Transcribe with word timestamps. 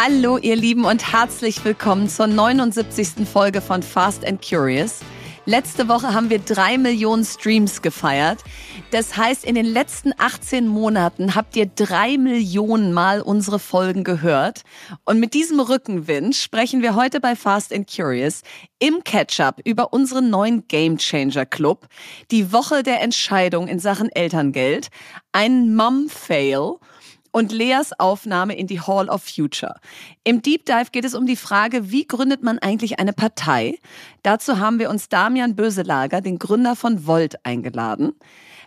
Hallo 0.00 0.38
ihr 0.38 0.54
Lieben 0.54 0.84
und 0.84 1.12
herzlich 1.12 1.64
willkommen 1.64 2.08
zur 2.08 2.28
79. 2.28 3.26
Folge 3.26 3.60
von 3.60 3.82
Fast 3.82 4.24
and 4.24 4.40
Curious. 4.40 5.00
Letzte 5.44 5.88
Woche 5.88 6.14
haben 6.14 6.30
wir 6.30 6.38
drei 6.38 6.78
Millionen 6.78 7.24
Streams 7.24 7.82
gefeiert. 7.82 8.44
Das 8.92 9.16
heißt, 9.16 9.44
in 9.44 9.56
den 9.56 9.66
letzten 9.66 10.12
18 10.16 10.68
Monaten 10.68 11.34
habt 11.34 11.56
ihr 11.56 11.66
drei 11.66 12.16
Millionen 12.16 12.92
Mal 12.92 13.22
unsere 13.22 13.58
Folgen 13.58 14.04
gehört. 14.04 14.62
Und 15.04 15.18
mit 15.18 15.34
diesem 15.34 15.58
Rückenwind 15.58 16.36
sprechen 16.36 16.80
wir 16.80 16.94
heute 16.94 17.18
bei 17.18 17.34
Fast 17.34 17.74
and 17.74 17.92
Curious 17.92 18.42
im 18.78 19.02
Catch-up 19.02 19.60
über 19.64 19.92
unseren 19.92 20.30
neuen 20.30 20.68
Game 20.68 20.98
Changer 20.98 21.44
Club, 21.44 21.88
die 22.30 22.52
Woche 22.52 22.84
der 22.84 23.00
Entscheidung 23.00 23.66
in 23.66 23.80
Sachen 23.80 24.10
Elterngeld, 24.12 24.90
ein 25.32 25.74
Mom-Fail 25.74 26.76
und 27.32 27.52
Leas 27.52 27.92
Aufnahme 27.98 28.56
in 28.56 28.66
die 28.66 28.80
Hall 28.80 29.08
of 29.08 29.22
Future. 29.22 29.76
Im 30.24 30.42
Deep 30.42 30.66
Dive 30.66 30.90
geht 30.92 31.04
es 31.04 31.14
um 31.14 31.26
die 31.26 31.36
Frage, 31.36 31.90
wie 31.90 32.06
gründet 32.06 32.42
man 32.42 32.58
eigentlich 32.58 32.98
eine 32.98 33.12
Partei? 33.12 33.78
Dazu 34.22 34.58
haben 34.58 34.78
wir 34.78 34.90
uns 34.90 35.08
Damian 35.08 35.56
Böselager, 35.56 36.20
den 36.20 36.38
Gründer 36.38 36.76
von 36.76 37.06
Volt, 37.06 37.44
eingeladen. 37.44 38.12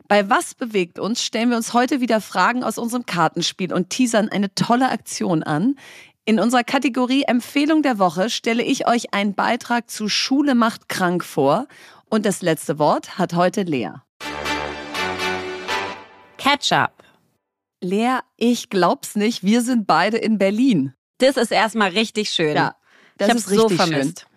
Bei 0.08 0.30
Was 0.30 0.56
bewegt 0.56 1.00
uns 1.00 1.24
stellen 1.24 1.50
wir 1.50 1.58
uns 1.58 1.74
heute 1.74 2.02
wieder 2.02 2.20
Fragen 2.20 2.64
aus 2.64 2.78
unserem 2.78 3.06
Kartenspiel 3.06 3.74
und 3.74 3.90
teasern 3.90 4.30
eine 4.30 4.54
tolle 4.54 4.90
Aktion 4.90 5.42
an. 5.44 5.76
In 6.26 6.40
unserer 6.40 6.64
Kategorie 6.64 7.24
Empfehlung 7.24 7.82
der 7.82 7.98
Woche 7.98 8.30
stelle 8.30 8.62
ich 8.62 8.88
euch 8.88 9.14
einen 9.14 9.34
Beitrag 9.34 9.90
zu 9.90 10.08
Schule 10.08 10.54
macht 10.54 10.90
krank 10.90 11.24
vor. 11.24 11.68
Und 12.10 12.26
das 12.26 12.42
letzte 12.42 12.78
Wort 12.78 13.18
hat 13.18 13.34
heute 13.34 13.64
Lea. 13.64 13.92
Ketchup. 16.38 17.01
Lea, 17.82 18.20
ich 18.38 18.70
glaub's 18.70 19.16
nicht, 19.16 19.44
wir 19.44 19.62
sind 19.62 19.88
beide 19.88 20.18
in 20.18 20.38
Berlin. 20.38 20.94
Das 21.18 21.38
ist 21.38 21.52
erstmal 21.52 21.90
richtig 21.90 22.30
schön. 22.30 22.56
Ja, 22.56 22.76
das 23.18 23.30
ich 23.30 23.36
ist 23.36 23.44
hab's 23.48 23.56
so 23.56 23.62
richtig 23.68 23.78
vermisst. 23.78 24.20
schön. 24.22 24.30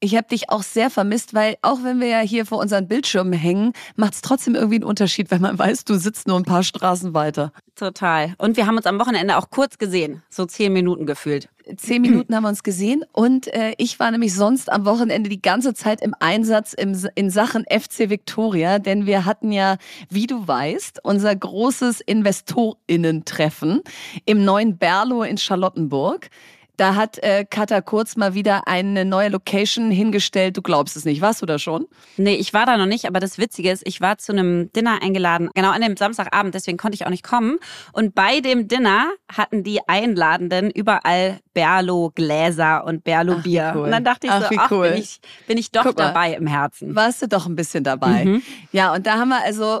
Ich 0.00 0.14
habe 0.14 0.28
dich 0.28 0.48
auch 0.48 0.62
sehr 0.62 0.90
vermisst, 0.90 1.34
weil 1.34 1.56
auch 1.60 1.82
wenn 1.82 2.00
wir 2.00 2.06
ja 2.06 2.20
hier 2.20 2.46
vor 2.46 2.58
unseren 2.58 2.86
Bildschirmen 2.86 3.32
hängen, 3.32 3.72
macht's 3.96 4.22
trotzdem 4.22 4.54
irgendwie 4.54 4.76
einen 4.76 4.84
Unterschied, 4.84 5.30
wenn 5.32 5.42
man 5.42 5.58
weiß, 5.58 5.84
du 5.84 5.94
sitzt 5.94 6.28
nur 6.28 6.36
ein 6.36 6.44
paar 6.44 6.62
Straßen 6.62 7.14
weiter. 7.14 7.52
Total. 7.74 8.34
Und 8.38 8.56
wir 8.56 8.66
haben 8.66 8.76
uns 8.76 8.86
am 8.86 9.00
Wochenende 9.00 9.36
auch 9.36 9.50
kurz 9.50 9.78
gesehen, 9.78 10.22
so 10.30 10.46
zehn 10.46 10.72
Minuten 10.72 11.04
gefühlt. 11.06 11.48
Zehn 11.76 12.00
Minuten 12.00 12.34
haben 12.34 12.44
wir 12.44 12.48
uns 12.48 12.62
gesehen 12.62 13.04
und 13.12 13.46
äh, 13.48 13.74
ich 13.76 14.00
war 14.00 14.10
nämlich 14.10 14.34
sonst 14.34 14.72
am 14.72 14.86
Wochenende 14.86 15.28
die 15.28 15.42
ganze 15.42 15.74
Zeit 15.74 16.00
im 16.00 16.14
Einsatz 16.18 16.72
im, 16.72 16.96
in 17.14 17.30
Sachen 17.30 17.64
FC 17.64 18.08
Victoria, 18.08 18.78
denn 18.78 19.04
wir 19.04 19.24
hatten 19.24 19.52
ja, 19.52 19.76
wie 20.08 20.26
du 20.26 20.48
weißt, 20.48 21.00
unser 21.02 21.34
großes 21.36 22.00
Investorinnen-Treffen 22.00 23.82
im 24.24 24.44
neuen 24.44 24.78
Berlo 24.78 25.22
in 25.24 25.36
Charlottenburg. 25.36 26.30
Da 26.78 26.94
hat 26.94 27.18
äh, 27.24 27.44
Katha 27.44 27.80
Kurz 27.80 28.14
mal 28.14 28.34
wieder 28.34 28.68
eine 28.68 29.04
neue 29.04 29.30
Location 29.30 29.90
hingestellt. 29.90 30.56
Du 30.56 30.62
glaubst 30.62 30.96
es 30.96 31.04
nicht. 31.04 31.20
Warst 31.20 31.42
du 31.42 31.46
da 31.46 31.58
schon? 31.58 31.88
Nee, 32.16 32.36
ich 32.36 32.54
war 32.54 32.66
da 32.66 32.76
noch 32.76 32.86
nicht, 32.86 33.06
aber 33.06 33.18
das 33.18 33.36
Witzige 33.36 33.72
ist, 33.72 33.82
ich 33.84 34.00
war 34.00 34.16
zu 34.18 34.30
einem 34.30 34.72
Dinner 34.72 35.02
eingeladen, 35.02 35.50
genau 35.56 35.72
an 35.72 35.80
dem 35.82 35.96
Samstagabend, 35.96 36.54
deswegen 36.54 36.78
konnte 36.78 36.94
ich 36.94 37.04
auch 37.04 37.10
nicht 37.10 37.24
kommen. 37.24 37.58
Und 37.92 38.14
bei 38.14 38.38
dem 38.38 38.68
Dinner 38.68 39.06
hatten 39.30 39.64
die 39.64 39.80
Einladenden 39.88 40.70
überall 40.70 41.40
Berlo 41.52 42.12
Gläser 42.14 42.84
und 42.84 43.02
Berlo 43.02 43.34
Ach, 43.40 43.44
wie 43.44 43.50
Bier. 43.50 43.72
cool. 43.74 43.82
Und 43.82 43.90
dann 43.90 44.04
dachte 44.04 44.28
ich 44.28 44.32
Ach, 44.32 44.48
so, 44.48 44.56
ach, 44.56 44.70
cool. 44.70 44.90
bin 44.90 44.98
ich, 45.00 45.20
bin 45.48 45.58
ich 45.58 45.72
doch 45.72 45.82
Guck 45.82 45.98
mal. 45.98 46.06
dabei 46.06 46.34
im 46.34 46.46
Herzen. 46.46 46.94
Warst 46.94 47.20
du 47.22 47.26
doch 47.26 47.46
ein 47.46 47.56
bisschen 47.56 47.82
dabei. 47.82 48.24
Mhm. 48.24 48.42
Ja, 48.70 48.94
und 48.94 49.04
da 49.04 49.18
haben 49.18 49.30
wir 49.30 49.42
also 49.42 49.80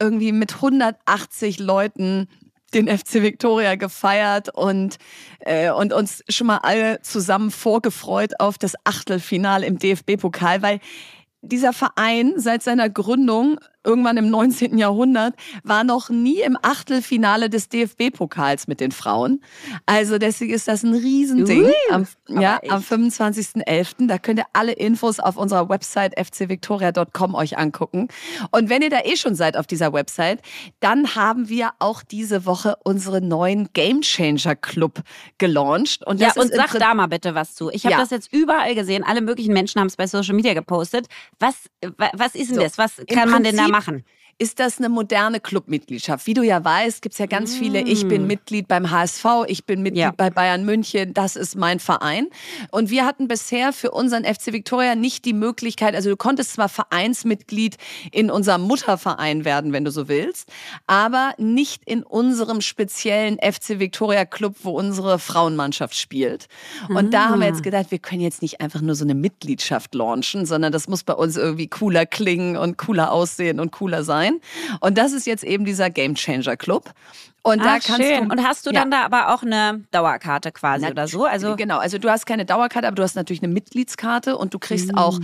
irgendwie 0.00 0.32
mit 0.32 0.54
180 0.54 1.58
Leuten 1.58 2.26
den 2.74 2.88
FC 2.88 3.22
Victoria 3.22 3.74
gefeiert 3.76 4.48
und, 4.48 4.98
äh, 5.40 5.70
und 5.70 5.92
uns 5.92 6.24
schon 6.28 6.46
mal 6.46 6.58
alle 6.58 7.00
zusammen 7.02 7.50
vorgefreut 7.50 8.40
auf 8.40 8.58
das 8.58 8.74
Achtelfinale 8.84 9.66
im 9.66 9.78
DFB-Pokal, 9.78 10.62
weil 10.62 10.80
dieser 11.42 11.72
Verein 11.72 12.34
seit 12.36 12.62
seiner 12.62 12.88
Gründung 12.88 13.58
irgendwann 13.84 14.16
im 14.16 14.30
19. 14.30 14.78
Jahrhundert 14.78 15.34
war 15.64 15.84
noch 15.84 16.08
nie 16.10 16.40
im 16.40 16.56
Achtelfinale 16.62 17.50
des 17.50 17.68
DFB-Pokals 17.68 18.68
mit 18.68 18.80
den 18.80 18.92
Frauen. 18.92 19.42
Also 19.86 20.18
deswegen 20.18 20.52
ist 20.54 20.68
das 20.68 20.82
ein 20.82 20.94
Riesending. 20.94 21.64
Ui, 21.64 21.72
Am, 21.90 22.06
ja, 22.28 22.58
echt. 22.62 22.70
am 22.72 22.80
25.11. 22.82 24.06
Da 24.06 24.18
könnt 24.18 24.38
ihr 24.40 24.46
alle 24.52 24.72
Infos 24.72 25.18
auf 25.20 25.36
unserer 25.36 25.68
Website 25.68 26.14
fcvictoria.com 26.18 27.34
euch 27.34 27.58
angucken. 27.58 28.08
Und 28.50 28.68
wenn 28.68 28.82
ihr 28.82 28.90
da 28.90 29.00
eh 29.04 29.16
schon 29.16 29.34
seid 29.34 29.56
auf 29.56 29.66
dieser 29.66 29.92
Website, 29.92 30.40
dann 30.80 31.14
haben 31.14 31.48
wir 31.48 31.70
auch 31.78 32.02
diese 32.02 32.46
Woche 32.46 32.76
unseren 32.84 33.28
neuen 33.28 33.68
Game 33.72 34.00
Changer 34.02 34.56
Club 34.56 35.00
gelauncht. 35.38 36.06
Und 36.06 36.20
Ja, 36.20 36.28
das 36.28 36.36
und 36.36 36.44
ist 36.44 36.50
im 36.52 36.56
sag 36.68 36.78
da 36.78 36.94
mal 36.94 37.06
bitte 37.08 37.34
was 37.34 37.54
zu. 37.54 37.70
Ich 37.70 37.84
habe 37.84 37.92
Ja. 37.94 37.98
das 38.00 38.10
jetzt 38.10 38.32
überall 38.32 38.74
gesehen. 38.74 39.04
Alle 39.04 39.20
möglichen 39.20 39.52
Menschen 39.52 39.80
haben 39.80 39.88
es 39.88 39.96
bei 39.96 40.06
Social 40.06 40.34
Media 40.34 40.54
gepostet. 40.54 41.06
Was, 41.38 41.54
wa- 41.96 42.10
was 42.14 42.34
ist 42.34 42.48
denn 42.50 42.56
So, 42.56 42.62
das? 42.62 42.78
Was 42.78 42.92
kann 43.12 43.30
man 43.30 43.42
denn 43.42 43.56
da 43.56 43.68
machen? 43.72 44.04
Ist 44.38 44.58
das 44.58 44.78
eine 44.78 44.88
moderne 44.88 45.38
Clubmitgliedschaft. 45.40 46.26
Wie 46.26 46.34
du 46.34 46.42
ja 46.42 46.64
weißt, 46.64 47.00
gibt's 47.02 47.18
ja 47.18 47.26
ganz 47.26 47.54
viele, 47.56 47.80
ich 47.82 48.08
bin 48.08 48.26
Mitglied 48.26 48.66
beim 48.68 48.90
HSV, 48.90 49.24
ich 49.46 49.64
bin 49.64 49.82
Mitglied 49.82 49.92
Mm. 49.92 49.98
Ja. 50.02 50.12
bei 50.16 50.30
Bayern 50.30 50.64
München, 50.64 51.14
das 51.14 51.36
ist 51.36 51.54
mein 51.56 51.78
Verein. 51.80 52.28
Und 52.70 52.90
wir 52.90 53.04
hatten 53.06 53.28
bisher 53.28 53.72
für 53.72 53.90
unseren 53.92 54.24
FC 54.24 54.52
Victoria 54.52 54.94
nicht 54.94 55.24
die 55.24 55.32
Möglichkeit, 55.34 55.94
also 55.94 56.10
du 56.10 56.16
konntest 56.16 56.54
zwar 56.54 56.68
Vereinsmitglied 56.68 57.76
in 58.10 58.30
unserem 58.30 58.62
Mutterverein 58.62 59.44
werden, 59.44 59.72
wenn 59.72 59.84
du 59.84 59.90
so 59.90 60.08
willst, 60.08 60.48
aber 60.86 61.34
nicht 61.38 61.82
in 61.84 62.02
unserem 62.02 62.60
speziellen 62.62 63.38
FC 63.38 63.78
Victoria 63.78 64.24
Club, 64.24 64.56
wo 64.62 64.70
unsere 64.70 65.18
Frauenmannschaft 65.18 65.94
spielt. 65.94 66.46
Und 66.88 67.12
da 67.12 67.28
haben 67.28 67.40
wir 67.40 67.46
Ah. 67.46 67.50
jetzt 67.50 67.62
gedacht, 67.62 67.90
wir 67.90 67.98
können 67.98 68.22
jetzt 68.22 68.40
nicht 68.42 68.60
einfach 68.60 68.80
nur 68.80 68.94
so 68.94 69.04
eine 69.04 69.14
Mitgliedschaft 69.14 69.94
launchen, 69.94 70.46
sondern 70.46 70.72
das 70.72 70.88
muss 70.88 71.02
bei 71.04 71.14
uns 71.14 71.36
irgendwie 71.36 71.66
cooler 71.68 72.06
klingen 72.06 72.56
und 72.56 72.78
cooler 72.78 73.12
aussehen 73.12 73.60
und 73.60 73.72
cooler 73.72 74.04
sein. 74.04 74.21
Und 74.80 74.98
das 74.98 75.12
ist 75.12 75.26
jetzt 75.26 75.44
eben 75.44 75.64
dieser 75.64 75.90
Game 75.90 76.14
Changer 76.14 76.56
Club. 76.56 76.92
Und 77.44 77.58
da 77.58 77.74
Ah, 77.74 77.78
kannst 77.84 78.02
schön. 78.06 78.28
du 78.28 78.30
Und 78.30 78.44
hast 78.46 78.66
du 78.66 78.70
Ja. 78.70 78.80
dann 78.80 78.92
da 78.92 79.02
aber 79.04 79.34
auch 79.34 79.42
eine 79.42 79.82
Dauerkarte 79.90 80.52
quasi 80.52 80.86
oder 80.86 81.08
so? 81.08 81.24
Also 81.24 81.56
genau, 81.56 81.78
also 81.78 81.98
du 81.98 82.08
hast 82.08 82.24
keine 82.24 82.44
Dauerkarte, 82.44 82.86
aber 82.86 82.94
du 82.94 83.02
hast 83.02 83.16
natürlich 83.16 83.42
eine 83.42 83.52
Mitgliedskarte 83.52 84.38
und 84.38 84.54
du 84.54 84.60
kriegst 84.60 84.96
auch 84.96 85.18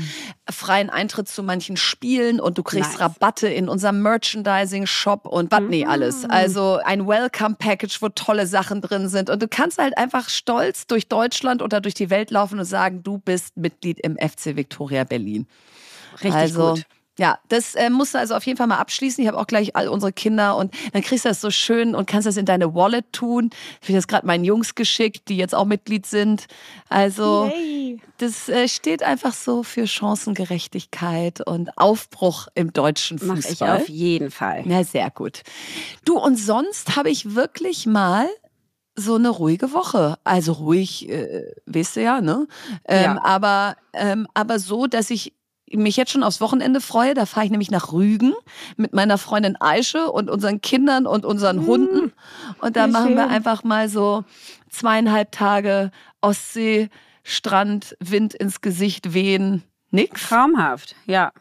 freien 0.50 0.90
Eintritt 0.90 1.28
zu 1.28 1.44
manchen 1.44 1.76
Spielen 1.76 2.40
und 2.40 2.58
du 2.58 2.64
kriegst 2.64 2.90
Nice. 2.94 3.00
Rabatte 3.00 3.46
in 3.46 3.68
unserem 3.68 4.02
Merchandising-Shop 4.02 5.26
und 5.26 5.52
was 5.52 5.60
nee, 5.68 5.86
alles. 5.86 6.24
Also 6.28 6.80
ein 6.84 7.06
Welcome-Package, 7.06 8.02
wo 8.02 8.08
tolle 8.08 8.48
Sachen 8.48 8.80
drin 8.80 9.08
sind 9.08 9.30
und 9.30 9.40
du 9.40 9.46
kannst 9.46 9.78
halt 9.78 9.96
einfach 9.96 10.28
stolz 10.28 10.88
durch 10.88 11.06
Deutschland 11.06 11.62
oder 11.62 11.80
durch 11.80 11.94
die 11.94 12.10
Welt 12.10 12.32
laufen 12.32 12.58
und 12.58 12.64
sagen, 12.64 13.04
du 13.04 13.18
bist 13.18 13.56
Mitglied 13.56 14.00
im 14.00 14.16
FC 14.16 14.56
Victoria 14.56 15.04
Berlin. 15.04 15.46
richtig 16.14 16.34
also, 16.34 16.74
gut. 16.74 16.84
Ja, 17.18 17.38
das 17.48 17.74
äh, 17.74 17.90
musst 17.90 18.14
du 18.14 18.18
also 18.18 18.34
auf 18.36 18.46
jeden 18.46 18.56
Fall 18.56 18.68
mal 18.68 18.78
abschließen. 18.78 19.20
Ich 19.22 19.28
habe 19.28 19.38
auch 19.38 19.48
gleich 19.48 19.74
all 19.74 19.88
unsere 19.88 20.12
Kinder 20.12 20.56
und 20.56 20.72
dann 20.92 21.02
kriegst 21.02 21.24
du 21.24 21.28
das 21.28 21.40
so 21.40 21.50
schön 21.50 21.96
und 21.96 22.06
kannst 22.06 22.26
das 22.28 22.36
in 22.36 22.46
deine 22.46 22.74
Wallet 22.74 23.12
tun. 23.12 23.50
Ich 23.82 23.88
habe 23.88 23.98
das 23.98 24.06
gerade 24.06 24.24
meinen 24.26 24.44
Jungs 24.44 24.76
geschickt, 24.76 25.28
die 25.28 25.36
jetzt 25.36 25.52
auch 25.54 25.64
Mitglied 25.64 26.06
sind. 26.06 26.46
Also 26.88 27.50
Yay. 27.52 28.00
das 28.18 28.48
äh, 28.48 28.68
steht 28.68 29.02
einfach 29.02 29.32
so 29.34 29.64
für 29.64 29.88
Chancengerechtigkeit 29.88 31.40
und 31.46 31.76
Aufbruch 31.76 32.48
im 32.54 32.72
deutschen 32.72 33.18
Mach 33.22 33.36
Fußball. 33.36 33.52
ich 33.76 33.82
auf 33.82 33.88
jeden 33.88 34.30
Fall. 34.30 34.62
Na, 34.64 34.84
sehr 34.84 35.10
gut. 35.10 35.42
Du, 36.04 36.18
und 36.18 36.36
sonst 36.36 36.96
habe 36.96 37.10
ich 37.10 37.34
wirklich 37.34 37.86
mal 37.86 38.26
so 38.94 39.14
eine 39.14 39.28
ruhige 39.28 39.72
Woche. 39.72 40.18
Also 40.24 40.52
ruhig, 40.52 41.08
äh, 41.08 41.52
weißt 41.66 41.96
du 41.96 42.02
ja, 42.02 42.20
ne? 42.20 42.46
Ähm, 42.84 43.02
Ja. 43.16 43.24
aber, 43.24 43.76
ähm, 43.92 44.26
aber 44.34 44.58
so, 44.58 44.86
dass 44.86 45.10
ich 45.10 45.32
mich 45.74 45.96
jetzt 45.96 46.10
schon 46.10 46.22
aufs 46.22 46.40
Wochenende 46.40 46.80
freue. 46.80 47.14
Da 47.14 47.26
fahre 47.26 47.46
ich 47.46 47.50
nämlich 47.50 47.70
nach 47.70 47.92
Rügen 47.92 48.34
mit 48.76 48.92
meiner 48.92 49.18
Freundin 49.18 49.56
Aische 49.60 50.10
und 50.10 50.30
unseren 50.30 50.60
Kindern 50.60 51.06
und 51.06 51.24
unseren 51.24 51.66
Hunden. 51.66 52.12
Und 52.60 52.76
da 52.76 52.86
wie 52.86 52.92
machen 52.92 53.16
wir 53.16 53.28
einfach 53.28 53.64
mal 53.64 53.88
so 53.88 54.24
zweieinhalb 54.70 55.32
Tage 55.32 55.90
Ostsee, 56.20 56.88
Strand, 57.22 57.96
Wind 58.00 58.34
ins 58.34 58.60
Gesicht 58.60 59.12
wehen. 59.14 59.62
Nix. 59.90 60.28
Traumhaft, 60.28 60.96
ja. 61.06 61.32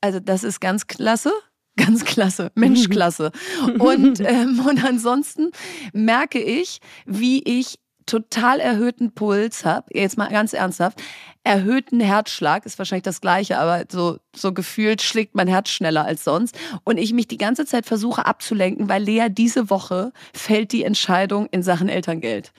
Also 0.00 0.20
das 0.20 0.44
ist 0.44 0.60
ganz 0.60 0.86
klasse. 0.86 1.32
Ganz 1.76 2.04
klasse, 2.04 2.52
Menschklasse. 2.54 3.32
Und, 3.78 4.20
ähm, 4.20 4.60
und 4.68 4.84
ansonsten 4.84 5.52
merke 5.94 6.38
ich, 6.38 6.80
wie 7.06 7.42
ich 7.44 7.78
total 8.12 8.60
erhöhten 8.60 9.12
Puls 9.12 9.64
habe. 9.64 9.86
Jetzt 9.98 10.18
mal 10.18 10.28
ganz 10.28 10.52
ernsthaft. 10.52 11.02
Erhöhten 11.44 11.98
Herzschlag 11.98 12.66
ist 12.66 12.78
wahrscheinlich 12.78 13.04
das 13.04 13.22
gleiche, 13.22 13.58
aber 13.58 13.84
so, 13.90 14.18
so 14.36 14.52
gefühlt 14.52 15.00
schlägt 15.00 15.34
mein 15.34 15.48
Herz 15.48 15.70
schneller 15.70 16.04
als 16.04 16.22
sonst. 16.24 16.58
Und 16.84 16.98
ich 16.98 17.14
mich 17.14 17.26
die 17.26 17.38
ganze 17.38 17.64
Zeit 17.64 17.86
versuche 17.86 18.26
abzulenken, 18.26 18.90
weil 18.90 19.02
Lea 19.02 19.28
diese 19.30 19.70
Woche 19.70 20.12
fällt 20.34 20.72
die 20.72 20.84
Entscheidung 20.84 21.46
in 21.52 21.62
Sachen 21.62 21.88
Elterngeld. 21.88 22.52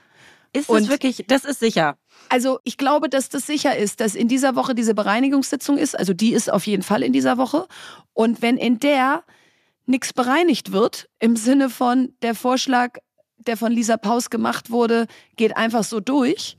Ist 0.53 0.69
Und- 0.69 0.81
es 0.83 0.89
wirklich, 0.89 1.23
das 1.27 1.45
ist 1.45 1.59
sicher. 1.59 1.97
Also 2.29 2.59
ich 2.63 2.77
glaube, 2.77 3.09
dass 3.09 3.29
das 3.29 3.45
sicher 3.45 3.77
ist, 3.77 4.00
dass 4.00 4.15
in 4.15 4.27
dieser 4.27 4.55
Woche 4.55 4.73
diese 4.73 4.95
Bereinigungssitzung 4.95 5.77
ist. 5.77 5.97
Also 5.97 6.13
die 6.13 6.33
ist 6.33 6.51
auf 6.51 6.65
jeden 6.65 6.83
Fall 6.83 7.03
in 7.03 7.13
dieser 7.13 7.38
Woche. 7.38 7.67
Und 8.13 8.41
wenn 8.41 8.57
in 8.57 8.79
der 8.79 9.23
nichts 9.85 10.13
bereinigt 10.13 10.71
wird, 10.71 11.09
im 11.19 11.35
Sinne 11.35 11.69
von 11.69 12.13
der 12.23 12.33
Vorschlag, 12.33 12.97
der 13.48 13.57
von 13.57 13.72
Lisa 13.72 13.98
Paus 13.98 14.30
gemacht 14.30 14.72
wurde, 14.72 15.07
geht 15.36 15.56
einfach 15.57 15.84
so 15.84 16.00
durch. 16.00 16.57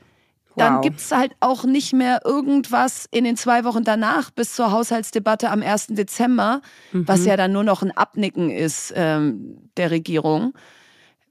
Dann 0.57 0.77
Wow. 0.77 0.83
gibt's 0.83 1.11
halt 1.11 1.33
auch 1.41 1.65
nicht 1.65 1.93
mehr 1.93 2.21
irgendwas 2.25 3.09
in 3.11 3.25
den 3.25 3.37
zwei 3.37 3.65
Wochen 3.65 3.83
danach 3.83 4.31
bis 4.31 4.55
zur 4.55 4.71
Haushaltsdebatte 4.71 5.51
am 5.51 5.63
1. 5.63 5.89
Dezember, 5.89 6.61
was 6.93 7.25
ja 7.25 7.37
dann 7.37 7.51
nur 7.53 7.65
noch 7.65 7.83
ein 7.83 7.91
Abnicken 7.91 8.51
ist 8.51 8.93
ähm, 8.95 9.69
der 9.77 9.91
Regierung, 9.91 10.55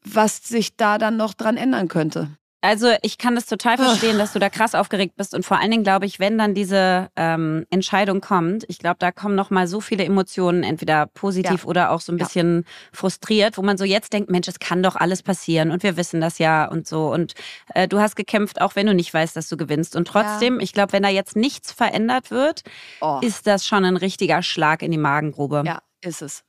was 0.04 0.44
sich 0.44 0.76
da 0.76 0.98
dann 0.98 1.16
noch 1.16 1.34
dran 1.34 1.56
ändern 1.56 1.88
könnte. 1.88 2.32
Also 2.64 2.94
ich 3.02 3.18
kann 3.18 3.36
das 3.36 3.46
total 3.46 3.76
verstehen, 3.76 4.18
dass 4.18 4.32
du 4.32 4.40
da 4.40 4.50
krass 4.50 4.74
aufgeregt 4.74 5.18
bist 5.18 5.36
und 5.36 5.44
vor 5.46 5.60
allen 5.60 5.70
Dingen 5.70 5.84
glaube 5.84 6.06
ich, 6.06 6.22
wenn 6.22 6.38
dann 6.38 6.54
diese 6.54 7.10
ähm, 7.18 7.66
Entscheidung 7.70 8.22
kommt, 8.22 8.64
ich 8.70 8.80
glaube, 8.80 8.96
da 9.00 9.12
kommen 9.12 9.36
noch 9.36 9.50
mal 9.50 9.68
so 9.68 9.82
viele 9.82 10.06
Emotionen, 10.06 10.64
entweder 10.64 11.08
positiv 11.08 11.64
Ja. 11.64 11.68
oder 11.68 11.92
auch 11.92 12.00
so 12.00 12.14
ein 12.14 12.18
Ja. 12.18 12.24
bisschen 12.24 12.64
frustriert, 12.94 13.58
wo 13.58 13.64
man 13.64 13.78
so 13.78 13.84
jetzt 13.84 14.14
denkt, 14.14 14.30
Mensch, 14.32 14.48
es 14.48 14.60
kann 14.60 14.82
doch 14.82 14.96
alles 14.96 15.24
passieren 15.24 15.72
und 15.72 15.84
wir 15.84 15.98
wissen 15.98 16.22
das 16.22 16.40
ja 16.40 16.66
und 16.66 16.88
so 16.88 17.12
und 17.12 17.34
äh, 17.76 17.86
du 17.90 18.00
hast 18.00 18.16
gekämpft, 18.16 18.62
auch 18.62 18.78
wenn 18.78 18.88
du 18.88 18.94
nicht 18.94 19.14
weißt, 19.14 19.36
dass 19.36 19.50
du 19.50 19.58
gewinnst 19.58 19.98
und 19.98 20.08
trotzdem, 20.08 20.62
ich 20.62 20.72
glaube, 20.72 20.94
wenn 20.94 21.04
da 21.04 21.10
jetzt 21.10 21.36
nichts 21.36 21.74
verändert 21.74 22.32
wird, 22.32 22.62
Oh. 23.02 23.20
ist 23.22 23.46
das 23.46 23.68
schon 23.68 23.84
ein 23.84 23.98
richtiger 23.98 24.42
Schlag 24.42 24.82
in 24.84 24.92
die 24.92 24.98
Magengrube. 24.98 25.64
Ja, 25.66 25.82
ist 26.02 26.22
es. 26.22 26.46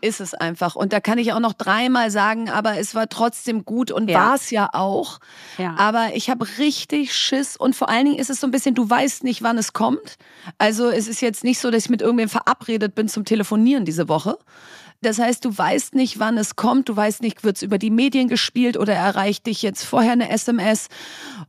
Ist 0.00 0.20
es 0.20 0.32
einfach. 0.34 0.76
Und 0.76 0.92
da 0.92 1.00
kann 1.00 1.18
ich 1.18 1.32
auch 1.32 1.40
noch 1.40 1.52
dreimal 1.54 2.10
sagen, 2.10 2.48
aber 2.50 2.78
es 2.78 2.94
war 2.94 3.08
trotzdem 3.08 3.64
gut 3.64 3.90
und 3.90 4.08
Ja. 4.08 4.18
war 4.18 4.34
es 4.36 4.50
ja 4.50 4.68
auch. 4.72 5.18
Ja. 5.58 5.74
Aber 5.76 6.10
ich 6.14 6.30
habe 6.30 6.46
richtig 6.58 7.12
Schiss 7.16 7.56
und 7.56 7.74
vor 7.74 7.88
allen 7.88 8.04
Dingen 8.06 8.18
ist 8.18 8.30
es 8.30 8.40
so 8.40 8.46
ein 8.46 8.50
bisschen, 8.52 8.74
du 8.76 8.88
weißt 8.88 9.24
nicht, 9.24 9.42
wann 9.42 9.58
es 9.58 9.72
kommt. 9.72 10.16
Also 10.56 10.88
es 10.88 11.08
ist 11.08 11.20
jetzt 11.20 11.42
nicht 11.42 11.58
so, 11.58 11.70
dass 11.70 11.84
ich 11.84 11.90
mit 11.90 12.00
irgendwem 12.02 12.28
verabredet 12.28 12.94
bin 12.94 13.08
zum 13.08 13.24
Telefonieren 13.24 13.84
diese 13.84 14.08
Woche. 14.08 14.38
Das 15.00 15.20
heißt, 15.20 15.44
du 15.44 15.56
weißt 15.56 15.94
nicht, 15.94 16.18
wann 16.18 16.36
es 16.38 16.56
kommt. 16.56 16.88
Du 16.88 16.96
weißt 16.96 17.22
nicht, 17.22 17.44
wird 17.44 17.56
es 17.56 17.62
über 17.62 17.78
die 17.78 17.90
Medien 17.90 18.26
gespielt 18.26 18.76
oder 18.76 18.94
erreicht 18.94 19.46
dich 19.46 19.62
jetzt 19.62 19.84
vorher 19.84 20.12
eine 20.12 20.28
SMS. 20.28 20.88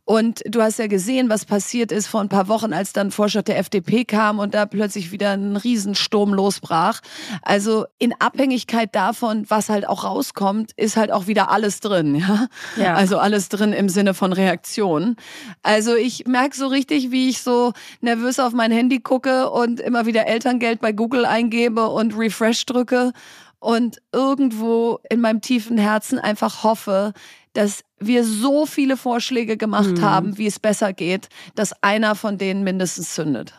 Und 0.05 0.43
du 0.45 0.61
hast 0.61 0.77
ja 0.77 0.85
gesehen, 0.85 1.29
was 1.29 1.45
passiert 1.45 1.91
ist 1.91 2.07
vor 2.07 2.21
ein 2.21 2.29
paar 2.29 2.47
Wochen, 2.47 2.73
als 2.73 2.93
dann 2.93 3.09
Vorstand 3.09 3.47
der 3.47 3.57
FDP 3.57 4.05
kam 4.05 4.37
und 4.37 4.53
da 4.53 4.67
plötzlich 4.67 5.11
wieder 5.11 5.31
ein 5.31 5.55
Riesensturm 5.55 6.33
losbrach. 6.33 7.01
Also 7.41 7.85
in 7.97 8.13
Abhängigkeit 8.19 8.93
davon, 8.93 9.45
was 9.49 9.69
halt 9.69 9.87
auch 9.87 10.03
rauskommt, 10.03 10.71
ist 10.75 10.95
halt 10.95 11.11
auch 11.11 11.25
wieder 11.25 11.49
alles 11.49 11.79
drin. 11.79 12.15
Ja? 12.15 12.47
Ja. 12.77 12.93
Also 12.93 13.17
alles 13.17 13.49
drin 13.49 13.73
im 13.73 13.89
Sinne 13.89 14.13
von 14.13 14.31
Reaktion. 14.31 15.15
Also 15.63 15.95
ich 15.95 16.27
merke 16.27 16.55
so 16.55 16.67
richtig, 16.67 17.09
wie 17.09 17.29
ich 17.29 17.41
so 17.41 17.73
nervös 18.01 18.39
auf 18.39 18.53
mein 18.53 18.71
Handy 18.71 18.99
gucke 18.99 19.49
und 19.49 19.79
immer 19.79 20.05
wieder 20.05 20.27
Elterngeld 20.27 20.81
bei 20.81 20.91
Google 20.91 21.25
eingebe 21.25 21.87
und 21.87 22.15
Refresh 22.15 22.65
drücke 22.67 23.11
und 23.59 24.01
irgendwo 24.13 24.99
in 25.09 25.21
meinem 25.21 25.41
tiefen 25.41 25.77
Herzen 25.77 26.17
einfach 26.19 26.63
hoffe, 26.63 27.13
dass 27.53 27.83
wir 27.99 28.23
so 28.23 28.65
viele 28.65 28.95
Vorschläge 28.95 29.57
gemacht 29.57 29.97
Mhm. 29.97 30.01
haben, 30.01 30.37
wie 30.37 30.47
es 30.47 30.59
besser 30.59 30.93
geht, 30.93 31.29
dass 31.55 31.73
einer 31.83 32.15
von 32.15 32.37
denen 32.37 32.63
mindestens 32.63 33.13
zündet. 33.15 33.53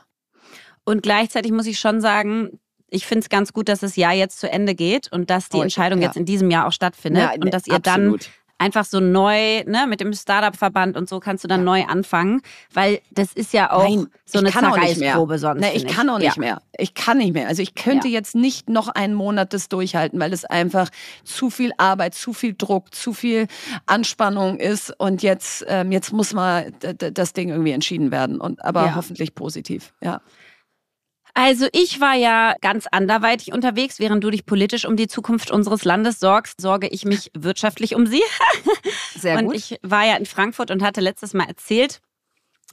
Und 0.84 1.02
gleichzeitig 1.02 1.52
muss 1.52 1.66
ich 1.66 1.78
schon 1.78 2.00
sagen, 2.00 2.58
ich 2.88 3.06
finde 3.06 3.20
es 3.24 3.28
ganz 3.28 3.52
gut, 3.52 3.68
dass 3.68 3.80
das 3.80 3.96
Jahr 3.96 4.12
jetzt 4.14 4.40
zu 4.40 4.50
Ende 4.50 4.74
geht 4.74 5.12
und 5.12 5.30
dass 5.30 5.48
die 5.48 5.58
Oh, 5.58 5.62
Entscheidung 5.62 6.00
ja. 6.00 6.06
jetzt 6.06 6.16
in 6.16 6.24
diesem 6.24 6.50
Jahr 6.50 6.66
auch 6.66 6.72
stattfindet 6.72 7.22
Ja, 7.22 7.32
und 7.34 7.52
dass 7.54 7.66
ihr 7.66 7.78
dann 7.78 8.00
absolut. 8.14 8.30
Einfach 8.60 8.84
so 8.84 9.00
neu, 9.00 9.64
ne, 9.64 9.86
mit 9.88 10.00
dem 10.00 10.12
Startup-Verband 10.12 10.96
und 10.96 11.08
so 11.08 11.18
kannst 11.18 11.42
du 11.42 11.48
dann 11.48 11.64
neu 11.64 11.84
anfangen, 11.84 12.42
weil 12.74 13.00
das 13.10 13.32
ist 13.32 13.52
ja 13.54 13.72
auch 13.72 13.82
Nein, 13.88 14.06
so 14.26 14.38
ich 14.44 14.54
eine. 14.56 14.72
Zerreißprobe 14.72 15.38
sonst. 15.38 15.60
Nee, 15.60 15.72
ich 15.74 15.82
find 15.82 15.94
kann 15.94 16.10
auch 16.10 16.18
nicht 16.18 16.36
ja. 16.36 16.40
mehr. 16.40 16.62
Ich 16.76 16.92
kann 16.94 17.18
nicht 17.18 17.32
mehr. 17.32 17.48
Also 17.48 17.62
ich 17.62 17.74
könnte 17.74 18.08
Ja. 18.08 18.14
jetzt 18.14 18.34
nicht 18.34 18.68
noch 18.68 18.88
einen 18.88 19.14
Monat 19.14 19.54
das 19.54 19.68
durchhalten, 19.70 20.20
weil 20.20 20.32
es 20.34 20.44
einfach 20.44 20.90
zu 21.24 21.48
viel 21.48 21.72
Arbeit, 21.78 22.14
zu 22.14 22.32
viel 22.34 22.54
Druck, 22.56 22.94
zu 22.94 23.14
viel 23.14 23.46
Anspannung 23.86 24.58
ist. 24.58 24.92
Und 24.98 25.22
jetzt, 25.22 25.64
ähm, 25.66 25.90
jetzt 25.90 26.12
muss 26.12 26.34
mal 26.34 26.70
das 26.98 27.32
Ding 27.32 27.48
irgendwie 27.48 27.72
entschieden 27.72 28.10
werden. 28.10 28.40
Und 28.40 28.62
aber 28.64 28.84
Ja. 28.86 28.94
hoffentlich 28.94 29.34
positiv. 29.34 29.92
Ja. 30.02 30.20
Also 31.34 31.66
ich 31.72 32.00
war 32.00 32.14
ja 32.14 32.54
ganz 32.60 32.86
anderweitig 32.90 33.52
unterwegs, 33.52 33.98
während 33.98 34.22
du 34.24 34.30
dich 34.30 34.46
politisch 34.46 34.84
um 34.84 34.96
die 34.96 35.08
Zukunft 35.08 35.50
unseres 35.50 35.84
Landes 35.84 36.20
sorgst, 36.20 36.60
sorge 36.60 36.88
ich 36.88 37.04
mich 37.04 37.30
wirtschaftlich 37.38 37.94
um 37.94 38.06
sie. 38.06 38.22
Sehr 39.14 39.38
und 39.38 39.46
gut. 39.46 39.56
ich 39.56 39.78
war 39.82 40.04
ja 40.04 40.16
in 40.16 40.26
Frankfurt 40.26 40.70
und 40.70 40.82
hatte 40.82 41.00
letztes 41.00 41.34
Mal 41.34 41.44
erzählt, 41.48 42.00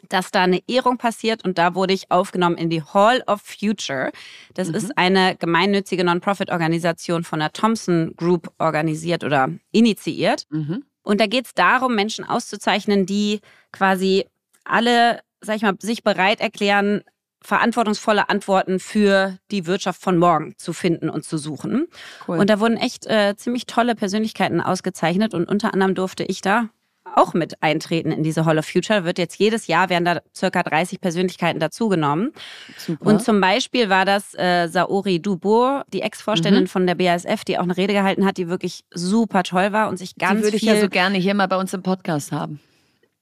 dass 0.09 0.30
da 0.30 0.44
eine 0.44 0.62
Ehrung 0.68 0.98
passiert 0.98 1.44
und 1.44 1.57
da 1.57 1.74
wurde 1.74 1.94
ich 1.94 2.12
aufgenommen 2.12 2.56
in 2.57 2.69
die 2.69 2.83
Hall 2.83 3.24
of 3.25 3.42
Future. 3.42 4.12
Das 4.54 4.68
Mhm. 4.69 4.75
ist 4.75 4.98
eine 4.98 5.36
gemeinnützige 5.36 6.04
Non-Profit-Organisation 6.04 7.24
von 7.24 7.39
der 7.39 7.51
Thompson 7.51 8.13
Group 8.15 8.51
organisiert 8.59 9.24
oder 9.24 9.50
initiiert. 9.71 10.44
mhm. 10.50 10.83
Und 11.04 11.21
da 11.21 11.25
geht 11.25 11.45
es 11.45 11.54
darum, 11.54 11.95
Menschen 11.95 12.25
auszuzeichnen, 12.25 13.06
die 13.06 13.39
quasi 13.71 14.25
alle, 14.65 15.21
sag 15.39 15.56
ich 15.56 15.62
mal, 15.62 15.75
sich 15.80 16.04
bereit 16.04 16.42
erklären, 16.42 17.01
verantwortungsvolle 17.47 18.27
Antworten 18.27 18.77
für 18.79 19.38
die 19.51 19.65
Wirtschaft 19.67 20.01
von 20.01 20.17
morgen 20.17 20.53
zu 20.57 20.73
finden 20.73 21.09
und 21.09 21.23
zu 21.23 21.38
suchen. 21.38 21.88
Cool. 22.27 22.39
Und 22.39 22.49
da 22.49 22.59
wurden 22.59 22.75
echt 22.75 23.05
äh, 23.07 23.35
ziemlich 23.38 23.65
tolle 23.65 23.95
Persönlichkeiten 23.95 24.59
ausgezeichnet 24.59 25.33
und 25.33 25.47
unter 25.47 25.73
anderem 25.73 25.95
durfte 25.95 26.25
ich 26.25 26.41
da 26.41 26.67
auch 27.15 27.33
mit 27.33 27.63
eintreten 27.63 28.11
in 28.11 28.21
diese 28.21 28.44
Hall 28.45 28.59
of 28.59 28.65
Future. 28.65 29.05
Wird 29.05 29.17
jetzt 29.17 29.38
jedes 29.39 29.67
Jahr 29.67 29.89
werden 29.89 30.03
da 30.03 30.19
circa 30.35 30.61
30 30.61 30.99
Persönlichkeiten 30.99 31.57
dazugenommen. 31.59 32.33
Super. 32.77 33.05
Und 33.05 33.23
zum 33.23 33.39
Beispiel 33.39 33.88
war 33.89 34.03
das 34.03 34.33
äh, 34.35 34.67
Saori 34.67 35.21
Dubourg, 35.21 35.85
die 35.94 36.01
Ex-Vorständin 36.01 36.63
Mhm. 36.63 36.67
von 36.67 36.85
der 36.85 36.95
BASF, 36.95 37.45
die 37.45 37.57
auch 37.57 37.63
eine 37.63 37.77
Rede 37.77 37.94
gehalten 37.94 38.25
hat, 38.25 38.38
die 38.38 38.49
wirklich 38.49 38.83
super 38.94 39.44
toll 39.44 39.71
war 39.71 39.88
und 39.88 39.95
sich 39.97 40.15
ganz 40.17 40.39
die 40.39 40.44
würde 40.44 40.57
ich 40.57 40.63
viel 40.63 40.75
ja 40.75 40.81
so 40.81 40.89
gerne 40.89 41.17
hier 41.17 41.33
mal 41.33 41.47
bei 41.47 41.57
uns 41.57 41.73
im 41.73 41.81
Podcast 41.81 42.33
haben. 42.33 42.59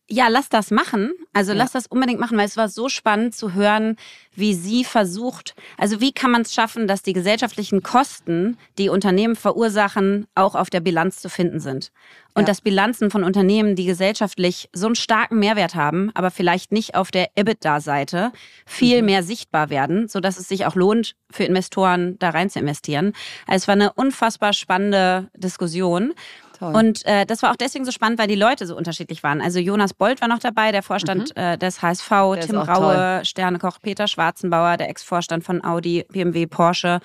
Ja, 0.07 0.27
lass 0.27 0.49
das 0.49 0.69
machen. 0.71 1.11
Also 1.33 1.51
Ja. 1.53 1.57
lass 1.57 1.71
das 1.71 1.87
unbedingt 1.87 2.19
machen, 2.19 2.37
weil 2.37 2.45
es 2.45 2.57
war 2.57 2.69
so 2.69 2.89
spannend 2.89 3.35
zu 3.35 3.53
hören, 3.53 3.97
wie 4.35 4.53
sie 4.53 4.83
versucht, 4.83 5.55
also 5.77 5.99
wie 6.01 6.11
kann 6.11 6.29
man 6.31 6.41
es 6.43 6.53
schaffen, 6.53 6.87
dass 6.87 7.01
die 7.01 7.13
gesellschaftlichen 7.13 7.81
Kosten, 7.81 8.57
die 8.77 8.89
Unternehmen 8.89 9.35
verursachen, 9.35 10.27
auch 10.35 10.53
auf 10.55 10.69
der 10.69 10.81
Bilanz 10.81 11.19
zu 11.21 11.29
finden 11.29 11.59
sind. 11.59 11.91
Und 12.35 12.41
Ja. 12.43 12.47
dass 12.47 12.61
Bilanzen 12.61 13.09
von 13.09 13.23
Unternehmen, 13.23 13.75
die 13.75 13.85
gesellschaftlich 13.85 14.69
so 14.73 14.87
einen 14.87 14.95
starken 14.95 15.39
Mehrwert 15.39 15.73
haben, 15.73 16.11
aber 16.13 16.31
vielleicht 16.31 16.71
nicht 16.73 16.93
auf 16.95 17.09
der 17.09 17.29
EBITDA-Seite, 17.35 18.31
viel 18.65 18.99
Mhm. 19.01 19.05
mehr 19.05 19.23
sichtbar 19.23 19.69
werden, 19.69 20.07
sodass 20.09 20.37
es 20.37 20.47
sich 20.49 20.65
auch 20.65 20.75
lohnt, 20.75 21.15
für 21.31 21.45
Investoren 21.45 22.19
da 22.19 22.29
rein 22.31 22.49
zu 22.49 22.59
investieren. 22.59 23.13
Also 23.47 23.63
es 23.63 23.67
war 23.69 23.73
eine 23.75 23.93
unfassbar 23.93 24.51
spannende 24.53 25.29
Diskussion. 25.35 26.13
Toll. 26.57 26.75
Und 26.75 27.05
äh, 27.05 27.25
das 27.25 27.41
war 27.43 27.51
auch 27.51 27.55
deswegen 27.55 27.85
so 27.85 27.91
spannend, 27.91 28.19
weil 28.19 28.27
die 28.27 28.35
Leute 28.35 28.65
so 28.65 28.75
unterschiedlich 28.77 29.23
waren. 29.23 29.41
Also 29.41 29.59
Jonas 29.59 29.93
Bold 29.93 30.21
war 30.21 30.27
noch 30.27 30.39
dabei, 30.39 30.71
der 30.71 30.83
Vorstand 30.83 31.35
äh, 31.35 31.57
des 31.57 31.81
HSV, 31.81 32.09
Mhm. 32.11 32.33
Der 32.35 32.39
Tim 32.47 32.57
Raue, 32.57 33.25
Sternekoch 33.25 33.79
Peter 33.81 34.07
Schwarzenbauer, 34.07 34.77
der 34.77 34.89
Ex-Vorstand 34.89 35.43
von 35.43 35.63
Audi, 35.63 36.05
BMW, 36.09 36.45
Porsche. 36.47 36.99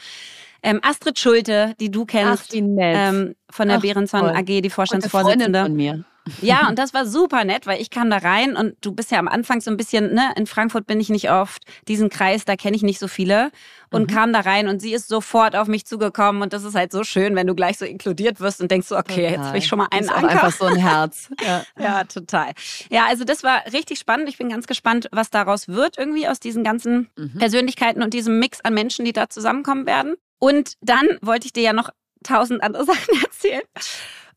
Ähm, 0.62 0.78
Astrid 0.82 1.18
Schulte, 1.18 1.74
die 1.80 1.90
du 1.90 2.04
kennst, 2.04 2.52
nett. 2.54 2.96
ähm, 2.98 3.34
von 3.50 3.68
der 3.68 3.78
Ach, 3.78 3.82
Behrenson 3.82 4.20
toll. 4.20 4.30
AG, 4.30 4.44
die 4.44 4.58
eine 4.58 4.70
Freundin 4.70 4.70
Vorstandsvorsitzende. 4.70 5.62
von 5.62 5.74
mir. 5.74 6.04
Ja, 6.42 6.68
und 6.68 6.78
das 6.78 6.92
war 6.94 7.06
super 7.06 7.44
nett, 7.44 7.66
weil 7.66 7.80
ich 7.80 7.90
kam 7.90 8.10
da 8.10 8.18
rein 8.18 8.54
und 8.56 8.74
du 8.82 8.92
bist 8.92 9.10
ja 9.10 9.18
am 9.18 9.26
Anfang 9.28 9.60
so 9.60 9.70
ein 9.70 9.76
bisschen, 9.76 10.14
ne, 10.14 10.32
in 10.36 10.46
Frankfurt 10.46 10.86
bin 10.86 11.00
ich 11.00 11.08
nicht 11.08 11.30
oft, 11.30 11.64
diesen 11.88 12.08
Kreis, 12.10 12.44
da 12.44 12.56
kenne 12.56 12.76
ich 12.76 12.82
nicht 12.82 12.98
so 12.98 13.08
viele 13.08 13.50
und 13.90 14.02
Mhm. 14.10 14.14
kam 14.14 14.32
da 14.32 14.40
rein 14.40 14.68
und 14.68 14.80
sie 14.80 14.92
ist 14.92 15.08
sofort 15.08 15.56
auf 15.56 15.66
mich 15.66 15.86
zugekommen 15.86 16.42
und 16.42 16.52
das 16.52 16.62
ist 16.64 16.74
halt 16.74 16.92
so 16.92 17.04
schön, 17.04 17.34
wenn 17.36 17.46
du 17.46 17.54
gleich 17.54 17.78
so 17.78 17.84
inkludiert 17.84 18.38
wirst 18.40 18.60
und 18.60 18.70
denkst 18.70 18.86
so, 18.88 18.96
okay, 18.98 19.30
jetzt 19.30 19.52
will 19.52 19.58
ich 19.58 19.66
schon 19.66 19.78
mal 19.78 19.88
einen 19.90 20.04
ist 20.04 20.10
auch 20.12 20.16
Anker. 20.18 20.30
einfach 20.30 20.52
so 20.52 20.66
ein 20.66 20.76
Herz. 20.76 21.30
Ja. 21.42 21.64
Ja, 21.78 22.04
total. 22.04 22.52
Ja, 22.90 23.06
also 23.06 23.24
das 23.24 23.42
war 23.42 23.62
richtig 23.72 23.98
spannend. 23.98 24.28
Ich 24.28 24.36
bin 24.38 24.50
ganz 24.50 24.66
gespannt, 24.66 25.08
was 25.12 25.30
daraus 25.30 25.68
wird 25.68 25.96
irgendwie 25.98 26.28
aus 26.28 26.38
diesen 26.38 26.62
ganzen 26.64 27.08
Mhm. 27.16 27.38
Persönlichkeiten 27.38 28.02
und 28.02 28.12
diesem 28.14 28.38
Mix 28.38 28.60
an 28.60 28.74
Menschen, 28.74 29.04
die 29.04 29.12
da 29.12 29.28
zusammenkommen 29.30 29.86
werden. 29.86 30.14
Und 30.38 30.74
dann 30.82 31.06
wollte 31.22 31.46
ich 31.46 31.52
dir 31.52 31.62
ja 31.62 31.72
noch 31.72 31.88
tausend 32.22 32.62
andere 32.62 32.84
Sachen 32.86 33.20
erzählen. 33.22 33.62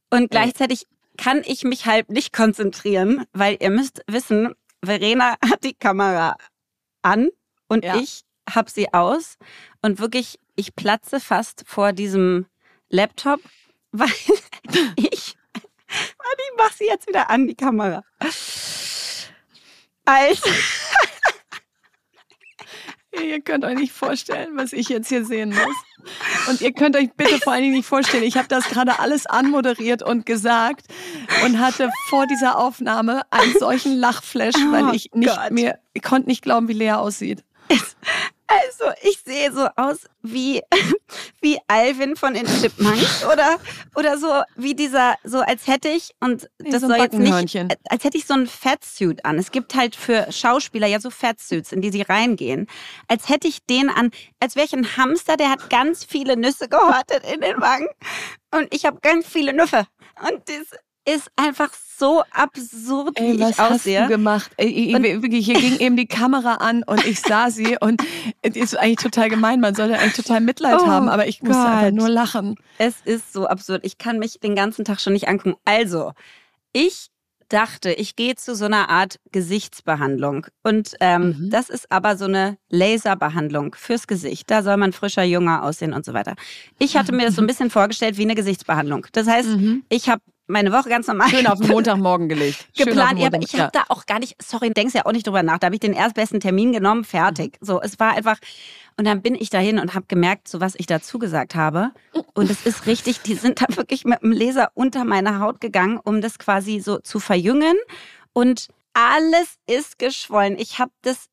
Und 0.10 0.32
gleichzeitig 0.32 0.88
kann 1.18 1.44
ich 1.46 1.64
mich 1.64 1.86
halt 1.86 2.10
nicht 2.10 2.34
konzentrieren, 2.34 3.26
weil 3.34 3.58
ihr 3.60 3.70
müsst 3.70 4.02
wissen, 4.08 4.54
Verena 4.84 5.36
hat 5.50 5.64
die 5.64 5.74
Kamera 5.76 6.38
an 7.02 7.30
und 7.68 7.86
Ja. 7.86 7.96
ich 8.00 8.22
habe 8.50 8.70
sie 8.70 8.94
aus 8.94 9.38
und 9.82 10.00
wirklich, 10.00 10.40
ich 10.56 10.76
platze 10.76 11.20
fast 11.20 11.64
vor 11.66 11.94
diesem 11.94 12.46
Laptop, 12.90 13.40
weil 13.92 14.10
ich, 14.96 15.08
ich 15.08 15.38
mach 16.58 16.72
sie 16.74 16.86
jetzt 16.86 17.08
wieder 17.08 17.30
an, 17.30 17.48
die 17.48 17.56
Kamera. 17.56 18.04
Also, 20.06 20.50
Ihr 23.22 23.42
könnt 23.42 23.64
euch 23.66 23.76
nicht 23.78 23.92
vorstellen, 23.94 24.50
was 24.56 24.74
ich 24.74 24.90
jetzt 24.90 25.10
hier 25.10 25.24
sehen 25.26 25.50
muss. 25.50 26.10
Und 26.50 26.62
ihr 26.62 26.74
könnt 26.74 26.96
euch 26.98 27.12
bitte 27.14 27.38
vor 27.40 27.54
allen 27.54 27.62
Dingen 27.62 27.76
nicht 27.76 27.86
vorstellen, 27.88 28.24
ich 28.24 28.36
habe 28.38 28.48
das 28.48 28.66
gerade 28.70 29.00
alles 29.00 29.26
anmoderiert 29.26 30.04
und 30.04 30.26
gesagt 30.26 30.88
und 31.46 31.60
hatte 31.60 31.92
vor 32.10 32.26
dieser 32.28 32.58
Aufnahme 32.58 33.22
einen 33.32 33.54
solchen 33.60 33.96
Lachflash, 33.98 34.56
Oh 34.58 34.72
weil 34.72 34.96
ich 34.96 35.12
nicht 35.14 35.30
Gott. 35.36 35.52
mehr, 35.52 35.80
ich 35.94 36.02
konnte 36.02 36.28
nicht 36.28 36.42
glauben, 36.42 36.68
wie 36.68 36.74
Lea 36.74 36.94
aussieht. 36.94 37.44
Also, 38.48 38.92
ich 39.02 39.20
sehe 39.26 39.52
so 39.52 39.68
aus 39.76 40.06
wie, 40.22 40.62
wie 41.42 41.58
Alvin 41.68 42.16
von 42.16 42.34
den 42.34 42.46
Chipmunks 42.46 43.26
oder, 43.26 43.58
oder 43.96 44.18
so 44.18 44.44
wie 44.56 44.76
dieser, 44.76 45.16
so 45.24 45.40
als 45.40 45.68
hätte 45.68 45.90
ich, 45.90 46.12
und 46.20 46.50
das 46.60 46.82
so 46.82 46.88
soll 46.88 46.98
jetzt 46.98 47.14
nicht, 47.14 47.32
Backenhörnchen. 47.32 47.70
als 47.90 48.04
hätte 48.04 48.18
ich 48.18 48.26
so 48.26 48.34
ein 48.34 48.48
Fatsuit 48.48 49.26
an. 49.26 49.38
Es 49.40 49.52
gibt 49.52 49.76
halt 49.76 49.96
für 49.96 50.32
Schauspieler 50.32 50.88
ja 50.88 51.00
so 51.00 51.10
Fatsuits, 51.10 51.72
in 51.72 51.82
die 51.82 51.92
sie 51.92 52.02
reingehen. 52.02 52.68
Als 53.08 53.30
hätte 53.30 53.48
ich 53.48 53.66
den 53.66 53.90
an, 53.90 54.12
als 54.40 54.56
wäre 54.56 54.66
ich 54.66 54.74
ein 54.74 54.98
Hamster, 54.98 55.38
der 55.38 55.50
hat 55.50 55.70
ganz 55.70 56.04
viele 56.04 56.38
Nüsse 56.38 56.68
gehortet 56.68 57.24
in 57.34 57.42
den 57.42 57.60
Wangen 57.62 57.90
und 58.52 58.74
ich 58.74 58.86
habe 58.86 59.00
ganz 59.02 59.28
viele 59.28 59.54
Nüsse. 59.54 59.88
Und 60.22 60.42
das 60.48 60.80
ist 61.06 61.30
einfach 61.36 61.72
so 61.98 62.24
absurd, 62.32 63.12
Ey, 63.20 63.34
wie 63.34 63.40
was 63.42 63.52
ich 63.52 63.58
hast 63.60 63.72
aussehe. 63.72 64.02
du 64.04 64.08
gemacht? 64.08 64.52
Ey, 64.58 64.94
wirklich, 65.22 65.46
hier 65.46 65.60
ging 65.60 65.78
eben 65.80 65.96
die 65.98 66.08
Kamera 66.08 66.56
an 66.56 66.84
und 66.84 67.06
ich 67.06 67.20
sah 67.22 67.50
sie 67.52 67.78
und 67.80 68.02
es 68.42 68.56
ist 68.56 68.78
eigentlich 68.78 68.98
total 68.98 69.30
gemein. 69.30 69.60
Man 69.60 69.76
sollte 69.76 69.98
eigentlich 70.00 70.14
total 70.26 70.42
Mitleid 70.42 70.80
Oh 70.82 70.88
haben, 70.88 71.10
aber 71.10 71.28
ich 71.28 71.42
musste 71.44 71.62
Gott. 71.64 71.72
einfach 71.72 71.92
nur 71.92 72.10
lachen. 72.10 72.56
Es 72.78 72.96
ist 73.04 73.34
so 73.34 73.48
absurd. 73.48 73.86
Ich 73.86 73.98
kann 73.98 74.18
mich 74.20 74.40
den 74.40 74.56
ganzen 74.56 74.86
Tag 74.86 75.00
schon 75.02 75.14
nicht 75.14 75.28
angucken. 75.28 75.56
Also, 75.66 76.14
ich 76.72 77.08
dachte, 77.50 77.92
ich 77.92 78.16
gehe 78.16 78.36
zu 78.36 78.56
so 78.56 78.66
einer 78.66 78.90
Art 78.90 79.20
Gesichtsbehandlung. 79.32 80.48
Und 80.64 80.94
ähm, 81.00 81.36
Mhm. 81.38 81.50
das 81.52 81.70
ist 81.70 81.92
aber 81.92 82.18
so 82.18 82.26
eine 82.26 82.58
Laserbehandlung 82.70 83.76
fürs 83.76 84.08
Gesicht. 84.08 84.50
Da 84.50 84.64
soll 84.64 84.78
man 84.78 84.94
frischer, 84.94 85.24
jünger 85.24 85.64
aussehen 85.64 85.94
und 85.94 86.04
so 86.06 86.14
weiter. 86.14 86.36
Ich 86.80 86.98
hatte 86.98 87.12
mir 87.12 87.26
das 87.26 87.36
so 87.36 87.42
ein 87.42 87.48
bisschen 87.48 87.70
vorgestellt 87.70 88.18
wie 88.18 88.24
eine 88.24 88.36
Gesichtsbehandlung. 88.36 89.06
Das 89.12 89.28
heißt, 89.28 89.50
Mhm. 89.50 89.84
ich 89.90 90.10
habe 90.10 90.22
meine 90.48 90.72
Woche 90.72 90.90
ganz 90.90 91.08
normal 91.08 91.30
Schön 91.30 91.48
auf 91.48 91.60
den 91.60 91.68
Montagmorgen 91.72 92.30
gelegt. 92.30 92.68
Geplant. 92.76 93.20
Ja, 93.20 93.28
aber 93.28 93.42
ich 93.42 93.58
habe 93.60 93.72
da 93.72 93.84
auch 93.90 94.06
gar 94.06 94.20
nicht, 94.20 94.42
sorry, 94.42 94.72
denkst 94.72 94.94
ja 94.94 95.06
auch 95.06 95.12
nicht 95.12 95.26
drüber 95.26 95.44
nach. 95.44 95.58
Da 95.58 95.66
habe 95.66 95.76
ich 95.76 95.80
den 95.80 95.94
erstbesten 95.94 96.40
Termin 96.40 96.74
genommen, 96.74 97.04
fertig. 97.04 97.58
Mhm. 97.62 97.66
So, 97.66 97.82
es 97.82 98.00
war 98.00 98.14
einfach. 98.14 98.38
Und 98.98 99.06
dann 99.06 99.22
bin 99.22 99.36
ich 99.36 99.50
dahin 99.50 99.80
und 99.80 99.96
habe 99.96 100.06
gemerkt, 100.08 100.48
so 100.48 100.62
was 100.62 100.76
ich 100.76 100.86
dazu 100.86 101.18
gesagt 101.18 101.56
habe. 101.56 101.92
Und 102.34 102.52
es 102.52 102.66
ist 102.66 102.86
richtig, 102.86 103.22
die 103.22 103.36
sind 103.36 103.62
da 103.62 103.66
wirklich 103.76 104.06
mit 104.06 104.22
dem 104.22 104.32
Laser 104.32 104.72
unter 104.76 105.04
meine 105.04 105.40
Haut 105.40 105.62
gegangen, 105.62 106.00
um 106.04 106.22
das 106.22 106.38
quasi 106.38 106.80
so 106.80 107.00
zu 107.00 107.20
verjüngen. 107.20 107.76
Und 108.34 108.68
alles 108.94 109.56
ist 109.66 109.98
geschwollen. 109.98 110.58
Ich 110.60 110.78
habe 110.78 110.92
das 111.02 111.28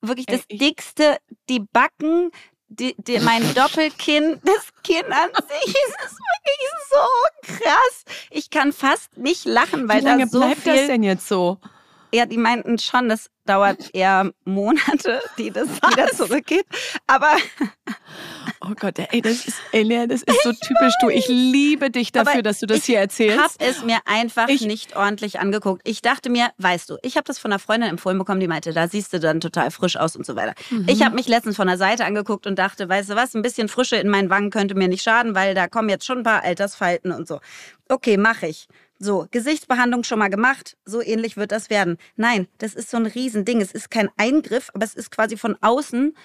wirklich 0.00 0.26
das 0.26 0.42
Ey, 0.48 0.58
dickste, 0.58 1.18
die 1.48 1.60
Backen, 1.60 2.30
die, 2.68 2.94
die, 2.98 3.18
mein 3.20 3.42
Doppelkinn, 3.54 4.40
das 4.44 4.68
Kinn 4.82 5.12
an 5.12 5.30
sich. 5.48 5.74
Es 5.74 6.10
ist 6.10 6.18
wirklich 6.18 6.70
so 6.90 7.56
krass. 7.64 8.04
Ich 8.30 8.50
kann 8.50 8.72
fast 8.72 9.16
nicht 9.16 9.44
lachen, 9.44 9.88
weil 9.88 10.00
Wie 10.02 10.06
lange 10.06 10.24
da 10.24 10.30
so 10.30 10.40
bleibt 10.40 10.62
viel. 10.62 10.74
das 10.74 10.86
denn 10.86 11.02
jetzt 11.02 11.28
so? 11.28 11.58
Ja, 12.14 12.24
die 12.24 12.38
meinten 12.38 12.78
schon, 12.78 13.08
das 13.08 13.30
dauert 13.44 13.94
eher 13.94 14.32
Monate, 14.44 15.20
die 15.38 15.50
das 15.50 15.68
wieder 15.90 16.08
zurückgeht. 16.12 16.66
Aber, 17.06 17.36
Oh 18.62 18.72
Gott, 18.78 18.98
ey, 18.98 19.20
das 19.20 19.46
ist, 19.46 19.58
ey, 19.72 19.82
Lea, 19.82 20.06
das 20.06 20.22
ist 20.22 20.42
so 20.42 20.52
typisch 20.52 20.94
du. 21.02 21.08
Ich 21.10 21.28
liebe 21.28 21.90
dich 21.90 22.10
dafür, 22.12 22.32
Aber 22.32 22.42
dass 22.42 22.60
du 22.60 22.66
das 22.66 22.78
ich 22.78 22.84
hier 22.86 22.96
habe 22.98 23.04
erzählst. 23.04 23.56
es 23.60 23.84
mir 23.84 23.98
einfach 24.06 24.48
Ich- 24.48 24.62
nicht 24.62 24.96
ordentlich 24.96 25.38
angeguckt. 25.40 25.82
Ich 25.84 26.00
dachte 26.02 26.30
mir, 26.30 26.50
weißt 26.58 26.88
du, 26.90 26.96
ich 27.02 27.16
habe 27.16 27.24
das 27.24 27.38
von 27.38 27.52
einer 27.52 27.58
Freundin 27.58 27.90
empfohlen 27.90 28.18
bekommen, 28.18 28.40
die 28.40 28.48
meinte, 28.48 28.72
da 28.72 28.88
siehst 28.88 29.12
du 29.12 29.20
dann 29.20 29.40
total 29.40 29.70
frisch 29.70 29.96
aus 29.96 30.16
und 30.16 30.24
so 30.24 30.36
weiter. 30.36 30.54
Mhm. 30.70 30.86
Ich 30.88 31.02
habe 31.04 31.14
mich 31.14 31.28
letztens 31.28 31.56
von 31.56 31.66
der 31.66 31.76
Seite 31.78 32.04
angeguckt 32.04 32.46
und 32.46 32.58
dachte, 32.58 32.88
weißt 32.88 33.10
du 33.10 33.14
was, 33.16 33.34
ein 33.34 33.42
bisschen 33.42 33.68
Frische 33.68 33.96
in 33.96 34.08
meinen 34.08 34.30
Wangen 34.30 34.50
könnte 34.50 34.74
mir 34.74 34.88
nicht 34.88 35.02
schaden, 35.02 35.34
weil 35.34 35.54
da 35.54 35.68
kommen 35.68 35.88
jetzt 35.88 36.06
schon 36.06 36.18
ein 36.18 36.24
paar 36.24 36.42
Altersfalten 36.42 37.12
und 37.12 37.28
so. 37.28 37.40
Okay, 37.88 38.16
mache 38.16 38.46
ich. 38.46 38.66
So, 38.98 39.26
Gesichtsbehandlung 39.30 40.04
schon 40.04 40.18
mal 40.18 40.30
gemacht, 40.30 40.78
so 40.86 41.02
ähnlich 41.02 41.36
wird 41.36 41.52
das 41.52 41.68
werden. 41.68 41.98
Nein, 42.16 42.48
das 42.56 42.72
ist 42.72 42.90
so 42.90 42.96
ein 42.96 43.04
Riesending. 43.04 43.60
Es 43.60 43.70
ist 43.72 43.90
kein 43.90 44.08
Eingriff, 44.16 44.70
aber 44.72 44.84
es 44.86 44.94
ist 44.94 45.10
quasi 45.10 45.36
von 45.36 45.54
außen 45.60 46.16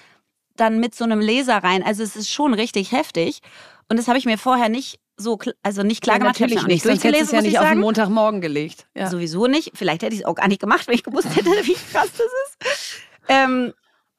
dann 0.56 0.78
mit 0.80 0.94
so 0.94 1.04
einem 1.04 1.20
Laser 1.20 1.58
rein. 1.58 1.82
Also 1.82 2.02
es 2.02 2.16
ist 2.16 2.30
schon 2.30 2.54
richtig 2.54 2.92
heftig. 2.92 3.40
Und 3.88 3.98
das 3.98 4.08
habe 4.08 4.18
ich 4.18 4.24
mir 4.26 4.38
vorher 4.38 4.68
nicht 4.68 5.00
so, 5.16 5.38
also 5.62 5.82
nicht 5.82 6.02
klar 6.02 6.16
Ja, 6.16 6.18
gemacht. 6.20 6.40
Natürlich 6.40 6.66
nicht, 6.66 6.82
sonst 6.84 7.04
hättest 7.04 7.20
du 7.20 7.24
es 7.26 7.32
ja 7.32 7.40
nicht 7.42 7.52
ich 7.52 7.58
auf 7.58 7.68
den. 7.68 7.78
Montagmorgen 7.80 8.40
gelegt. 8.40 8.86
Ja. 8.94 9.08
Sowieso 9.10 9.46
nicht. 9.46 9.72
Vielleicht 9.74 10.02
hätte 10.02 10.14
ich 10.14 10.20
es 10.22 10.26
auch 10.26 10.34
gar 10.34 10.48
nicht 10.48 10.60
gemacht, 10.60 10.86
wenn 10.88 10.94
ich 10.94 11.04
gewusst 11.04 11.34
hätte, 11.36 11.50
wie 11.64 11.74
krass 11.92 12.08
das 12.12 12.20
ist. 12.20 12.98
Ähm, 13.28 13.72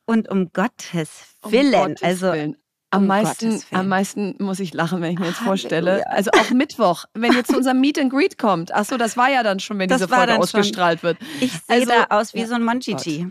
und 0.06 0.30
um 0.30 0.52
Gottes 0.54 1.10
Um 1.42 1.52
Willen, 1.52 1.72
Gottes 1.72 2.04
also 2.04 2.32
Willen. 2.34 2.58
Am 2.92 3.02
um 3.04 3.08
meisten, 3.08 3.50
Gottes 3.50 3.72
Willen. 3.72 3.80
am 3.82 3.88
meisten 3.88 4.36
muss 4.40 4.60
ich 4.60 4.74
lachen, 4.74 5.02
wenn 5.02 5.14
ich 5.14 5.20
mir 5.20 5.26
jetzt 5.28 5.40
vorstelle. 5.40 6.06
Also 6.12 6.30
auch 6.32 6.52
Mittwoch, 6.52 7.06
wenn 7.16 7.34
ihr 7.34 7.44
zu 7.44 7.58
unserem 7.58 7.80
Meet 7.82 7.98
and 8.00 8.12
Greet 8.12 8.38
kommt. 8.38 8.72
Ach 8.74 8.86
so, 8.86 8.98
das 8.98 9.18
war 9.18 9.30
ja 9.32 9.42
dann 9.42 9.60
schon, 9.60 9.80
wenn 9.80 9.90
Das 9.90 9.98
diese 9.98 10.10
Folge 10.10 10.28
dann 10.28 10.36
schon. 10.36 10.60
ausgestrahlt 10.60 11.02
wird. 11.02 11.18
ich 11.42 11.52
sehe 11.52 11.62
Also- 11.68 11.88
da 11.92 12.06
aus 12.16 12.34
wie 12.36 12.42
Ja, 12.42 12.48
so 12.48 12.54
ein 12.54 12.64
Monchichi. 12.64 13.28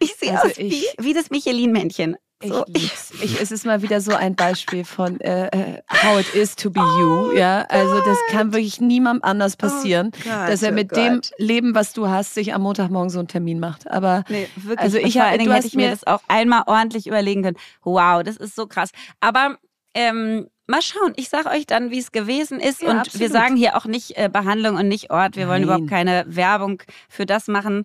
Ich 0.00 0.14
sehe 0.16 0.32
Also 0.32 0.48
aus 0.48 0.58
wie, 0.58 0.62
ich- 0.62 0.94
wie 0.98 1.14
das 1.14 1.30
Michelin-Männchen. 1.30 2.16
Ich 2.40 2.50
So. 2.52 2.64
lieb's. 2.68 3.10
Ich, 3.20 3.40
es 3.40 3.50
ist 3.50 3.66
mal 3.66 3.82
wieder 3.82 4.00
so 4.00 4.14
ein 4.14 4.36
Beispiel 4.36 4.84
von 4.84 5.20
äh, 5.20 5.48
äh, 5.48 5.82
how 5.90 6.20
it 6.20 6.34
is 6.34 6.54
to 6.54 6.70
be 6.70 6.78
you. 6.78 7.32
Ja, 7.32 7.62
also 7.68 8.00
das 8.04 8.16
kann 8.30 8.52
wirklich 8.52 8.80
niemandem 8.80 9.24
anders 9.24 9.56
passieren, 9.56 10.12
Oh 10.14 10.18
Gott, 10.24 10.48
dass 10.48 10.62
er 10.62 10.70
oh 10.70 10.74
mit 10.74 10.94
dem 10.94 11.14
Gott. 11.16 11.30
Leben, 11.38 11.74
was 11.74 11.92
du 11.94 12.06
hast, 12.08 12.34
sich 12.34 12.54
am 12.54 12.62
Montagmorgen 12.62 13.10
so 13.10 13.18
einen 13.18 13.26
Termin 13.28 13.58
macht. 13.58 13.90
Aber 13.90 14.22
Nee, 14.28 14.48
wirklich. 14.54 14.78
Also 14.78 14.98
ich 14.98 15.14
vor 15.14 15.24
allen 15.24 15.40
Dingen 15.40 15.52
hätte 15.52 15.66
ich 15.66 15.74
mir 15.74 15.90
das 15.90 16.06
auch 16.06 16.20
einmal 16.28 16.62
ordentlich 16.66 17.08
überlegen 17.08 17.42
können. 17.42 17.56
Wow, 17.82 18.22
das 18.22 18.36
ist 18.36 18.54
so 18.54 18.68
krass. 18.68 18.90
Aber 19.18 19.58
ähm, 19.94 20.48
mal 20.68 20.80
schauen. 20.82 21.14
Ich 21.16 21.30
sage 21.30 21.48
euch 21.48 21.66
dann, 21.66 21.90
wie 21.90 21.98
es 21.98 22.12
gewesen 22.12 22.60
ist. 22.60 22.82
Ja, 22.82 22.90
und 22.90 22.98
absolut. 22.98 23.20
wir 23.20 23.30
sagen 23.30 23.56
hier 23.56 23.76
auch 23.76 23.86
nicht 23.86 24.16
äh, 24.16 24.28
Behandlung 24.32 24.76
und 24.76 24.86
nicht 24.86 25.10
Ort. 25.10 25.34
Wir 25.34 25.48
wollen 25.48 25.62
Nein. 25.62 25.70
überhaupt 25.70 25.88
keine 25.90 26.24
Werbung 26.28 26.82
für 27.08 27.26
das 27.26 27.48
machen 27.48 27.84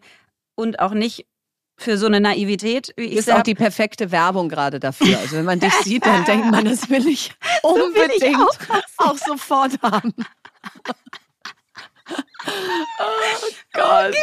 und 0.54 0.80
auch 0.80 0.94
nicht 0.94 1.26
für 1.76 1.98
so 1.98 2.06
eine 2.06 2.20
Naivität, 2.22 2.94
wie 2.98 3.06
ich 3.06 3.18
ist 3.18 3.26
sie 3.26 3.34
auch 3.34 3.42
die 3.42 3.56
perfekte 3.56 4.12
Werbung 4.12 4.48
gerade 4.50 4.80
dafür. 4.80 5.18
Also 5.20 5.38
wenn 5.38 5.46
man 5.46 5.60
dich 5.60 5.74
sieht, 5.84 6.06
dann 6.06 6.24
denkt 6.26 6.50
man, 6.52 6.66
das 6.66 6.90
will 6.90 7.08
ich 7.08 7.30
will 7.32 7.38
ich 7.58 7.64
unbedingt 7.64 8.36
auch 8.38 8.78
auch, 9.10 9.18
sofort 9.18 9.82
haben. 9.82 10.14
oh 12.10 13.52
Gott. 13.74 14.16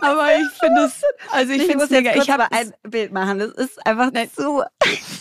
Aber 0.00 0.28
ich 0.36 0.58
finde 0.58 0.82
es, 0.84 1.02
also 1.30 1.52
ich, 1.52 1.62
Ich, 1.62 1.66
finde 1.68 1.84
es 1.84 1.90
mega. 1.90 2.14
Ich 2.16 2.30
habe 2.30 2.50
ein 2.50 2.72
Bild 2.82 3.12
machen. 3.12 3.38
Das 3.38 3.50
ist 3.52 3.84
einfach 3.86 4.10
Nein. 4.12 4.30
zu. 4.34 4.62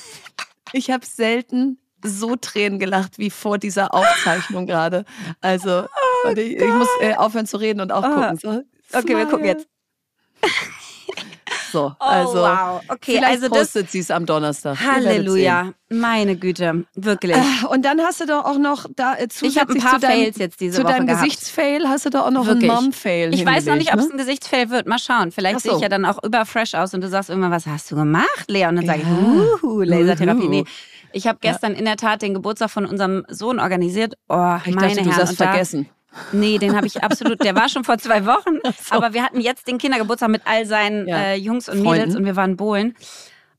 ich 0.73 0.89
habe 0.91 1.05
selten 1.05 1.79
so 2.03 2.35
Tränen 2.35 2.77
gelacht 2.79 3.17
wie 3.17 3.29
vor 3.29 3.57
dieser 3.57 3.93
Aufzeichnung 3.93 4.65
gerade. 4.67 5.05
Also 5.41 5.87
warte, 6.23 6.41
ich, 6.41 6.57
ich 6.57 6.73
muss 6.73 6.87
äh, 7.01 7.15
aufhören 7.15 7.47
zu 7.47 7.57
reden 7.57 7.81
und 7.81 7.91
auch 7.91 8.03
Oh. 8.03 8.13
gucken. 8.13 8.37
So, 8.37 8.61
Okay, 8.93 9.17
wir 9.17 9.25
gucken 9.25 9.45
jetzt. 9.45 9.67
So, 11.75 11.91
Oh, 11.99 12.03
also 12.05 12.33
wow. 12.35 12.81
Okay, 12.87 13.17
vielleicht 13.17 13.25
also 13.25 13.49
das. 13.49 13.57
postet 13.59 13.91
sie 13.91 13.99
es 13.99 14.09
am 14.11 14.25
Donnerstag. 14.25 14.77
Halleluja. 14.79 15.73
Meine 15.89 16.35
Güte. 16.35 16.85
Wirklich. 16.95 17.35
Ah, 17.35 17.67
Und 17.67 17.83
dann 17.85 17.99
hast 18.01 18.21
du 18.21 18.25
doch 18.25 18.45
auch 18.45 18.57
noch 18.57 18.85
da 18.95 19.13
äh, 19.15 19.27
Ich 19.41 19.57
habe 19.59 19.73
ein 19.73 19.79
zusätzlich 19.79 19.83
paar 19.83 19.93
zu 19.95 19.99
deinem, 19.99 20.21
Fails 20.23 20.37
jetzt 20.37 20.59
diese 20.61 20.77
zu 20.77 20.83
Woche 20.83 20.93
deinem 20.93 21.07
gehabt. 21.07 21.23
Gesichtsfail 21.25 21.87
hast 21.87 22.05
du 22.05 22.09
da 22.09 22.21
auch 22.25 22.31
noch 22.31 22.45
Wirklich. 22.47 22.71
einen 22.71 22.83
Mom-Fail 22.85 23.33
Ich 23.33 23.45
weiß 23.45 23.65
noch 23.65 23.75
nicht, 23.75 23.93
ob 23.93 23.99
es 23.99 24.09
ein 24.09 24.17
Gesichtsfail 24.17 24.69
wird. 24.69 24.87
Mal 24.87 24.99
schauen. 24.99 25.31
Vielleicht 25.31 25.59
so. 25.61 25.69
sehe 25.69 25.75
ich 25.77 25.81
ja 25.83 25.89
dann 25.89 26.05
auch 26.05 26.23
überfresh 26.23 26.73
aus 26.75 26.93
und 26.93 27.01
du 27.01 27.09
sagst 27.09 27.29
irgendwann, 27.29 27.51
was 27.51 27.67
hast 27.67 27.91
du 27.91 27.95
gemacht, 27.95 28.45
Lea? 28.47 28.65
Und 28.67 28.77
dann 28.77 28.85
sage 28.85 29.01
ich, 29.01 29.07
Ja. 29.07 29.57
uhu, 29.63 29.81
Lasertherapie. 29.81 30.47
Nee. 30.47 30.63
Ich 31.11 31.27
habe 31.27 31.37
gestern 31.41 31.73
in 31.73 31.85
der 31.85 31.97
Tat 31.97 32.21
den 32.21 32.33
Geburtstag 32.33 32.69
von 32.71 32.85
unserem 32.85 33.25
Sohn 33.29 33.59
organisiert. 33.59 34.15
Oh, 34.27 34.55
Ich 34.65 34.73
meine 34.75 34.87
dachte, 34.95 35.03
du 35.03 35.09
Herren. 35.11 35.13
sagst 35.17 35.31
Und 35.33 35.39
da- 35.41 35.45
vergessen. 35.51 35.89
Nee, 36.31 36.57
den 36.57 36.75
habe 36.75 36.87
ich 36.87 37.03
absolut. 37.03 37.43
Der 37.43 37.55
war 37.55 37.69
schon 37.69 37.83
vor 37.83 37.97
zwei 37.97 38.25
Wochen. 38.25 38.57
Aber 38.89 39.13
wir 39.13 39.23
hatten 39.23 39.39
jetzt 39.41 39.67
den 39.67 39.77
Kindergeburtstag 39.77 40.29
mit 40.29 40.41
all 40.45 40.65
seinen 40.65 41.07
Ja. 41.07 41.17
äh, 41.17 41.35
Jungs 41.35 41.67
und 41.69 41.77
Freunden. 41.81 41.91
Mädels 41.91 42.15
und 42.15 42.25
wir 42.25 42.35
waren 42.35 42.55
bowlen. 42.57 42.95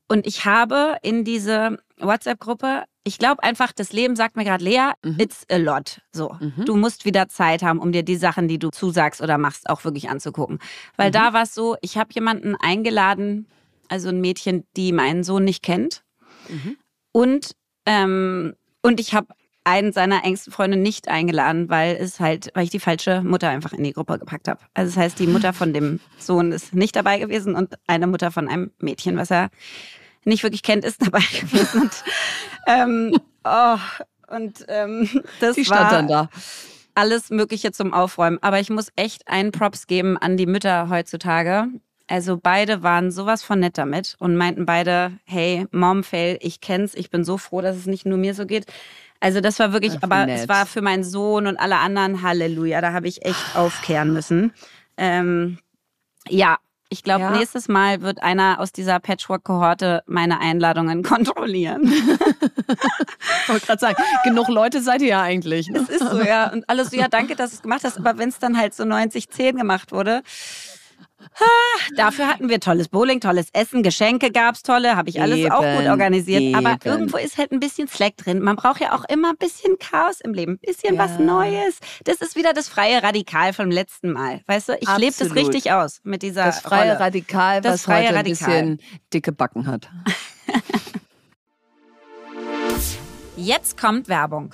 Und 0.07 0.25
ich 0.25 0.45
habe 0.45 0.97
in 1.01 1.23
diese 1.23 1.77
WhatsApp-Gruppe, 1.99 2.83
ich 3.03 3.17
glaube 3.19 3.43
einfach, 3.43 3.71
das 3.73 3.91
Leben 3.93 4.15
sagt 4.15 4.35
mir 4.37 4.43
gerade, 4.45 4.63
Lea, 4.63 4.91
Mhm. 5.03 5.17
it's 5.19 5.45
a 5.51 5.57
lot. 5.57 6.01
So, 6.13 6.35
Mhm. 6.39 6.65
du 6.65 6.75
musst 6.75 7.03
wieder 7.05 7.27
Zeit 7.27 7.61
haben, 7.63 7.79
um 7.79 7.91
dir 7.91 8.03
die 8.03 8.15
Sachen, 8.15 8.47
die 8.47 8.57
du 8.59 8.69
zusagst 8.69 9.21
oder 9.21 9.37
machst, 9.37 9.69
auch 9.69 9.83
wirklich 9.83 10.09
anzugucken. 10.09 10.59
Weil 10.95 11.09
Mhm. 11.09 11.13
da 11.13 11.33
war 11.33 11.43
es 11.43 11.53
so, 11.53 11.75
ich 11.81 11.97
habe 11.97 12.09
jemanden 12.13 12.55
eingeladen, 12.55 13.47
also 13.89 14.09
ein 14.09 14.21
Mädchen, 14.21 14.65
die 14.75 14.91
meinen 14.93 15.23
Sohn 15.23 15.43
nicht 15.43 15.61
kennt. 15.63 16.03
Mhm. 16.49 16.77
Und, 17.11 17.51
ähm, 17.85 18.55
und 18.81 18.99
ich 18.99 19.13
habe 19.13 19.27
einen 19.67 19.91
seiner 19.91 20.23
engsten 20.23 20.53
Freunde 20.53 20.77
nicht 20.77 21.09
eingeladen, 21.09 21.69
weil 21.69 21.97
es 21.97 22.21
halt, 22.21 22.51
weil 22.53 22.63
ich 22.63 22.69
die 22.69 22.79
falsche 22.79 23.21
Mutter 23.21 23.49
einfach 23.49 23.73
in 23.73 23.83
die 23.83 23.91
Gruppe 23.91 24.17
gepackt 24.17 24.47
habe. 24.47 24.61
Also 24.73 24.89
das 24.95 24.97
heißt, 24.97 25.19
die 25.19 25.27
Mutter 25.27 25.51
von 25.51 25.73
dem 25.73 25.99
Sohn 26.17 26.53
ist 26.53 26.73
nicht 26.73 26.95
dabei 26.95 27.19
gewesen 27.19 27.53
und 27.53 27.75
eine 27.85 28.07
Mutter 28.07 28.31
von 28.31 28.47
einem 28.47 28.71
Mädchen, 28.79 29.17
was 29.17 29.29
er 29.29 29.49
nicht 30.23 30.43
wirklich 30.43 30.63
kennt, 30.63 30.85
ist 30.85 31.01
dabei 31.05 31.19
gewesen. 31.19 31.81
Und, 31.81 31.91
ähm, 32.65 33.17
oh, 33.43 33.77
und 34.33 34.65
ähm, 34.69 35.09
das 35.41 35.55
Die 35.55 35.65
stand 35.65 35.81
war 35.81 35.91
dann 35.91 36.07
da. 36.07 36.29
alles 36.95 37.29
Mögliche 37.29 37.73
zum 37.73 37.93
Aufräumen. 37.93 38.39
Aber 38.41 38.61
ich 38.61 38.69
muss 38.69 38.87
echt 38.95 39.27
einen 39.27 39.51
Props 39.51 39.85
geben 39.85 40.17
an 40.17 40.37
die 40.37 40.45
Mütter 40.45 40.87
heutzutage. 40.89 41.67
Also 42.09 42.37
beide 42.41 42.83
waren 42.83 43.11
sowas 43.11 43.43
von 43.43 43.59
nett 43.59 43.77
damit 43.77 44.15
und 44.19 44.37
meinten 44.37 44.65
beide, 44.65 45.11
hey, 45.25 45.65
Mom 45.71 46.05
fail, 46.05 46.37
ich 46.39 46.61
kenn's, 46.61 46.93
ich 46.93 47.09
bin 47.09 47.25
so 47.25 47.37
froh, 47.37 47.59
dass 47.59 47.75
es 47.75 47.85
nicht 47.85 48.05
nur 48.05 48.17
mir 48.17 48.33
so 48.33 48.45
geht. 48.45 48.65
Also 49.19 49.41
das 49.41 49.57
war 49.59 49.73
wirklich, 49.73 49.93
Ach, 49.97 50.03
aber 50.03 50.25
nett. 50.25 50.41
es 50.41 50.49
war 50.49 50.65
für 50.65 50.81
meinen 50.81 51.03
Sohn 51.03 51.47
und 51.47 51.57
alle 51.57 51.77
anderen 51.77 52.21
Halleluja, 52.21 52.81
da 52.81 52.93
habe 52.93 53.07
ich 53.07 53.25
echt 53.25 53.55
aufkehren 53.55 54.13
müssen. 54.13 54.53
Ähm, 54.97 55.57
ja, 56.29 56.57
Ich 56.89 57.03
glaube, 57.03 57.21
ja. 57.23 57.31
nächstes 57.31 57.67
Mal 57.67 58.01
wird 58.01 58.21
einer 58.23 58.59
aus 58.59 58.71
dieser 58.71 58.99
Patchwork-Kohorte 58.99 60.03
meine 60.07 60.39
Einladungen 60.39 61.03
kontrollieren. 61.13 61.83
ich 61.83 63.49
wollte 63.49 63.65
gerade 63.65 63.79
sagen, 63.79 63.95
genug 64.23 64.47
Leute 64.47 64.81
seid 64.81 65.01
ihr 65.01 65.09
ja 65.09 65.21
eigentlich. 65.21 65.67
Ne? 65.69 65.79
ist 65.79 65.99
so, 65.99 66.21
ja. 66.21 66.51
Und 66.51 66.69
alles 66.69 66.91
so, 66.91 66.97
ja, 66.97 67.07
danke, 67.09 67.35
dass 67.35 67.51
du 67.51 67.55
es 67.57 67.61
gemacht 67.61 67.83
hast. 67.83 67.97
Aber 67.97 68.17
wenn 68.17 68.29
es 68.29 68.39
dann 68.39 68.57
halt 68.57 68.73
so 68.73 68.83
90-10 68.83 69.57
gemacht 69.57 69.91
wurde, 69.91 70.21
dafür 71.95 72.27
hatten 72.27 72.49
wir 72.49 72.59
tolles 72.59 72.89
Bowling, 72.89 73.19
tolles 73.19 73.49
Essen, 73.53 73.83
Geschenke 73.83 74.31
gab 74.31 74.55
es 74.55 74.63
tolle, 74.63 74.95
habe 74.95 75.09
ich 75.09 75.21
alles 75.21 75.37
eben, 75.37 75.51
auch 75.51 75.61
gut 75.61 75.87
organisiert. 75.87 76.41
Eben. 76.41 76.55
Aber 76.55 76.77
irgendwo 76.83 77.17
ist 77.17 77.37
halt 77.37 77.51
ein 77.51 77.59
bisschen 77.59 77.87
Slack 77.87 78.17
drin. 78.17 78.41
Man 78.41 78.55
braucht 78.55 78.81
ja 78.81 78.93
auch 78.93 79.05
immer 79.05 79.29
ein 79.31 79.37
bisschen 79.37 79.77
Chaos 79.79 80.21
im 80.21 80.33
Leben, 80.33 80.53
ein 80.53 80.59
bisschen 80.59 80.95
ja. 80.95 81.03
was 81.03 81.19
Neues. 81.19 81.79
Das 82.03 82.17
ist 82.17 82.35
wieder 82.35 82.53
das 82.53 82.67
freie 82.67 83.01
Radikal 83.03 83.53
vom 83.53 83.69
letzten 83.69 84.11
Mal. 84.13 84.41
Weißt 84.47 84.69
du, 84.69 84.77
ich 84.79 84.97
lebe 84.97 85.15
das 85.17 85.35
richtig 85.35 85.71
aus 85.71 85.99
mit 86.03 86.21
dieser 86.21 86.45
Das 86.45 86.59
freie 86.61 86.93
Rolle. 86.93 86.99
Radikal, 86.99 87.61
das 87.61 87.73
was 87.73 87.83
freie 87.83 88.07
heute 88.07 88.15
Radikal. 88.15 88.49
ein 88.49 88.77
bisschen 88.77 89.01
dicke 89.13 89.31
Backen 89.31 89.67
hat. 89.67 89.89
Jetzt 93.35 93.77
kommt 93.79 94.07
Werbung. 94.07 94.53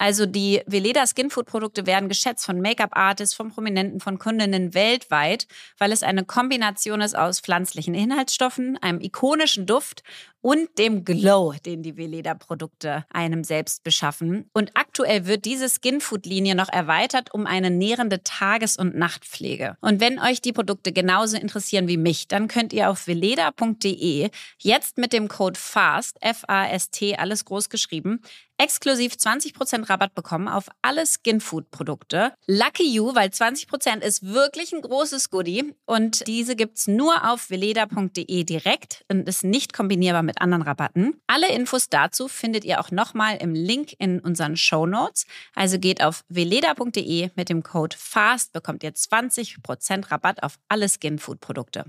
Also 0.00 0.24
die 0.24 0.62
Veleda 0.64 1.06
Skinfood 1.06 1.44
Produkte 1.44 1.84
werden 1.84 2.08
geschätzt 2.08 2.46
von 2.46 2.58
Make-up-Artists, 2.62 3.34
von 3.34 3.50
Prominenten, 3.50 4.00
von 4.00 4.18
Kundinnen 4.18 4.72
weltweit, 4.72 5.46
weil 5.76 5.92
es 5.92 6.02
eine 6.02 6.24
Kombination 6.24 7.02
ist 7.02 7.14
aus 7.14 7.40
pflanzlichen 7.40 7.94
Inhaltsstoffen, 7.94 8.78
einem 8.78 9.02
ikonischen 9.02 9.66
Duft 9.66 10.02
und 10.40 10.78
dem 10.78 11.04
Glow, 11.04 11.54
den 11.64 11.82
die 11.82 11.96
Veleda-Produkte 11.96 13.04
einem 13.10 13.44
selbst 13.44 13.84
beschaffen. 13.84 14.48
Und 14.52 14.70
aktuell 14.74 15.26
wird 15.26 15.44
diese 15.44 15.68
Skinfood-Linie 15.68 16.54
noch 16.54 16.68
erweitert 16.68 17.32
um 17.34 17.46
eine 17.46 17.70
nährende 17.70 18.22
Tages- 18.22 18.76
und 18.76 18.96
Nachtpflege. 18.96 19.76
Und 19.80 20.00
wenn 20.00 20.18
euch 20.18 20.40
die 20.40 20.52
Produkte 20.52 20.92
genauso 20.92 21.36
interessieren 21.36 21.88
wie 21.88 21.96
mich, 21.96 22.28
dann 22.28 22.48
könnt 22.48 22.72
ihr 22.72 22.90
auf 22.90 23.06
veleda.de 23.06 24.30
jetzt 24.58 24.98
mit 24.98 25.12
dem 25.12 25.28
Code 25.28 25.58
FAST, 25.58 26.16
F-A-S-T, 26.20 27.16
alles 27.16 27.44
groß 27.44 27.68
geschrieben, 27.68 28.20
exklusiv 28.60 29.14
20% 29.14 29.88
Rabatt 29.88 30.14
bekommen 30.14 30.46
auf 30.46 30.68
alle 30.82 31.06
Skinfood-Produkte. 31.06 32.34
Lucky 32.46 32.86
you, 32.86 33.14
weil 33.14 33.30
20% 33.30 34.02
ist 34.02 34.22
wirklich 34.22 34.72
ein 34.72 34.82
großes 34.82 35.30
Goodie. 35.30 35.74
Und 35.86 36.26
diese 36.26 36.56
gibt's 36.56 36.86
nur 36.86 37.30
auf 37.30 37.48
veleda.de 37.48 38.44
direkt 38.44 39.04
und 39.08 39.26
ist 39.28 39.44
nicht 39.44 39.72
kombinierbar 39.72 40.22
mit 40.22 40.29
anderen 40.38 40.62
Rabatten. 40.62 41.20
Alle 41.26 41.48
Infos 41.52 41.88
dazu 41.88 42.28
findet 42.28 42.64
ihr 42.64 42.80
auch 42.80 42.90
nochmal 42.90 43.38
im 43.38 43.54
Link 43.54 43.94
in 43.98 44.20
unseren 44.20 44.56
Show 44.56 44.86
Notes. 44.86 45.26
Also 45.54 45.78
geht 45.78 46.02
auf 46.02 46.24
veleda.de 46.28 47.30
mit 47.34 47.48
dem 47.48 47.62
Code 47.62 47.96
FAST, 47.98 48.52
bekommt 48.52 48.82
ihr 48.82 48.92
20% 48.92 50.10
Rabatt 50.10 50.42
auf 50.42 50.58
alle 50.68 50.88
Skinfood-Produkte. 50.88 51.86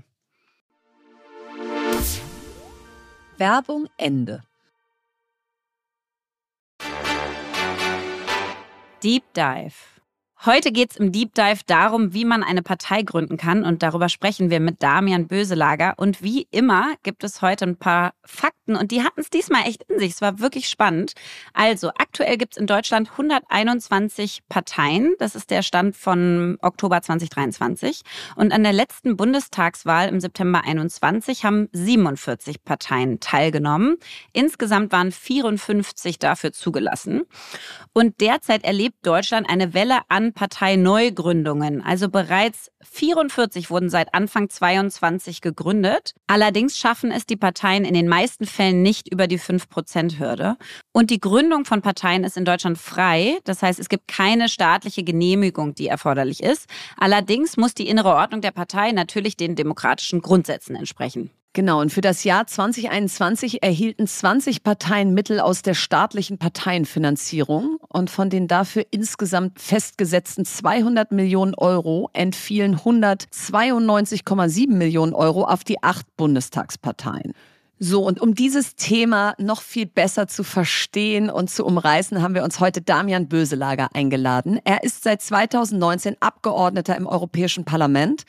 Werbung 3.36 3.88
Ende. 3.96 4.42
Deep 9.02 9.24
Dive. 9.34 9.74
Heute 10.44 10.72
geht 10.72 10.90
es 10.90 10.96
im 10.96 11.12
Deep 11.12 11.36
Dive 11.36 11.60
darum, 11.68 12.14
wie 12.14 12.24
man 12.24 12.42
eine 12.42 12.62
Partei 12.62 13.02
gründen 13.02 13.36
kann. 13.36 13.64
Und 13.64 13.84
darüber 13.84 14.08
sprechen 14.08 14.50
wir 14.50 14.58
mit 14.58 14.82
Damian 14.82 15.28
Böselager. 15.28 15.94
Und 15.98 16.20
wie 16.20 16.48
immer 16.50 16.94
gibt 17.04 17.22
es 17.22 17.42
heute 17.42 17.64
ein 17.64 17.76
paar 17.76 18.14
Fakten. 18.24 18.74
Und 18.74 18.90
die 18.90 19.04
hatten 19.04 19.20
es 19.20 19.30
diesmal 19.30 19.68
echt 19.68 19.84
in 19.84 20.00
sich. 20.00 20.14
Es 20.14 20.20
war 20.20 20.40
wirklich 20.40 20.68
spannend. 20.68 21.12
Also, 21.52 21.90
aktuell 21.90 22.38
gibt 22.38 22.54
es 22.54 22.60
in 22.60 22.66
Deutschland 22.66 23.12
121 23.12 24.40
Parteien. 24.48 25.14
Das 25.20 25.36
ist 25.36 25.48
der 25.52 25.62
Stand 25.62 25.94
von 25.94 26.58
Oktober 26.60 27.00
2023. 27.00 28.00
Und 28.34 28.52
an 28.52 28.64
der 28.64 28.72
letzten 28.72 29.16
Bundestagswahl 29.16 30.08
im 30.08 30.18
September 30.18 30.64
21 30.64 31.44
haben 31.44 31.68
47 31.70 32.64
Parteien 32.64 33.20
teilgenommen. 33.20 33.96
Insgesamt 34.32 34.90
waren 34.90 35.12
54 35.12 36.18
dafür 36.18 36.52
zugelassen. 36.52 37.22
Und 37.92 38.20
derzeit 38.20 38.64
erlebt 38.64 39.06
Deutschland 39.06 39.48
eine 39.48 39.72
Welle 39.72 40.00
an 40.08 40.31
Parteineugründungen. 40.32 41.82
Also 41.82 42.08
bereits 42.08 42.70
44 42.82 43.70
wurden 43.70 43.90
seit 43.90 44.14
Anfang 44.14 44.48
22 44.48 45.40
gegründet. 45.40 46.14
Allerdings 46.26 46.78
schaffen 46.78 47.10
es 47.10 47.26
die 47.26 47.36
Parteien 47.36 47.84
in 47.84 47.94
den 47.94 48.08
meisten 48.08 48.46
Fällen 48.46 48.82
nicht 48.82 49.12
über 49.12 49.26
die 49.26 49.38
5-Prozent-Hürde. 49.38 50.56
Und 50.92 51.10
die 51.10 51.20
Gründung 51.20 51.64
von 51.64 51.82
Parteien 51.82 52.24
ist 52.24 52.36
in 52.36 52.44
Deutschland 52.44 52.78
frei. 52.78 53.38
Das 53.44 53.62
heißt, 53.62 53.78
es 53.78 53.88
gibt 53.88 54.08
keine 54.08 54.48
staatliche 54.48 55.04
Genehmigung, 55.04 55.74
die 55.74 55.88
erforderlich 55.88 56.42
ist. 56.42 56.68
Allerdings 56.96 57.56
muss 57.56 57.74
die 57.74 57.88
innere 57.88 58.14
Ordnung 58.14 58.40
der 58.40 58.50
Partei 58.50 58.92
natürlich 58.92 59.36
den 59.36 59.54
demokratischen 59.54 60.22
Grundsätzen 60.22 60.76
entsprechen. 60.76 61.30
Genau, 61.54 61.82
und 61.82 61.92
für 61.92 62.00
das 62.00 62.24
Jahr 62.24 62.46
2021 62.46 63.62
erhielten 63.62 64.06
20 64.06 64.62
Parteien 64.62 65.12
Mittel 65.12 65.38
aus 65.38 65.60
der 65.60 65.74
staatlichen 65.74 66.38
Parteienfinanzierung 66.38 67.76
und 67.88 68.08
von 68.08 68.30
den 68.30 68.48
dafür 68.48 68.86
insgesamt 68.90 69.60
festgesetzten 69.60 70.46
200 70.46 71.12
Millionen 71.12 71.54
Euro 71.54 72.08
entfielen 72.14 72.76
192,7 72.76 74.72
Millionen 74.72 75.12
Euro 75.12 75.44
auf 75.44 75.62
die 75.62 75.82
acht 75.82 76.06
Bundestagsparteien. 76.16 77.34
So, 77.84 78.06
und 78.06 78.20
um 78.20 78.36
dieses 78.36 78.76
Thema 78.76 79.34
noch 79.38 79.60
viel 79.60 79.86
besser 79.86 80.28
zu 80.28 80.44
verstehen 80.44 81.28
und 81.28 81.50
zu 81.50 81.66
umreißen, 81.66 82.22
haben 82.22 82.36
wir 82.36 82.44
uns 82.44 82.60
heute 82.60 82.80
Damian 82.80 83.26
Böselager 83.26 83.88
eingeladen. 83.92 84.60
Er 84.62 84.84
ist 84.84 85.02
seit 85.02 85.20
2019 85.20 86.14
Abgeordneter 86.20 86.96
im 86.96 87.08
Europäischen 87.08 87.64
Parlament 87.64 88.22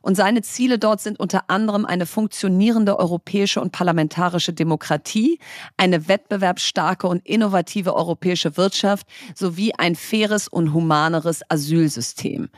und 0.00 0.14
seine 0.14 0.42
Ziele 0.42 0.78
dort 0.78 1.00
sind 1.00 1.18
unter 1.18 1.50
anderem 1.50 1.86
eine 1.86 2.06
funktionierende 2.06 3.00
europäische 3.00 3.60
und 3.60 3.72
parlamentarische 3.72 4.52
Demokratie, 4.52 5.40
eine 5.76 6.06
wettbewerbsstarke 6.06 7.08
und 7.08 7.26
innovative 7.26 7.96
europäische 7.96 8.56
Wirtschaft 8.56 9.08
sowie 9.34 9.72
ein 9.76 9.96
faires 9.96 10.46
und 10.46 10.72
humaneres 10.72 11.42
Asylsystem. 11.48 12.48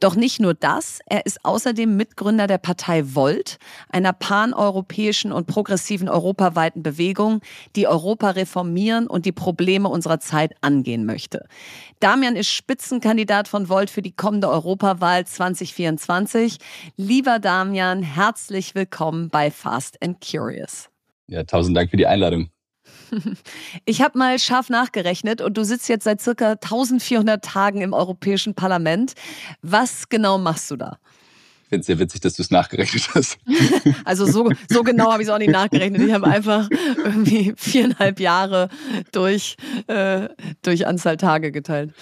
Doch 0.00 0.16
nicht 0.16 0.40
nur 0.40 0.54
das, 0.54 1.00
er 1.04 1.26
ist 1.26 1.44
außerdem 1.44 1.98
Mitgründer 1.98 2.46
der 2.46 2.58
Partei 2.58 3.14
Volt, 3.14 3.58
einer 3.90 4.14
paneuropäischen 4.14 5.32
und 5.32 5.46
progressiven 5.46 5.97
progressiven 5.98 6.08
europaweiten 6.08 6.82
Bewegung, 6.82 7.40
die 7.76 7.86
Europa 7.86 8.30
reformieren 8.30 9.06
und 9.06 9.26
die 9.26 9.32
Probleme 9.32 9.88
unserer 9.88 10.20
Zeit 10.20 10.54
angehen 10.60 11.04
möchte. 11.04 11.46
Damian 12.00 12.36
ist 12.36 12.48
Spitzenkandidat 12.48 13.48
von 13.48 13.68
Volt 13.68 13.90
für 13.90 14.02
die 14.02 14.12
kommende 14.12 14.48
Europawahl 14.48 15.26
2024. 15.26 16.58
Lieber 16.96 17.38
Damian, 17.38 18.02
herzlich 18.02 18.74
willkommen 18.74 19.28
bei 19.28 19.50
Fast 19.50 20.00
and 20.02 20.18
Curious. 20.20 20.88
Ja, 21.26 21.42
tausend 21.44 21.76
Dank 21.76 21.90
für 21.90 21.96
die 21.96 22.06
Einladung. 22.06 22.50
Ich 23.86 24.02
habe 24.02 24.18
mal 24.18 24.38
scharf 24.38 24.68
nachgerechnet 24.68 25.40
und 25.40 25.56
du 25.56 25.64
sitzt 25.64 25.88
jetzt 25.88 26.04
seit 26.04 26.20
circa 26.20 26.52
1400 26.52 27.42
Tagen 27.42 27.80
im 27.80 27.94
Europäischen 27.94 28.54
Parlament. 28.54 29.14
Was 29.62 30.10
genau 30.10 30.36
machst 30.36 30.70
du 30.70 30.76
da? 30.76 30.98
Ich 31.68 31.70
finde 31.70 31.80
es 31.80 31.86
sehr 31.86 31.98
witzig, 31.98 32.22
dass 32.22 32.32
du 32.32 32.40
es 32.40 32.50
nachgerechnet 32.50 33.10
hast. 33.14 33.38
Also 34.06 34.24
so, 34.24 34.50
so 34.70 34.82
genau 34.82 35.12
habe 35.12 35.22
ich 35.22 35.28
es 35.28 35.34
auch 35.34 35.38
nicht 35.38 35.50
nachgerechnet. 35.50 36.00
Ich 36.00 36.14
habe 36.14 36.26
einfach 36.26 36.66
irgendwie 36.96 37.52
viereinhalb 37.56 38.20
Jahre 38.20 38.70
durch, 39.12 39.56
äh, 39.86 40.30
durch 40.62 40.86
Anzahl 40.86 41.18
Tage 41.18 41.52
geteilt. 41.52 41.92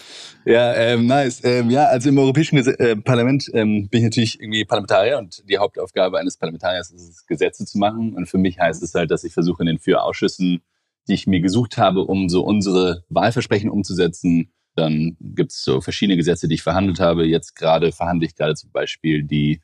Ja, 0.45 0.73
ähm, 0.75 1.07
nice. 1.07 1.43
Ähm, 1.43 1.69
ja, 1.71 1.87
also 1.87 2.11
im 2.11 2.19
Europäischen 2.19 2.55
Ges 2.55 2.69
äh, 2.69 2.95
Parlament 2.95 3.51
ähm, 3.55 3.89
bin 3.89 3.99
ich 3.99 4.05
natürlich 4.05 4.41
irgendwie 4.41 4.65
Parlamentarier 4.65 5.19
und 5.19 5.43
die 5.49 5.59
Hauptaufgabe 5.59 6.19
eines 6.19 6.37
Parlamentariers 6.37 6.93
ist 6.93 7.09
es, 7.09 7.27
Gesetze 7.27 7.67
zu 7.67 7.79
machen. 7.79 8.15
Und 8.15 8.29
für 8.29 8.39
mich 8.39 8.61
heißt 8.61 8.85
es 8.85 8.95
halt, 8.95 9.11
dass 9.11 9.25
ich 9.25 9.33
versuche 9.33 9.65
in 9.65 9.67
den 9.67 9.79
vier 9.81 10.05
Ausschüssen 10.05 10.63
die 11.09 11.15
ich 11.15 11.27
mir 11.27 11.41
gesucht 11.41 11.79
habe, 11.79 12.03
um 12.03 12.29
so 12.29 12.45
unsere 12.45 13.05
Wahlversprechen 13.09 13.71
umzusetzen. 13.71 14.53
Dann 14.77 15.17
gibt 15.21 15.53
es 15.53 15.63
so 15.63 15.81
verschiedene 15.81 16.17
Gesetze, 16.17 16.49
die 16.49 16.55
ich 16.55 16.63
verhandelt 16.63 17.01
habe. 17.01 17.27
Jetzt 17.27 17.57
gerade 17.57 17.93
verhandle 17.93 18.27
ich 18.27 18.35
gerade 18.35 18.55
zum 18.55 18.71
Beispiel 18.71 19.23
die 19.23 19.61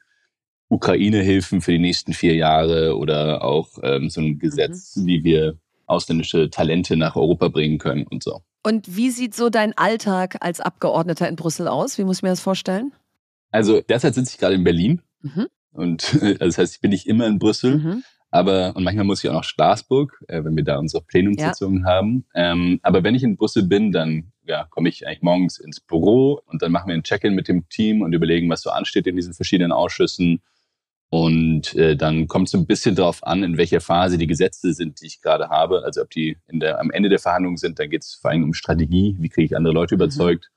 Ukraine-Hilfen 0.69 1.61
für 1.61 1.73
die 1.73 1.79
nächsten 1.79 2.15
vier 2.15 2.35
Jahre 2.35 2.97
oder 2.97 3.45
auch 3.45 3.79
ähm, 3.83 4.09
so 4.09 4.21
ein 4.21 4.39
Gesetz, 4.39 4.97
mhm. 4.97 5.07
wie 5.07 5.25
wir 5.25 5.59
ausländische 5.87 6.49
Talente 6.49 6.97
nach 6.97 7.17
Europa 7.17 7.49
bringen 7.49 7.79
können 7.79 8.07
und 8.07 8.23
so. 8.23 8.43
Und 8.65 8.97
wie 8.97 9.11
sieht 9.11 9.35
so 9.35 9.51
dein 9.51 9.77
Alltag 9.77 10.39
als 10.41 10.61
Abgeordneter 10.61 11.29
in 11.29 11.37
Brüssel 11.37 11.69
aus? 11.69 11.99
Wie 11.99 12.05
muss 12.05 12.19
ich 12.19 12.23
mir 12.23 12.31
das 12.31 12.41
vorstellen? 12.41 12.93
Also 13.51 13.83
derzeit 13.83 14.15
sitze 14.15 14.33
ich 14.33 14.39
gerade 14.39 14.55
in 14.55 14.65
Berlin. 14.65 15.03
Mhm. 15.21 15.49
Und 15.73 16.15
also 16.23 16.35
das 16.39 16.59
heißt, 16.59 16.75
ich 16.75 16.81
bin 16.81 16.91
nicht 16.91 17.07
immer 17.07 17.27
in 17.27 17.39
Brüssel, 17.39 17.79
mhm. 17.79 18.05
Aber, 18.33 18.75
und 18.75 18.83
manchmal 18.83 19.05
muss 19.05 19.23
ich 19.23 19.29
auch 19.29 19.35
nach 19.35 19.45
Straßburg, 19.45 20.25
äh, 20.27 20.43
wenn 20.43 20.57
wir 20.57 20.65
da 20.65 20.79
unsere 20.79 21.05
Plenumssitzungen 21.05 21.83
ja. 21.83 21.91
haben. 21.91 22.25
Ähm, 22.35 22.81
aber 22.83 23.05
wenn 23.05 23.15
ich 23.15 23.23
in 23.23 23.37
Brüssel 23.37 23.63
bin, 23.63 23.93
dann 23.93 24.32
ja, 24.45 24.67
komme 24.71 24.89
ich 24.89 25.07
eigentlich 25.07 25.23
morgens 25.23 25.59
ins 25.59 25.81
Büro 25.81 26.41
und 26.47 26.63
dann 26.63 26.73
machen 26.73 26.89
wir 26.89 26.95
ein 26.95 27.03
Check-in 27.03 27.35
mit 27.35 27.49
dem 27.49 27.69
Team 27.69 28.03
und 28.03 28.13
überlegen, 28.13 28.49
was 28.51 28.63
so 28.63 28.71
ansteht 28.71 29.07
in 29.07 29.17
diesen 29.17 29.35
verschiedenen 29.35 29.73
Ausschüssen. 29.73 30.43
Und 31.11 31.75
äh, 31.75 31.95
dann 31.95 32.27
kommt 32.27 32.49
es 32.49 32.55
ein 32.55 32.67
bisschen 32.67 32.95
darauf 32.95 33.23
an, 33.23 33.43
in 33.43 33.59
welcher 33.59 33.83
Phase 33.83 34.17
die 34.17 34.27
Gesetze 34.27 34.73
sind, 34.73 35.01
die 35.03 35.07
ich 35.07 35.21
gerade 35.21 35.51
habe. 35.51 35.83
Also 35.85 36.01
ob 36.03 36.11
die 36.11 36.39
in 36.49 36.59
der, 36.59 36.81
am 36.81 36.91
Ende 36.91 37.11
der 37.11 37.19
Verhandlung 37.19 37.59
sind, 37.59 37.79
dann 37.79 37.91
geht 37.91 38.03
es 38.03 38.15
vor 38.15 38.31
allem 38.31 38.45
um 38.45 38.55
Strategie, 38.55 39.17
wie 39.21 39.29
kriege 39.29 39.45
ich 39.45 39.57
andere 39.57 39.75
Leute 39.75 39.95
mhm. 39.95 40.01
überzeugt 40.01 40.51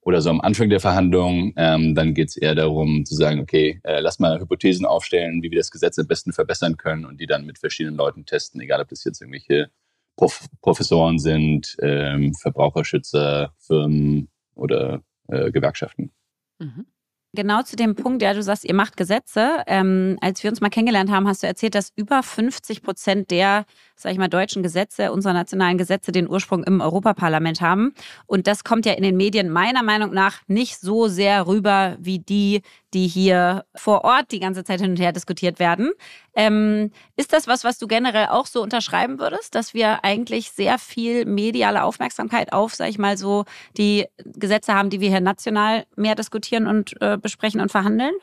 oder 0.00 0.22
so 0.22 0.30
am 0.30 0.40
Anfang 0.40 0.70
der 0.70 0.80
Verhandlung. 0.80 1.52
Ähm, 1.56 1.94
dann 1.94 2.14
geht 2.14 2.30
es 2.30 2.38
eher 2.38 2.54
darum 2.54 3.04
zu 3.04 3.14
sagen, 3.14 3.40
okay, 3.40 3.80
äh, 3.84 4.00
lass 4.00 4.18
mal 4.18 4.40
Hypothesen 4.40 4.86
aufstellen, 4.86 5.42
wie 5.42 5.50
wir 5.50 5.58
das 5.58 5.70
Gesetz 5.70 5.98
am 5.98 6.06
besten 6.06 6.32
verbessern 6.32 6.78
können 6.78 7.04
und 7.04 7.20
die 7.20 7.26
dann 7.26 7.44
mit 7.44 7.58
verschiedenen 7.58 7.96
Leuten 7.96 8.24
testen, 8.24 8.62
egal 8.62 8.80
ob 8.80 8.88
das 8.88 9.04
jetzt 9.04 9.20
irgendwelche 9.20 9.70
Prof 10.18 10.46
Professoren 10.60 11.18
sind, 11.18 11.76
ähm, 11.80 12.34
Verbraucherschützer, 12.34 13.54
Firmen 13.58 14.28
oder 14.54 15.00
äh, 15.28 15.50
Gewerkschaften. 15.52 16.10
Mhm. 16.58 16.86
Genau 17.34 17.62
zu 17.62 17.76
dem 17.76 17.94
Punkt, 17.94 18.22
ja, 18.22 18.32
du 18.32 18.42
sagst, 18.42 18.64
ihr 18.64 18.74
macht 18.74 18.96
Gesetze. 18.96 19.62
Ähm, 19.66 20.16
als 20.22 20.42
wir 20.42 20.50
uns 20.50 20.62
mal 20.62 20.70
kennengelernt 20.70 21.10
haben, 21.10 21.28
hast 21.28 21.42
du 21.42 21.46
erzählt, 21.46 21.74
dass 21.74 21.92
über 21.94 22.22
50 22.22 22.82
Prozent 22.82 23.30
der, 23.30 23.66
sag 23.96 24.12
ich 24.12 24.18
mal, 24.18 24.28
deutschen 24.28 24.62
Gesetze, 24.62 25.12
unserer 25.12 25.34
nationalen 25.34 25.76
Gesetze, 25.76 26.10
den 26.10 26.28
Ursprung 26.28 26.64
im 26.64 26.80
Europaparlament 26.80 27.60
haben. 27.60 27.92
Und 28.26 28.46
das 28.46 28.64
kommt 28.64 28.86
ja 28.86 28.94
in 28.94 29.02
den 29.02 29.16
Medien 29.16 29.50
meiner 29.50 29.82
Meinung 29.82 30.12
nach 30.12 30.40
nicht 30.48 30.80
so 30.80 31.06
sehr 31.06 31.46
rüber 31.46 31.96
wie 32.00 32.18
die, 32.18 32.62
die 32.94 33.06
hier 33.06 33.64
vor 33.74 34.04
Ort 34.04 34.32
die 34.32 34.40
ganze 34.40 34.64
Zeit 34.64 34.80
hin 34.80 34.90
und 34.90 35.00
her 35.00 35.12
diskutiert 35.12 35.58
werden. 35.58 35.92
Ähm, 36.34 36.90
ist 37.16 37.32
das 37.32 37.46
was, 37.46 37.64
was 37.64 37.78
du 37.78 37.86
generell 37.86 38.26
auch 38.26 38.46
so 38.46 38.62
unterschreiben 38.62 39.18
würdest, 39.18 39.54
dass 39.54 39.74
wir 39.74 40.04
eigentlich 40.04 40.50
sehr 40.50 40.78
viel 40.78 41.24
mediale 41.24 41.82
Aufmerksamkeit 41.82 42.52
auf, 42.52 42.74
sag 42.74 42.88
ich 42.88 42.98
mal, 42.98 43.16
so 43.16 43.44
die 43.76 44.06
Gesetze 44.24 44.74
haben, 44.74 44.90
die 44.90 45.00
wir 45.00 45.10
hier 45.10 45.20
national 45.20 45.84
mehr 45.96 46.14
diskutieren 46.14 46.66
und 46.66 47.00
äh, 47.00 47.18
besprechen 47.18 47.60
und 47.60 47.70
verhandeln? 47.70 48.14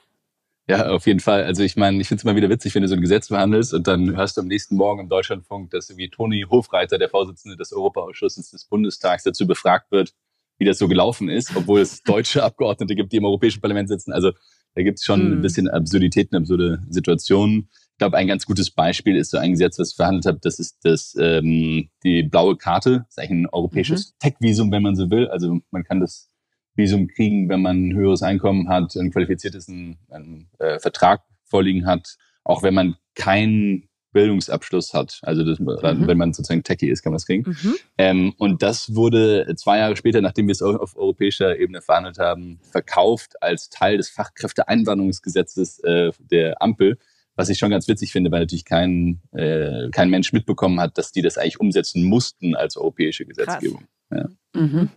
Ja, 0.67 0.87
auf 0.87 1.05
jeden 1.05 1.19
Fall. 1.19 1.43
Also 1.43 1.61
ich 1.61 1.75
meine, 1.75 2.01
ich 2.01 2.07
finde 2.07 2.21
es 2.21 2.23
immer 2.23 2.35
wieder 2.35 2.49
witzig, 2.49 2.73
wenn 2.73 2.81
du 2.81 2.87
so 2.87 2.95
ein 2.95 3.01
Gesetz 3.01 3.27
verhandelst 3.27 3.71
und 3.75 3.85
dann 3.85 4.15
hörst 4.15 4.35
du 4.37 4.41
am 4.41 4.47
nächsten 4.47 4.75
Morgen 4.75 4.99
im 4.99 5.09
Deutschlandfunk, 5.09 5.69
dass 5.69 5.95
wie 5.95 6.09
Toni 6.09 6.43
Hofreiter, 6.49 6.97
der 6.97 7.09
Vorsitzende 7.09 7.55
des 7.55 7.71
Europaausschusses 7.71 8.49
des 8.49 8.65
Bundestags, 8.65 9.23
dazu 9.23 9.45
befragt 9.45 9.91
wird, 9.91 10.15
wie 10.57 10.65
das 10.65 10.79
so 10.79 10.87
gelaufen 10.87 11.29
ist, 11.29 11.55
obwohl 11.55 11.81
es 11.81 12.01
deutsche 12.03 12.43
Abgeordnete 12.43 12.95
gibt, 12.95 13.11
die 13.11 13.17
im 13.17 13.25
Europäischen 13.25 13.61
Parlament 13.61 13.89
sitzen. 13.89 14.11
Also 14.11 14.31
da 14.75 14.83
gibt 14.83 14.99
es 14.99 15.05
schon 15.05 15.21
hm. 15.21 15.33
ein 15.33 15.41
bisschen 15.41 15.69
Absurditäten, 15.69 16.35
absurde 16.35 16.83
Situationen. 16.89 17.69
Ich 17.93 17.97
glaube, 17.97 18.17
ein 18.17 18.27
ganz 18.27 18.45
gutes 18.45 18.71
Beispiel 18.71 19.15
ist 19.15 19.31
so 19.31 19.37
ein 19.37 19.51
Gesetz, 19.51 19.79
was 19.79 19.91
ich 19.91 19.95
verhandelt 19.95 20.25
habe, 20.25 20.39
das 20.41 20.59
ist 20.59 20.79
das, 20.83 21.15
ähm, 21.17 21.89
die 22.03 22.23
blaue 22.23 22.57
Karte. 22.57 23.05
Das 23.05 23.11
ist 23.11 23.19
eigentlich 23.19 23.31
ein 23.31 23.49
europäisches 23.49 24.09
mhm. 24.09 24.13
Tech-Visum, 24.19 24.71
wenn 24.71 24.83
man 24.83 24.95
so 24.95 25.09
will. 25.09 25.29
Also 25.29 25.59
man 25.71 25.83
kann 25.85 26.01
das 26.01 26.29
Visum 26.75 27.07
kriegen, 27.07 27.47
wenn 27.47 27.61
man 27.61 27.87
ein 27.87 27.95
höheres 27.95 28.21
Einkommen 28.21 28.67
hat, 28.67 28.95
ein 28.97 29.11
qualifiziertes 29.11 29.69
einen, 29.69 30.49
äh, 30.59 30.77
Vertrag 30.79 31.21
vorliegen 31.45 31.85
hat, 31.85 32.17
auch 32.43 32.63
wenn 32.63 32.73
man 32.73 32.95
keinen 33.15 33.87
Bildungsabschluss 34.15 34.93
hat. 34.93 35.19
Also 35.23 35.43
das, 35.43 35.59
mhm. 35.59 36.07
wenn 36.07 36.17
man 36.17 36.31
sozusagen 36.31 36.63
Techie 36.63 36.87
ist, 36.87 37.03
kann 37.03 37.11
man 37.11 37.17
das 37.17 37.25
kriegen. 37.25 37.43
Mhm. 37.49 37.75
Ähm, 37.97 38.33
und 38.37 38.63
das 38.63 38.95
wurde 38.95 39.53
zwei 39.57 39.79
Jahre 39.79 39.97
später, 39.97 40.21
nachdem 40.21 40.47
wir 40.47 40.53
es 40.53 40.61
auf 40.61 40.95
europäischer 40.95 41.59
Ebene 41.59 41.81
verhandelt 41.81 42.17
haben, 42.17 42.59
verkauft 42.71 43.33
als 43.43 43.69
Teil 43.69 43.97
des 43.97 44.09
Fachkräfteeinwanderungsgesetzes 44.09 45.79
äh, 45.79 46.11
der 46.19 46.61
Ampel. 46.61 46.97
Was 47.35 47.49
ich 47.49 47.59
schon 47.59 47.69
ganz 47.69 47.89
witzig 47.89 48.13
finde, 48.13 48.31
weil 48.31 48.39
natürlich 48.39 48.63
kein, 48.63 49.19
äh, 49.33 49.89
kein 49.91 50.09
Mensch 50.09 50.31
mitbekommen 50.31 50.79
hat, 50.79 50.97
dass 50.97 51.11
die 51.11 51.21
das 51.21 51.37
eigentlich 51.37 51.59
umsetzen 51.59 52.05
mussten 52.05 52.55
als 52.55 52.77
europäische 52.77 53.25
Gesetzgebung. 53.25 53.83
Ja. 54.09 54.29
Mhm. 54.53 54.89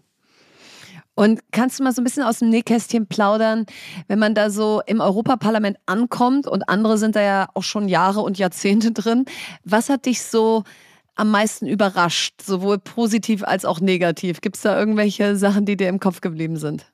Und 1.18 1.40
kannst 1.50 1.80
du 1.80 1.82
mal 1.82 1.92
so 1.92 2.00
ein 2.00 2.04
bisschen 2.04 2.22
aus 2.22 2.38
dem 2.38 2.48
Nähkästchen 2.48 3.08
plaudern, 3.08 3.66
wenn 4.06 4.20
man 4.20 4.36
da 4.36 4.50
so 4.50 4.82
im 4.86 5.00
Europaparlament 5.00 5.76
ankommt 5.84 6.46
und 6.46 6.68
andere 6.68 6.96
sind 6.96 7.16
da 7.16 7.20
ja 7.20 7.48
auch 7.54 7.64
schon 7.64 7.88
Jahre 7.88 8.20
und 8.20 8.38
Jahrzehnte 8.38 8.92
drin. 8.92 9.24
Was 9.64 9.88
hat 9.88 10.06
dich 10.06 10.22
so 10.22 10.62
am 11.16 11.32
meisten 11.32 11.66
überrascht, 11.66 12.40
sowohl 12.40 12.78
positiv 12.78 13.42
als 13.42 13.64
auch 13.64 13.80
negativ? 13.80 14.40
Gibt 14.40 14.54
es 14.54 14.62
da 14.62 14.78
irgendwelche 14.78 15.34
Sachen, 15.34 15.64
die 15.64 15.76
dir 15.76 15.88
im 15.88 15.98
Kopf 15.98 16.20
geblieben 16.20 16.56
sind? 16.56 16.86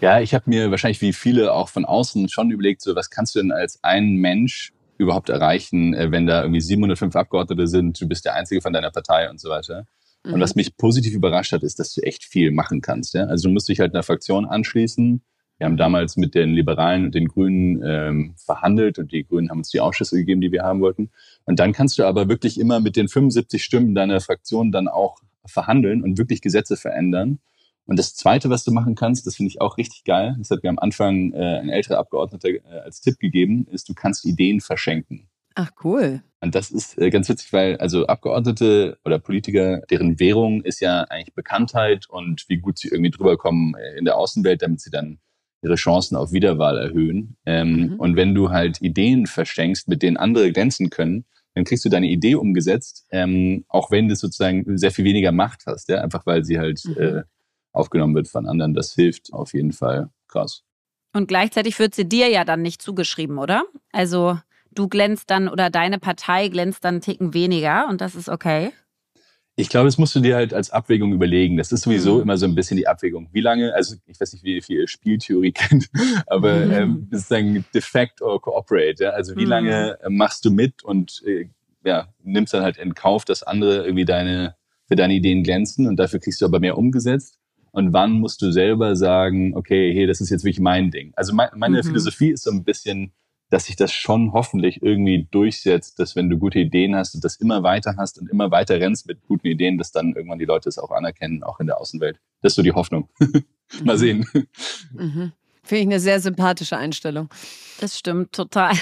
Ja, 0.00 0.20
ich 0.20 0.34
habe 0.34 0.44
mir 0.46 0.70
wahrscheinlich 0.70 1.00
wie 1.00 1.12
viele 1.12 1.52
auch 1.52 1.68
von 1.68 1.84
außen 1.84 2.28
schon 2.28 2.52
überlegt, 2.52 2.80
so 2.80 2.94
was 2.94 3.10
kannst 3.10 3.34
du 3.34 3.40
denn 3.40 3.50
als 3.50 3.82
ein 3.82 4.18
Mensch 4.18 4.72
überhaupt 4.98 5.30
erreichen, 5.30 5.94
äh, 5.94 6.12
wenn 6.12 6.28
da 6.28 6.42
irgendwie 6.42 6.60
705 6.60 7.16
Abgeordnete 7.16 7.66
sind, 7.66 8.00
du 8.00 8.06
bist 8.06 8.24
der 8.24 8.34
Einzige 8.34 8.62
von 8.62 8.72
deiner 8.72 8.92
Partei 8.92 9.28
und 9.28 9.40
so 9.40 9.50
weiter. 9.50 9.88
Und 10.24 10.40
was 10.40 10.54
mhm. 10.54 10.60
mich 10.60 10.76
positiv 10.76 11.14
überrascht 11.14 11.52
hat, 11.52 11.62
ist, 11.62 11.78
dass 11.78 11.92
du 11.94 12.00
echt 12.02 12.24
viel 12.24 12.52
machen 12.52 12.80
kannst. 12.80 13.14
Ja? 13.14 13.24
Also 13.24 13.48
du 13.48 13.52
musst 13.52 13.68
dich 13.68 13.80
halt 13.80 13.94
einer 13.94 14.02
Fraktion 14.02 14.44
anschließen. 14.46 15.22
Wir 15.58 15.66
haben 15.66 15.76
damals 15.76 16.16
mit 16.16 16.34
den 16.34 16.54
Liberalen 16.54 17.04
und 17.04 17.14
den 17.14 17.28
Grünen 17.28 17.82
ähm, 17.84 18.34
verhandelt 18.36 18.98
und 18.98 19.12
die 19.12 19.24
Grünen 19.24 19.50
haben 19.50 19.58
uns 19.58 19.70
die 19.70 19.80
Ausschüsse 19.80 20.16
gegeben, 20.16 20.40
die 20.40 20.50
wir 20.50 20.62
haben 20.62 20.80
wollten. 20.80 21.10
Und 21.44 21.60
dann 21.60 21.72
kannst 21.72 21.98
du 21.98 22.04
aber 22.04 22.28
wirklich 22.28 22.58
immer 22.58 22.80
mit 22.80 22.96
den 22.96 23.08
75 23.08 23.62
Stimmen 23.62 23.94
deiner 23.94 24.20
Fraktion 24.20 24.72
dann 24.72 24.88
auch 24.88 25.18
verhandeln 25.44 26.02
und 26.02 26.18
wirklich 26.18 26.40
Gesetze 26.40 26.76
verändern. 26.76 27.38
Und 27.84 27.98
das 27.98 28.14
Zweite, 28.14 28.48
was 28.48 28.64
du 28.64 28.70
machen 28.70 28.94
kannst, 28.94 29.26
das 29.26 29.36
finde 29.36 29.50
ich 29.50 29.60
auch 29.60 29.76
richtig 29.76 30.04
geil, 30.04 30.36
das 30.38 30.50
hat 30.50 30.62
mir 30.62 30.70
am 30.70 30.78
Anfang 30.78 31.32
äh, 31.32 31.60
ein 31.60 31.68
älterer 31.68 31.98
Abgeordneter 31.98 32.48
äh, 32.48 32.62
als 32.84 33.00
Tipp 33.00 33.18
gegeben, 33.18 33.66
ist, 33.70 33.88
du 33.88 33.94
kannst 33.94 34.24
Ideen 34.24 34.60
verschenken. 34.60 35.28
Ach 35.54 35.70
cool. 35.82 36.22
Und 36.42 36.56
das 36.56 36.72
ist 36.72 36.98
äh, 36.98 37.10
ganz 37.10 37.28
witzig, 37.28 37.52
weil 37.52 37.76
also 37.76 38.06
Abgeordnete 38.06 38.98
oder 39.04 39.20
Politiker, 39.20 39.80
deren 39.90 40.18
Währung 40.18 40.62
ist 40.62 40.80
ja 40.80 41.02
eigentlich 41.04 41.34
Bekanntheit 41.34 42.10
und 42.10 42.44
wie 42.48 42.56
gut 42.56 42.80
sie 42.80 42.88
irgendwie 42.88 43.12
drüber 43.12 43.38
kommen 43.38 43.74
äh, 43.76 43.96
in 43.96 44.04
der 44.04 44.16
Außenwelt, 44.16 44.60
damit 44.60 44.80
sie 44.80 44.90
dann 44.90 45.20
ihre 45.62 45.76
Chancen 45.76 46.16
auf 46.16 46.32
Wiederwahl 46.32 46.78
erhöhen. 46.78 47.36
Ähm, 47.46 47.76
mhm. 47.76 47.94
Und 47.94 48.16
wenn 48.16 48.34
du 48.34 48.50
halt 48.50 48.82
Ideen 48.82 49.26
verschenkst, 49.26 49.86
mit 49.86 50.02
denen 50.02 50.16
andere 50.16 50.50
glänzen 50.50 50.90
können, 50.90 51.26
dann 51.54 51.62
kriegst 51.62 51.84
du 51.84 51.88
deine 51.88 52.08
Idee 52.08 52.34
umgesetzt, 52.34 53.06
ähm, 53.10 53.64
auch 53.68 53.92
wenn 53.92 54.08
du 54.08 54.16
sozusagen 54.16 54.76
sehr 54.76 54.90
viel 54.90 55.04
weniger 55.04 55.30
Macht 55.30 55.62
hast, 55.66 55.88
ja, 55.90 56.00
einfach 56.00 56.26
weil 56.26 56.44
sie 56.44 56.58
halt 56.58 56.82
mhm. 56.84 56.96
äh, 56.98 57.22
aufgenommen 57.70 58.16
wird 58.16 58.26
von 58.26 58.48
anderen. 58.48 58.74
Das 58.74 58.94
hilft 58.94 59.32
auf 59.32 59.54
jeden 59.54 59.72
Fall 59.72 60.10
krass. 60.26 60.64
Und 61.12 61.28
gleichzeitig 61.28 61.78
wird 61.78 61.94
sie 61.94 62.08
dir 62.08 62.28
ja 62.28 62.44
dann 62.44 62.62
nicht 62.62 62.82
zugeschrieben, 62.82 63.38
oder? 63.38 63.62
Also 63.92 64.38
du 64.74 64.88
glänzt 64.88 65.30
dann 65.30 65.48
oder 65.48 65.70
deine 65.70 65.98
Partei 65.98 66.48
glänzt 66.48 66.84
dann 66.84 66.94
einen 66.94 67.00
Ticken 67.02 67.34
weniger 67.34 67.88
und 67.88 68.00
das 68.00 68.14
ist 68.14 68.28
okay? 68.28 68.72
Ich 69.54 69.68
glaube, 69.68 69.86
das 69.86 69.98
musst 69.98 70.14
du 70.16 70.20
dir 70.20 70.34
halt 70.34 70.54
als 70.54 70.70
Abwägung 70.70 71.12
überlegen. 71.12 71.58
Das 71.58 71.72
ist 71.72 71.82
sowieso 71.82 72.16
mhm. 72.16 72.22
immer 72.22 72.36
so 72.38 72.46
ein 72.46 72.54
bisschen 72.54 72.78
die 72.78 72.88
Abwägung. 72.88 73.28
Wie 73.32 73.42
lange, 73.42 73.74
also 73.74 73.96
ich 74.06 74.18
weiß 74.18 74.32
nicht, 74.32 74.44
wie 74.44 74.62
viel 74.62 74.88
Spieltheorie 74.88 75.52
kennt, 75.52 75.90
aber 76.26 76.66
mhm. 76.66 76.72
ähm, 76.72 77.08
sozusagen 77.10 77.64
defect 77.74 78.22
or 78.22 78.40
cooperate. 78.40 79.04
Ja? 79.04 79.10
Also 79.10 79.36
wie 79.36 79.44
mhm. 79.44 79.50
lange 79.50 79.98
machst 80.08 80.44
du 80.44 80.50
mit 80.50 80.82
und 80.82 81.22
äh, 81.26 81.48
ja, 81.84 82.08
nimmst 82.22 82.54
dann 82.54 82.62
halt 82.62 82.78
in 82.78 82.94
Kauf, 82.94 83.24
dass 83.24 83.42
andere 83.42 83.84
irgendwie 83.84 84.06
deine, 84.06 84.56
für 84.86 84.96
deine 84.96 85.14
Ideen 85.14 85.42
glänzen 85.42 85.86
und 85.86 85.96
dafür 85.96 86.20
kriegst 86.20 86.40
du 86.40 86.46
aber 86.46 86.60
mehr 86.60 86.78
umgesetzt. 86.78 87.38
Und 87.72 87.92
wann 87.92 88.12
musst 88.12 88.42
du 88.42 88.52
selber 88.52 88.96
sagen, 88.96 89.54
okay, 89.56 89.94
hey, 89.94 90.06
das 90.06 90.20
ist 90.20 90.30
jetzt 90.30 90.44
wirklich 90.44 90.60
mein 90.60 90.90
Ding. 90.90 91.12
Also 91.16 91.34
mein, 91.34 91.48
meine 91.56 91.78
mhm. 91.78 91.86
Philosophie 91.86 92.30
ist 92.30 92.44
so 92.44 92.50
ein 92.50 92.64
bisschen, 92.64 93.12
dass 93.52 93.66
sich 93.66 93.76
das 93.76 93.92
schon 93.92 94.32
hoffentlich 94.32 94.80
irgendwie 94.82 95.28
durchsetzt, 95.30 95.98
dass 95.98 96.16
wenn 96.16 96.30
du 96.30 96.38
gute 96.38 96.58
Ideen 96.58 96.96
hast 96.96 97.14
und 97.14 97.22
das 97.22 97.36
immer 97.36 97.62
weiter 97.62 97.96
hast 97.98 98.18
und 98.18 98.30
immer 98.30 98.50
weiter 98.50 98.80
rennst 98.80 99.06
mit 99.06 99.20
guten 99.28 99.46
Ideen, 99.46 99.76
dass 99.76 99.92
dann 99.92 100.14
irgendwann 100.14 100.38
die 100.38 100.46
Leute 100.46 100.70
es 100.70 100.78
auch 100.78 100.90
anerkennen, 100.90 101.42
auch 101.42 101.60
in 101.60 101.66
der 101.66 101.78
Außenwelt. 101.78 102.18
Das 102.40 102.52
ist 102.52 102.56
so 102.56 102.62
die 102.62 102.72
Hoffnung. 102.72 103.10
Mal 103.84 103.98
sehen. 103.98 104.26
Mhm. 104.92 105.32
Finde 105.62 105.80
ich 105.82 105.86
eine 105.86 106.00
sehr 106.00 106.18
sympathische 106.20 106.78
Einstellung. 106.78 107.28
Das 107.78 107.98
stimmt 107.98 108.32
total. 108.32 108.72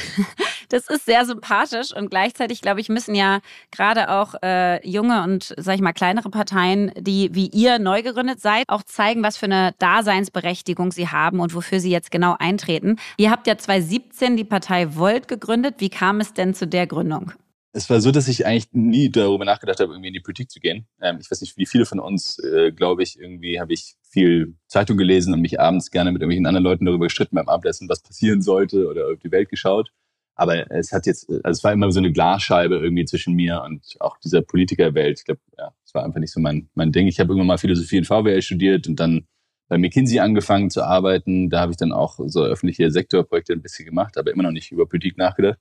Das 0.70 0.88
ist 0.88 1.04
sehr 1.04 1.26
sympathisch 1.26 1.92
und 1.94 2.10
gleichzeitig, 2.10 2.62
glaube 2.62 2.80
ich, 2.80 2.88
müssen 2.88 3.16
ja 3.16 3.40
gerade 3.72 4.08
auch 4.08 4.34
äh, 4.40 4.86
junge 4.88 5.24
und, 5.24 5.52
sag 5.56 5.74
ich 5.74 5.80
mal, 5.80 5.92
kleinere 5.92 6.30
Parteien, 6.30 6.92
die 6.96 7.34
wie 7.34 7.48
ihr 7.48 7.80
neu 7.80 8.02
gegründet 8.02 8.40
seid, 8.40 8.64
auch 8.68 8.84
zeigen, 8.84 9.24
was 9.24 9.36
für 9.36 9.46
eine 9.46 9.74
Daseinsberechtigung 9.80 10.92
sie 10.92 11.08
haben 11.08 11.40
und 11.40 11.56
wofür 11.56 11.80
sie 11.80 11.90
jetzt 11.90 12.12
genau 12.12 12.36
eintreten. 12.38 12.96
Ihr 13.16 13.32
habt 13.32 13.48
ja 13.48 13.58
2017 13.58 14.36
die 14.36 14.44
Partei 14.44 14.94
Volt 14.94 15.26
gegründet. 15.26 15.76
Wie 15.78 15.90
kam 15.90 16.20
es 16.20 16.34
denn 16.34 16.54
zu 16.54 16.68
der 16.68 16.86
Gründung? 16.86 17.32
Es 17.72 17.90
war 17.90 18.00
so, 18.00 18.12
dass 18.12 18.28
ich 18.28 18.46
eigentlich 18.46 18.68
nie 18.72 19.10
darüber 19.10 19.44
nachgedacht 19.44 19.80
habe, 19.80 19.92
irgendwie 19.92 20.08
in 20.08 20.14
die 20.14 20.20
Politik 20.20 20.50
zu 20.50 20.60
gehen. 20.60 20.86
Ähm, 21.00 21.18
ich 21.20 21.28
weiß 21.30 21.40
nicht, 21.40 21.56
wie 21.56 21.66
viele 21.66 21.84
von 21.84 21.98
uns, 21.98 22.38
äh, 22.38 22.70
glaube 22.70 23.02
ich, 23.02 23.18
irgendwie 23.18 23.60
habe 23.60 23.72
ich 23.72 23.96
viel 24.08 24.54
Zeitung 24.68 24.96
gelesen 24.96 25.34
und 25.34 25.40
mich 25.40 25.58
abends 25.58 25.90
gerne 25.90 26.12
mit 26.12 26.22
irgendwelchen 26.22 26.46
anderen 26.46 26.64
Leuten 26.64 26.84
darüber 26.84 27.06
gestritten 27.06 27.34
beim 27.34 27.48
Abendessen, 27.48 27.88
was 27.88 28.02
passieren 28.02 28.40
sollte 28.42 28.88
oder 28.88 29.08
auf 29.08 29.18
die 29.18 29.32
Welt 29.32 29.48
geschaut. 29.48 29.90
Aber 30.34 30.70
es 30.70 30.92
hat 30.92 31.06
jetzt, 31.06 31.28
also 31.28 31.50
es 31.50 31.64
war 31.64 31.72
immer 31.72 31.90
so 31.92 31.98
eine 31.98 32.12
Glasscheibe 32.12 32.76
irgendwie 32.76 33.04
zwischen 33.04 33.34
mir 33.34 33.62
und 33.62 33.96
auch 34.00 34.18
dieser 34.18 34.42
Politikerwelt. 34.42 35.18
Ich 35.18 35.24
glaube, 35.24 35.40
ja, 35.58 35.72
es 35.84 35.94
war 35.94 36.04
einfach 36.04 36.20
nicht 36.20 36.32
so 36.32 36.40
mein, 36.40 36.70
mein 36.74 36.92
Ding. 36.92 37.08
Ich 37.08 37.20
habe 37.20 37.30
irgendwann 37.30 37.48
mal 37.48 37.58
Philosophie 37.58 37.98
in 37.98 38.04
VWL 38.04 38.40
studiert 38.40 38.88
und 38.88 38.98
dann 38.98 39.26
bei 39.68 39.78
McKinsey 39.78 40.18
angefangen 40.18 40.70
zu 40.70 40.82
arbeiten. 40.82 41.50
Da 41.50 41.60
habe 41.60 41.72
ich 41.72 41.78
dann 41.78 41.92
auch 41.92 42.18
so 42.26 42.42
öffentliche 42.42 42.90
Sektorprojekte 42.90 43.52
ein 43.52 43.62
bisschen 43.62 43.86
gemacht, 43.86 44.18
aber 44.18 44.32
immer 44.32 44.42
noch 44.42 44.50
nicht 44.50 44.72
über 44.72 44.86
Politik 44.86 45.18
nachgedacht. 45.18 45.58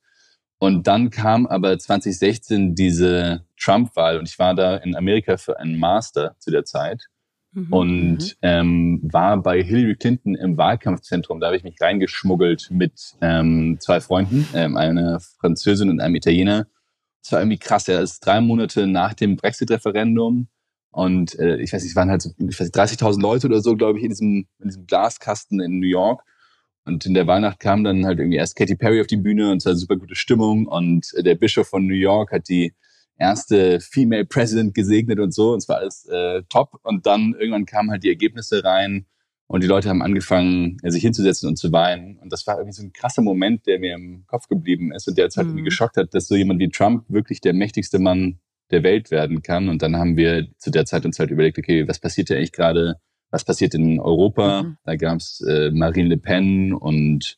Und 0.59 0.87
dann 0.87 1.09
kam 1.09 1.47
aber 1.47 1.77
2016 1.77 2.75
diese 2.75 3.45
Trump-Wahl 3.57 4.17
und 4.17 4.27
ich 4.27 4.37
war 4.39 4.55
da 4.55 4.77
in 4.77 4.95
Amerika 4.95 5.37
für 5.37 5.57
einen 5.59 5.77
Master 5.77 6.35
zu 6.39 6.51
der 6.51 6.65
Zeit 6.65 7.05
mhm. 7.51 7.73
und 7.73 8.17
mhm. 8.17 8.33
ähm, 8.41 8.99
war 9.03 9.41
bei 9.41 9.61
Hillary 9.63 9.95
Clinton 9.95 10.35
im 10.35 10.57
Wahlkampfzentrum. 10.57 11.39
Da 11.39 11.47
habe 11.47 11.57
ich 11.57 11.63
mich 11.63 11.75
reingeschmuggelt 11.79 12.69
mit 12.71 13.15
ähm, 13.21 13.77
zwei 13.79 14.01
Freunden, 14.01 14.47
ähm, 14.53 14.77
einer 14.77 15.19
Französin 15.39 15.89
und 15.89 15.99
einem 15.99 16.15
Italiener. 16.15 16.67
Es 17.23 17.31
war 17.31 17.39
irgendwie 17.39 17.57
krass. 17.59 17.87
Ja, 17.87 17.99
das 17.99 18.13
ist 18.13 18.25
drei 18.25 18.41
Monate 18.41 18.87
nach 18.87 19.13
dem 19.13 19.35
Brexit-Referendum. 19.35 20.47
Und 20.91 21.37
äh, 21.37 21.57
ich 21.57 21.71
weiß 21.71 21.83
nicht, 21.83 21.91
es 21.91 21.95
waren 21.95 22.09
halt 22.09 22.21
so 22.21 22.29
30.000 22.29 23.21
Leute 23.21 23.47
oder 23.47 23.61
so, 23.61 23.75
glaube 23.75 23.99
ich, 23.99 24.03
in 24.03 24.09
diesem, 24.09 24.47
in 24.59 24.67
diesem 24.67 24.87
Glaskasten 24.87 25.59
in 25.59 25.79
New 25.79 25.87
York. 25.87 26.23
Und 26.85 27.05
in 27.05 27.13
der 27.13 27.27
Weihnacht 27.27 27.59
kam 27.59 27.83
dann 27.83 28.05
halt 28.05 28.19
irgendwie 28.19 28.37
erst 28.37 28.55
Katy 28.55 28.75
Perry 28.75 28.99
auf 28.99 29.07
die 29.07 29.17
Bühne 29.17 29.51
und 29.51 29.57
es 29.57 29.65
war 29.65 29.75
super 29.75 29.97
gute 29.97 30.15
Stimmung. 30.15 30.65
Und 30.65 31.13
der 31.17 31.35
Bischof 31.35 31.67
von 31.67 31.85
New 31.85 31.93
York 31.93 32.31
hat 32.31 32.49
die 32.49 32.73
erste 33.19 33.79
Female 33.79 34.25
President 34.25 34.73
gesegnet 34.73 35.19
und 35.19 35.33
so. 35.33 35.51
Und 35.51 35.59
es 35.59 35.69
war 35.69 35.77
alles 35.77 36.05
äh, 36.05 36.41
top. 36.49 36.79
Und 36.83 37.05
dann 37.05 37.35
irgendwann 37.37 37.65
kamen 37.65 37.91
halt 37.91 38.03
die 38.03 38.09
Ergebnisse 38.09 38.63
rein 38.63 39.05
und 39.47 39.63
die 39.63 39.67
Leute 39.67 39.89
haben 39.89 40.01
angefangen, 40.01 40.77
äh, 40.83 40.91
sich 40.91 41.01
hinzusetzen 41.01 41.49
und 41.49 41.57
zu 41.57 41.71
weinen. 41.71 42.17
Und 42.19 42.31
das 42.31 42.47
war 42.47 42.57
irgendwie 42.57 42.75
so 42.75 42.83
ein 42.83 42.93
krasser 42.93 43.21
Moment, 43.21 43.65
der 43.67 43.79
mir 43.79 43.95
im 43.95 44.23
Kopf 44.27 44.47
geblieben 44.47 44.91
ist 44.91 45.07
und 45.07 45.17
der 45.17 45.25
jetzt 45.25 45.37
halt 45.37 45.47
mhm. 45.47 45.53
irgendwie 45.53 45.65
geschockt 45.65 45.97
hat, 45.97 46.13
dass 46.13 46.27
so 46.27 46.35
jemand 46.35 46.59
wie 46.59 46.69
Trump 46.69 47.05
wirklich 47.09 47.41
der 47.41 47.53
mächtigste 47.53 47.99
Mann 47.99 48.39
der 48.71 48.83
Welt 48.83 49.11
werden 49.11 49.41
kann. 49.41 49.67
Und 49.67 49.81
dann 49.81 49.97
haben 49.97 50.17
wir 50.17 50.47
zu 50.57 50.69
der 50.69 50.85
Zeit 50.85 51.05
uns 51.05 51.17
halt 51.17 51.31
überlegt, 51.31 51.57
okay, 51.57 51.87
was 51.87 51.99
passiert 51.99 52.29
ja 52.29 52.37
eigentlich 52.37 52.51
gerade? 52.51 52.97
Was 53.31 53.43
passiert 53.43 53.73
in 53.73 53.99
Europa? 53.99 54.63
Mhm. 54.63 54.77
Da 54.83 54.95
gab 54.95 55.17
es 55.17 55.41
äh, 55.41 55.71
Marine 55.71 56.09
Le 56.09 56.17
Pen 56.17 56.73
und 56.73 57.37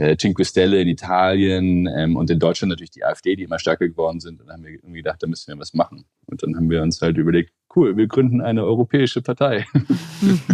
äh, 0.00 0.16
Cinque 0.16 0.44
Stelle 0.44 0.80
in 0.80 0.88
Italien 0.88 1.86
ähm, 1.86 2.16
und 2.16 2.30
in 2.30 2.38
Deutschland 2.38 2.70
natürlich 2.70 2.90
die 2.90 3.04
AfD, 3.04 3.36
die 3.36 3.44
immer 3.44 3.58
stärker 3.58 3.86
geworden 3.86 4.20
sind. 4.20 4.40
Und 4.40 4.46
dann 4.46 4.56
haben 4.56 4.64
wir 4.64 4.72
irgendwie 4.72 5.02
gedacht, 5.02 5.22
da 5.22 5.26
müssen 5.26 5.52
wir 5.52 5.58
was 5.58 5.74
machen. 5.74 6.04
Und 6.26 6.42
dann 6.42 6.56
haben 6.56 6.70
wir 6.70 6.82
uns 6.82 7.02
halt 7.02 7.18
überlegt, 7.18 7.52
cool, 7.76 7.96
wir 7.96 8.06
gründen 8.06 8.40
eine 8.40 8.64
europäische 8.64 9.20
Partei. 9.20 9.66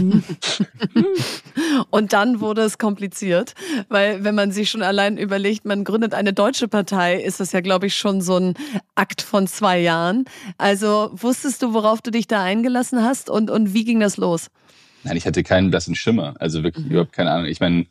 und 1.90 2.12
dann 2.12 2.40
wurde 2.40 2.62
es 2.62 2.78
kompliziert, 2.78 3.54
weil 3.88 4.24
wenn 4.24 4.34
man 4.34 4.50
sich 4.50 4.68
schon 4.68 4.82
allein 4.82 5.16
überlegt, 5.16 5.64
man 5.64 5.84
gründet 5.84 6.12
eine 6.12 6.32
deutsche 6.32 6.66
Partei, 6.66 7.22
ist 7.22 7.38
das 7.38 7.52
ja, 7.52 7.60
glaube 7.60 7.86
ich, 7.86 7.94
schon 7.94 8.20
so 8.20 8.38
ein 8.38 8.54
Akt 8.96 9.22
von 9.22 9.46
zwei 9.46 9.80
Jahren. 9.80 10.24
Also 10.58 11.10
wusstest 11.12 11.62
du, 11.62 11.72
worauf 11.72 12.02
du 12.02 12.10
dich 12.10 12.26
da 12.26 12.42
eingelassen 12.42 13.02
hast 13.02 13.30
und, 13.30 13.50
und 13.50 13.74
wie 13.74 13.84
ging 13.84 14.00
das 14.00 14.16
los? 14.16 14.48
Nein, 15.04 15.16
ich 15.16 15.24
hatte 15.24 15.44
keinen 15.44 15.70
blassen 15.70 15.94
Schimmer. 15.94 16.34
Also 16.40 16.64
wirklich 16.64 16.84
mhm. 16.84 16.90
überhaupt 16.90 17.12
keine 17.12 17.30
Ahnung. 17.30 17.46
Ich 17.46 17.60
meine, 17.60 17.86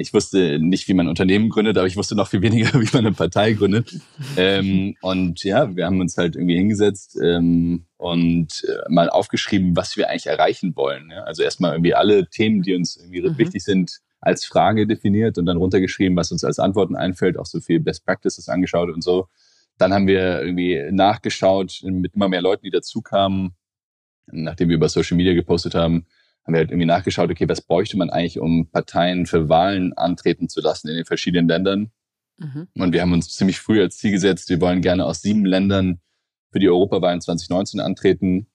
ich 0.00 0.14
wusste 0.14 0.58
nicht, 0.58 0.88
wie 0.88 0.94
man 0.94 1.06
ein 1.06 1.10
Unternehmen 1.10 1.50
gründet, 1.50 1.76
aber 1.76 1.86
ich 1.86 1.96
wusste 1.96 2.14
noch 2.14 2.28
viel 2.28 2.42
weniger, 2.42 2.68
wie 2.80 2.88
man 2.92 3.06
eine 3.06 3.12
Partei 3.12 3.52
gründet. 3.52 4.00
ähm, 4.36 4.96
und 5.00 5.44
ja, 5.44 5.74
wir 5.74 5.86
haben 5.86 6.00
uns 6.00 6.16
halt 6.16 6.36
irgendwie 6.36 6.56
hingesetzt 6.56 7.18
ähm, 7.22 7.86
und 7.96 8.64
äh, 8.66 8.90
mal 8.90 9.10
aufgeschrieben, 9.10 9.76
was 9.76 9.96
wir 9.96 10.08
eigentlich 10.08 10.26
erreichen 10.26 10.74
wollen. 10.76 11.10
Ja? 11.10 11.22
Also 11.24 11.42
erstmal 11.42 11.72
irgendwie 11.72 11.94
alle 11.94 12.28
Themen, 12.28 12.62
die 12.62 12.74
uns 12.74 12.96
irgendwie 12.96 13.22
mhm. 13.22 13.38
wichtig 13.38 13.62
sind, 13.62 14.00
als 14.20 14.44
Frage 14.44 14.86
definiert 14.86 15.38
und 15.38 15.46
dann 15.46 15.56
runtergeschrieben, 15.56 16.16
was 16.16 16.32
uns 16.32 16.44
als 16.44 16.58
Antworten 16.58 16.96
einfällt, 16.96 17.38
auch 17.38 17.46
so 17.46 17.60
viel 17.60 17.80
Best 17.80 18.04
Practices 18.04 18.48
angeschaut 18.48 18.90
und 18.90 19.02
so. 19.02 19.28
Dann 19.78 19.94
haben 19.94 20.06
wir 20.06 20.42
irgendwie 20.42 20.90
nachgeschaut 20.90 21.80
mit 21.84 22.14
immer 22.14 22.28
mehr 22.28 22.42
Leuten, 22.42 22.64
die 22.64 22.70
dazukamen, 22.70 23.54
nachdem 24.26 24.68
wir 24.68 24.76
über 24.76 24.90
Social 24.90 25.16
Media 25.16 25.32
gepostet 25.32 25.74
haben, 25.74 26.06
haben 26.50 26.54
wir 26.54 26.60
halt 26.60 26.70
irgendwie 26.70 26.86
nachgeschaut, 26.86 27.30
okay, 27.30 27.48
was 27.48 27.60
bräuchte 27.60 27.96
man 27.96 28.10
eigentlich, 28.10 28.40
um 28.40 28.68
Parteien 28.70 29.26
für 29.26 29.48
Wahlen 29.48 29.92
antreten 29.92 30.48
zu 30.48 30.60
lassen 30.60 30.88
in 30.88 30.96
den 30.96 31.04
verschiedenen 31.04 31.48
Ländern. 31.48 31.92
Mhm. 32.38 32.66
Und 32.76 32.92
wir 32.92 33.02
haben 33.02 33.12
uns 33.12 33.34
ziemlich 33.34 33.60
früh 33.60 33.80
als 33.80 33.98
Ziel 33.98 34.10
gesetzt, 34.10 34.48
wir 34.48 34.60
wollen 34.60 34.82
gerne 34.82 35.06
aus 35.06 35.22
sieben 35.22 35.44
Ländern 35.44 36.00
für 36.50 36.58
die 36.58 36.68
Europawahlen 36.68 37.20
2019 37.20 37.78
antreten 37.78 38.48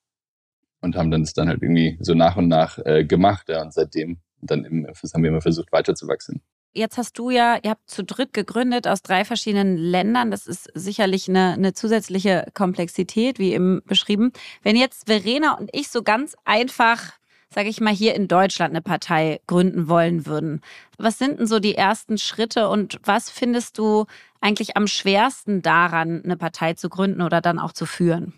und 0.82 0.98
haben 0.98 1.10
dann 1.10 1.24
das 1.24 1.34
dann 1.34 1.48
halt 1.48 1.62
irgendwie 1.62 1.98
so 2.02 2.14
nach 2.14 2.36
und 2.36 2.50
nach 2.50 2.78
äh, 2.80 3.06
gemacht. 3.06 3.48
Ja, 3.48 3.62
und 3.62 3.74
seitdem 3.74 4.20
dann 4.42 4.66
eben, 4.66 4.86
haben 4.86 5.24
wir 5.24 5.30
immer 5.30 5.42
versucht, 5.42 5.72
weiterzuwachsen. 5.72 6.42
Jetzt 6.74 6.98
hast 6.98 7.18
du 7.18 7.30
ja, 7.30 7.58
ihr 7.64 7.70
habt 7.70 7.90
zu 7.90 8.04
dritt 8.04 8.34
gegründet 8.34 8.86
aus 8.86 9.02
drei 9.02 9.24
verschiedenen 9.24 9.78
Ländern. 9.78 10.30
Das 10.30 10.46
ist 10.46 10.70
sicherlich 10.74 11.30
eine, 11.30 11.54
eine 11.54 11.74
zusätzliche 11.74 12.48
Komplexität, 12.54 13.40
wie 13.40 13.54
eben 13.54 13.82
beschrieben. 13.86 14.34
Wenn 14.62 14.76
jetzt 14.76 15.06
Verena 15.08 15.58
und 15.58 15.70
ich 15.72 15.88
so 15.88 16.04
ganz 16.04 16.36
einfach 16.44 17.14
sage 17.56 17.70
ich 17.70 17.80
mal, 17.80 17.94
hier 17.94 18.16
in 18.16 18.28
Deutschland 18.28 18.72
eine 18.72 18.82
Partei 18.82 19.40
gründen 19.48 19.88
wollen 19.88 20.26
würden. 20.26 20.60
Was 20.98 21.18
sind 21.18 21.40
denn 21.40 21.48
so 21.48 21.60
die 21.60 21.76
ersten 21.76 22.18
Schritte 22.18 22.68
und 22.68 23.00
was 23.06 23.30
findest 23.30 23.78
du 23.78 24.08
eigentlich 24.42 24.76
am 24.76 24.88
schwersten 24.88 25.62
daran, 25.62 26.22
eine 26.26 26.36
Partei 26.36 26.74
zu 26.74 26.90
gründen 26.90 27.22
oder 27.22 27.40
dann 27.40 27.58
auch 27.58 27.72
zu 27.72 27.86
führen? 27.86 28.34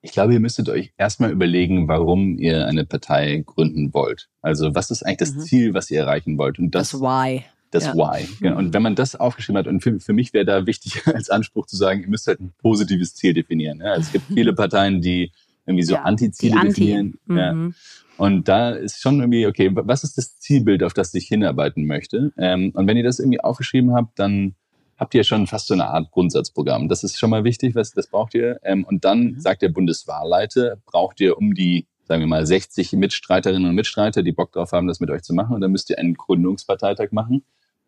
Ich 0.00 0.12
glaube, 0.12 0.32
ihr 0.32 0.40
müsstet 0.40 0.70
euch 0.70 0.94
erstmal 0.96 1.32
überlegen, 1.32 1.86
warum 1.86 2.38
ihr 2.38 2.66
eine 2.66 2.86
Partei 2.86 3.42
gründen 3.44 3.92
wollt. 3.92 4.30
Also 4.40 4.74
was 4.74 4.90
ist 4.90 5.02
eigentlich 5.02 5.18
das 5.18 5.34
mhm. 5.34 5.40
Ziel, 5.40 5.74
was 5.74 5.90
ihr 5.90 6.00
erreichen 6.00 6.38
wollt? 6.38 6.58
Und 6.58 6.74
das, 6.74 6.92
das 6.92 7.00
Why. 7.02 7.44
Das 7.72 7.84
ja. 7.84 7.94
Why. 7.94 8.26
Genau. 8.40 8.56
Und 8.56 8.72
wenn 8.72 8.82
man 8.82 8.94
das 8.94 9.16
aufgeschrieben 9.16 9.58
hat, 9.58 9.66
und 9.66 9.82
für, 9.82 10.00
für 10.00 10.14
mich 10.14 10.32
wäre 10.32 10.46
da 10.46 10.66
wichtig 10.66 11.06
als 11.14 11.28
Anspruch 11.28 11.66
zu 11.66 11.76
sagen, 11.76 12.00
ihr 12.00 12.08
müsst 12.08 12.26
halt 12.26 12.40
ein 12.40 12.54
positives 12.56 13.14
Ziel 13.14 13.34
definieren. 13.34 13.80
Ja, 13.80 13.96
es 13.96 14.12
gibt 14.12 14.24
viele 14.34 14.54
Parteien, 14.54 15.02
die 15.02 15.30
irgendwie 15.66 15.84
so 15.84 15.94
ja, 15.94 16.02
Anti-Ziele 16.02 16.56
Anti. 16.56 16.68
definieren. 16.68 17.18
Mhm. 17.26 17.36
Ja. 17.36 17.70
Und 18.16 18.48
da 18.48 18.70
ist 18.70 19.00
schon 19.00 19.20
irgendwie, 19.20 19.46
okay, 19.46 19.70
was 19.72 20.04
ist 20.04 20.16
das 20.18 20.38
Zielbild, 20.38 20.82
auf 20.82 20.94
das 20.94 21.12
ich 21.14 21.26
hinarbeiten 21.26 21.86
möchte? 21.86 22.32
Ähm, 22.36 22.70
und 22.74 22.86
wenn 22.86 22.96
ihr 22.96 23.02
das 23.02 23.18
irgendwie 23.18 23.40
aufgeschrieben 23.40 23.94
habt, 23.94 24.18
dann 24.18 24.54
habt 24.96 25.14
ihr 25.14 25.24
schon 25.24 25.46
fast 25.46 25.66
so 25.66 25.74
eine 25.74 25.86
Art 25.86 26.10
Grundsatzprogramm. 26.12 26.88
Das 26.88 27.02
ist 27.02 27.18
schon 27.18 27.30
mal 27.30 27.44
wichtig, 27.44 27.74
was 27.74 27.92
das 27.92 28.06
braucht 28.06 28.34
ihr. 28.34 28.60
Ähm, 28.62 28.84
und 28.84 29.04
dann 29.04 29.32
mhm. 29.32 29.40
sagt 29.40 29.62
der 29.62 29.68
Bundeswahlleiter, 29.70 30.76
braucht 30.86 31.20
ihr 31.20 31.36
um 31.36 31.54
die, 31.54 31.86
sagen 32.04 32.20
wir 32.20 32.28
mal, 32.28 32.46
60 32.46 32.92
Mitstreiterinnen 32.92 33.68
und 33.68 33.74
Mitstreiter, 33.74 34.22
die 34.22 34.32
Bock 34.32 34.52
drauf 34.52 34.72
haben, 34.72 34.86
das 34.86 35.00
mit 35.00 35.10
euch 35.10 35.22
zu 35.22 35.34
machen. 35.34 35.54
Und 35.54 35.60
dann 35.60 35.72
müsst 35.72 35.90
ihr 35.90 35.98
einen 35.98 36.14
Gründungsparteitag 36.14 37.10
machen, 37.10 37.42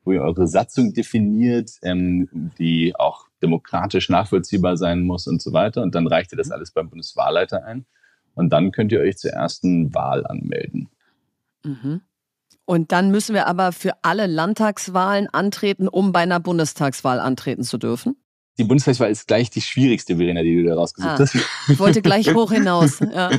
wo 0.05 0.13
ihr 0.13 0.23
eure 0.23 0.49
Satzung 0.49 0.93
definiert, 0.93 1.71
ähm, 1.83 2.51
die 2.59 2.97
auch 2.97 3.26
demokratisch 3.43 4.09
nachvollziehbar 4.09 4.77
sein 4.77 5.03
muss 5.03 5.27
und 5.27 5.43
so 5.43 5.53
weiter. 5.53 5.83
Und 5.83 5.95
dann 5.95 6.07
reicht 6.07 6.33
ihr 6.33 6.39
das 6.39 6.49
mhm. 6.49 6.55
alles 6.55 6.71
beim 6.71 6.89
Bundeswahlleiter 6.89 7.65
ein. 7.65 7.87
Und 8.35 8.51
dann 8.51 8.71
könnt 8.71 8.93
ihr 8.93 9.01
euch 9.01 9.17
zur 9.19 9.33
ersten 9.33 9.95
Wahl 9.95 10.27
anmelden. 10.27 10.89
Mhm. 11.65 12.03
Und 12.65 12.93
dann 12.93 13.11
müssen 13.11 13.35
wir 13.35 13.47
aber 13.47 13.73
für 13.73 13.93
alle 14.03 14.27
Landtagswahlen 14.27 15.29
antreten, 15.29 15.89
um 15.89 16.13
bei 16.13 16.21
einer 16.21 16.41
Bundestagswahl 16.41 17.21
antreten 17.21 17.63
zu 17.63 17.79
dürfen? 17.79 18.17
Die 18.59 18.65
Bundestagswahl 18.65 19.11
ist 19.11 19.29
gleich 19.29 19.51
die 19.51 19.61
schwierigste, 19.61 20.17
Verena, 20.17 20.43
die 20.43 20.57
du 20.57 20.69
da 20.69 20.75
rausgesucht 20.75 21.13
ah, 21.13 21.19
hast. 21.19 21.35
Ich 21.69 21.79
wollte 21.79 22.01
gleich 22.01 22.35
hoch 22.35 22.51
hinaus. 22.51 23.01
Ja. 23.15 23.31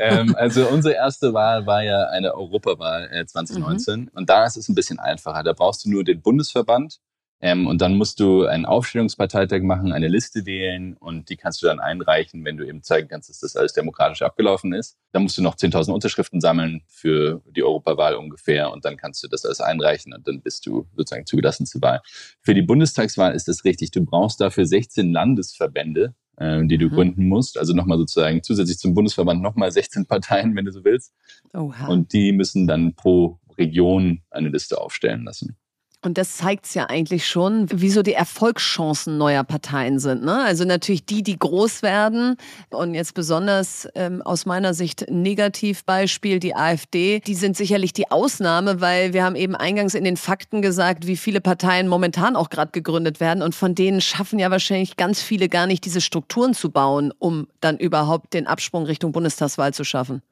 ähm, 0.00 0.34
also 0.36 0.66
unsere 0.68 0.94
erste 0.94 1.32
Wahl 1.32 1.66
war 1.66 1.82
ja 1.82 2.08
eine 2.08 2.34
Europawahl 2.34 3.08
äh, 3.12 3.24
2019. 3.24 4.00
Mhm. 4.00 4.10
Und 4.14 4.30
da 4.30 4.44
ist 4.44 4.56
es 4.56 4.68
ein 4.68 4.74
bisschen 4.74 4.98
einfacher. 4.98 5.42
Da 5.42 5.52
brauchst 5.52 5.84
du 5.84 5.90
nur 5.90 6.04
den 6.04 6.20
Bundesverband 6.22 6.98
Ähm, 7.40 7.66
und 7.66 7.82
dann 7.82 7.96
musst 7.96 8.18
du 8.18 8.46
einen 8.46 8.64
Aufstellungsparteitag 8.64 9.60
machen, 9.60 9.92
eine 9.92 10.08
Liste 10.08 10.46
wählen 10.46 10.96
und 10.96 11.28
die 11.28 11.36
kannst 11.36 11.60
du 11.60 11.66
dann 11.66 11.80
einreichen, 11.80 12.44
wenn 12.46 12.56
du 12.56 12.66
eben 12.66 12.82
zeigen 12.82 13.08
kannst, 13.08 13.28
dass 13.28 13.40
das 13.40 13.56
alles 13.56 13.74
demokratisch 13.74 14.22
abgelaufen 14.22 14.72
ist. 14.72 14.96
Dann 15.12 15.22
musst 15.22 15.36
du 15.36 15.42
noch 15.42 15.54
10.000 15.54 15.92
Unterschriften 15.92 16.40
sammeln 16.40 16.82
für 16.86 17.42
die 17.54 17.62
Europawahl 17.62 18.14
ungefähr 18.14 18.72
und 18.72 18.86
dann 18.86 18.96
kannst 18.96 19.22
du 19.22 19.28
das 19.28 19.44
alles 19.44 19.60
einreichen 19.60 20.14
und 20.14 20.26
dann 20.26 20.40
bist 20.40 20.64
du 20.64 20.86
sozusagen 20.96 21.26
zugelassen 21.26 21.66
zur 21.66 21.82
Wahl. 21.82 22.00
Für 22.40 22.54
die 22.54 22.62
Bundestagswahl 22.62 23.34
ist 23.34 23.48
das 23.48 23.64
richtig. 23.64 23.90
Du 23.90 24.02
brauchst 24.02 24.40
dafür 24.40 24.64
16 24.64 25.12
Landesverbände, 25.12 26.14
äh, 26.38 26.64
die 26.64 26.78
du 26.78 26.86
mhm. 26.86 26.94
gründen 26.94 27.28
musst. 27.28 27.58
Also 27.58 27.74
nochmal 27.74 27.98
sozusagen 27.98 28.42
zusätzlich 28.42 28.78
zum 28.78 28.94
Bundesverband 28.94 29.42
nochmal 29.42 29.70
16 29.70 30.06
Parteien, 30.06 30.56
wenn 30.56 30.64
du 30.64 30.72
so 30.72 30.84
willst. 30.84 31.12
Oha. 31.52 31.86
Und 31.88 32.14
die 32.14 32.32
müssen 32.32 32.66
dann 32.66 32.94
pro 32.94 33.38
Region 33.58 34.22
eine 34.30 34.48
Liste 34.48 34.80
aufstellen 34.80 35.24
lassen. 35.24 35.58
Und 36.06 36.18
das 36.18 36.36
zeigt 36.36 36.66
es 36.66 36.74
ja 36.74 36.84
eigentlich 36.88 37.26
schon, 37.26 37.66
wieso 37.72 38.04
die 38.04 38.12
Erfolgschancen 38.12 39.18
neuer 39.18 39.42
Parteien 39.42 39.98
sind. 39.98 40.22
Ne? 40.22 40.40
Also 40.44 40.64
natürlich 40.64 41.04
die, 41.04 41.24
die 41.24 41.36
groß 41.36 41.82
werden 41.82 42.36
und 42.70 42.94
jetzt 42.94 43.14
besonders 43.14 43.88
ähm, 43.96 44.22
aus 44.22 44.46
meiner 44.46 44.72
Sicht 44.72 45.10
Negativbeispiel 45.10 46.38
die 46.38 46.54
AfD, 46.54 47.18
die 47.18 47.34
sind 47.34 47.56
sicherlich 47.56 47.92
die 47.92 48.08
Ausnahme, 48.08 48.80
weil 48.80 49.14
wir 49.14 49.24
haben 49.24 49.34
eben 49.34 49.56
eingangs 49.56 49.94
in 49.94 50.04
den 50.04 50.16
Fakten 50.16 50.62
gesagt, 50.62 51.08
wie 51.08 51.16
viele 51.16 51.40
Parteien 51.40 51.88
momentan 51.88 52.36
auch 52.36 52.50
gerade 52.50 52.70
gegründet 52.70 53.18
werden 53.18 53.42
und 53.42 53.56
von 53.56 53.74
denen 53.74 54.00
schaffen 54.00 54.38
ja 54.38 54.48
wahrscheinlich 54.52 54.96
ganz 54.96 55.20
viele 55.20 55.48
gar 55.48 55.66
nicht 55.66 55.84
diese 55.84 56.00
Strukturen 56.00 56.54
zu 56.54 56.70
bauen, 56.70 57.12
um 57.18 57.48
dann 57.60 57.78
überhaupt 57.78 58.32
den 58.32 58.46
Absprung 58.46 58.84
Richtung 58.84 59.10
Bundestagswahl 59.10 59.74
zu 59.74 59.82
schaffen. 59.82 60.22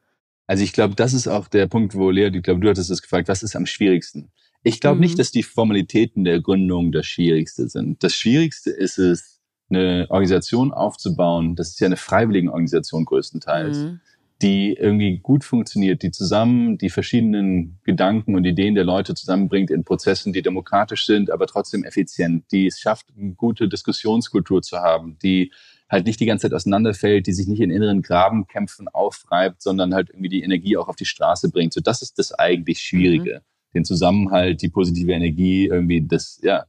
Also 0.47 0.63
ich 0.63 0.73
glaube, 0.73 0.95
das 0.95 1.15
ist 1.15 1.27
auch 1.27 1.49
der 1.49 1.67
Punkt, 1.67 1.97
wo 1.97 2.11
Lea, 2.11 2.31
ich 2.33 2.45
glaube, 2.45 2.61
du 2.61 2.69
hattest 2.69 2.93
es 2.93 3.03
gefragt, 3.03 3.27
was 3.27 3.43
ist 3.43 3.57
am 3.57 3.67
schwierigsten? 3.67 4.31
Ich 4.65 4.81
glaube 4.81 4.97
mhm. 4.97 5.03
nicht, 5.03 5.19
dass 5.19 5.31
die 5.31 5.43
Formalitäten 5.43 6.25
der 6.25 6.41
Gründung 6.41 6.91
das 6.91 7.07
Schwierigste 7.07 7.69
sind. 7.69 8.03
Das 8.03 8.15
Schwierigste 8.15 8.71
ist 8.71 8.99
es, 8.99 9.35
eine 9.71 10.07
Organisation 10.11 10.73
aufzubauen. 10.73 11.57
Das 11.57 11.69
ist 11.69 11.81
ja 11.81 11.87
eine 11.87 11.97
freiwillige 11.97 12.51
Organisation 12.51 13.05
größtenteils, 13.05 13.79
mhm. 13.79 14.01
die 14.43 14.75
irgendwie 14.75 15.19
gut 15.19 15.45
funktioniert, 15.45 16.03
die 16.03 16.11
zusammen 16.11 16.79
die 16.79 16.91
verschiedenen 16.91 17.79
Gedanken 17.85 18.37
und 18.37 18.45
Ideen 18.45 18.75
der 18.75 18.85
Leute 18.85 19.15
zusammenbringt 19.15 19.71
in 19.71 19.85
Prozessen, 19.85 20.33
die 20.33 20.43
demokratisch 20.43 21.07
sind, 21.07 21.31
aber 21.31 21.47
trotzdem 21.47 21.85
effizient, 21.85 22.45
die 22.53 22.67
es 22.67 22.79
schafft, 22.79 23.07
eine 23.17 23.33
gute 23.33 23.69
Diskussionskultur 23.69 24.63
zu 24.63 24.79
haben, 24.79 25.19
die 25.23 25.53
halt 25.89 26.07
nicht 26.07 26.21
die 26.21 26.27
ganze 26.27 26.43
Zeit 26.49 26.55
auseinanderfällt, 26.55 27.27
die 27.27 27.33
sich 27.33 27.47
nicht 27.47 27.61
in 27.61 27.71
inneren 27.71 28.03
Grabenkämpfen 28.03 28.89
aufreibt, 28.89 29.63
sondern 29.63 29.95
halt 29.95 30.11
irgendwie 30.11 30.29
die 30.29 30.43
Energie 30.43 30.77
auch 30.77 30.89
auf 30.89 30.97
die 30.97 31.05
Straße 31.05 31.51
bringt. 31.51 31.73
So, 31.73 31.81
das 31.81 32.03
ist 32.03 32.19
das 32.19 32.33
eigentlich 32.33 32.81
Schwierige. 32.81 33.37
Mhm 33.37 33.54
den 33.75 33.85
Zusammenhalt, 33.85 34.63
die 34.63 34.69
positive 34.69 35.13
Energie, 35.13 35.67
irgendwie 35.67 36.07
das, 36.07 36.41
ja, 36.43 36.65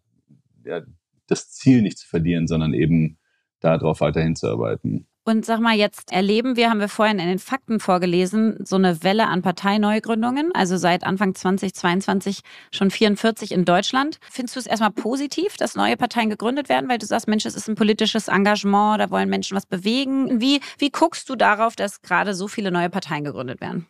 ja, 0.66 0.82
das 1.28 1.52
Ziel 1.52 1.82
nicht 1.82 1.98
zu 1.98 2.08
verlieren, 2.08 2.48
sondern 2.48 2.74
eben 2.74 3.18
darauf 3.60 4.02
weiterhin 4.02 4.36
zu 4.36 4.48
arbeiten. 4.48 5.08
Und 5.28 5.44
sag 5.44 5.60
mal, 5.60 5.76
jetzt 5.76 6.12
erleben 6.12 6.56
wir, 6.56 6.70
haben 6.70 6.80
wir 6.80 6.88
vorhin 6.88 7.18
in 7.18 7.28
den 7.28 7.40
Fakten 7.40 7.80
vorgelesen, 7.80 8.64
so 8.64 8.76
eine 8.76 9.02
Welle 9.02 9.26
an 9.26 9.42
Parteineugründungen, 9.42 10.52
also 10.54 10.78
seit 10.78 11.04
Anfang 11.04 11.34
2022 11.34 12.42
schon 12.72 12.92
44 12.92 13.52
in 13.52 13.66
Deutschland. 13.66 14.20
Findest 14.30 14.56
du 14.56 14.60
es 14.60 14.68
erstmal 14.68 14.92
positiv, 14.92 15.58
dass 15.58 15.76
neue 15.76 15.98
Parteien 15.98 16.30
gegründet 16.30 16.70
werden, 16.70 16.88
weil 16.88 17.00
du 17.00 17.08
sagst, 17.08 17.28
Mensch, 17.28 17.44
es 17.48 17.56
ist 17.56 17.68
ein 17.68 17.74
politisches 17.74 18.28
Engagement, 18.28 19.00
da 19.00 19.10
wollen 19.10 19.28
Menschen 19.28 19.58
was 19.58 19.66
bewegen. 19.66 20.40
Wie, 20.42 20.60
wie 20.78 20.92
guckst 20.92 21.28
du 21.28 21.36
darauf, 21.36 21.76
dass 21.76 22.04
gerade 22.04 22.36
so 22.36 22.48
viele 22.48 22.70
neue 22.70 22.92
Parteien 22.92 23.24
gegründet 23.24 23.62
werden? 23.62 23.88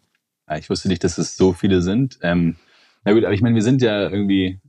Ich 0.58 0.70
wusste 0.70 0.88
nicht, 0.88 1.04
dass 1.04 1.18
es 1.18 1.36
so 1.36 1.52
viele 1.52 1.82
sind. 1.82 2.18
Ähm, 2.22 2.56
na 3.06 3.14
gut, 3.14 3.24
aber 3.24 3.34
ich 3.34 3.42
meine, 3.42 3.56
wir 3.56 3.62
sind 3.62 3.82
ja 3.82 4.10
irgendwie 4.10 4.60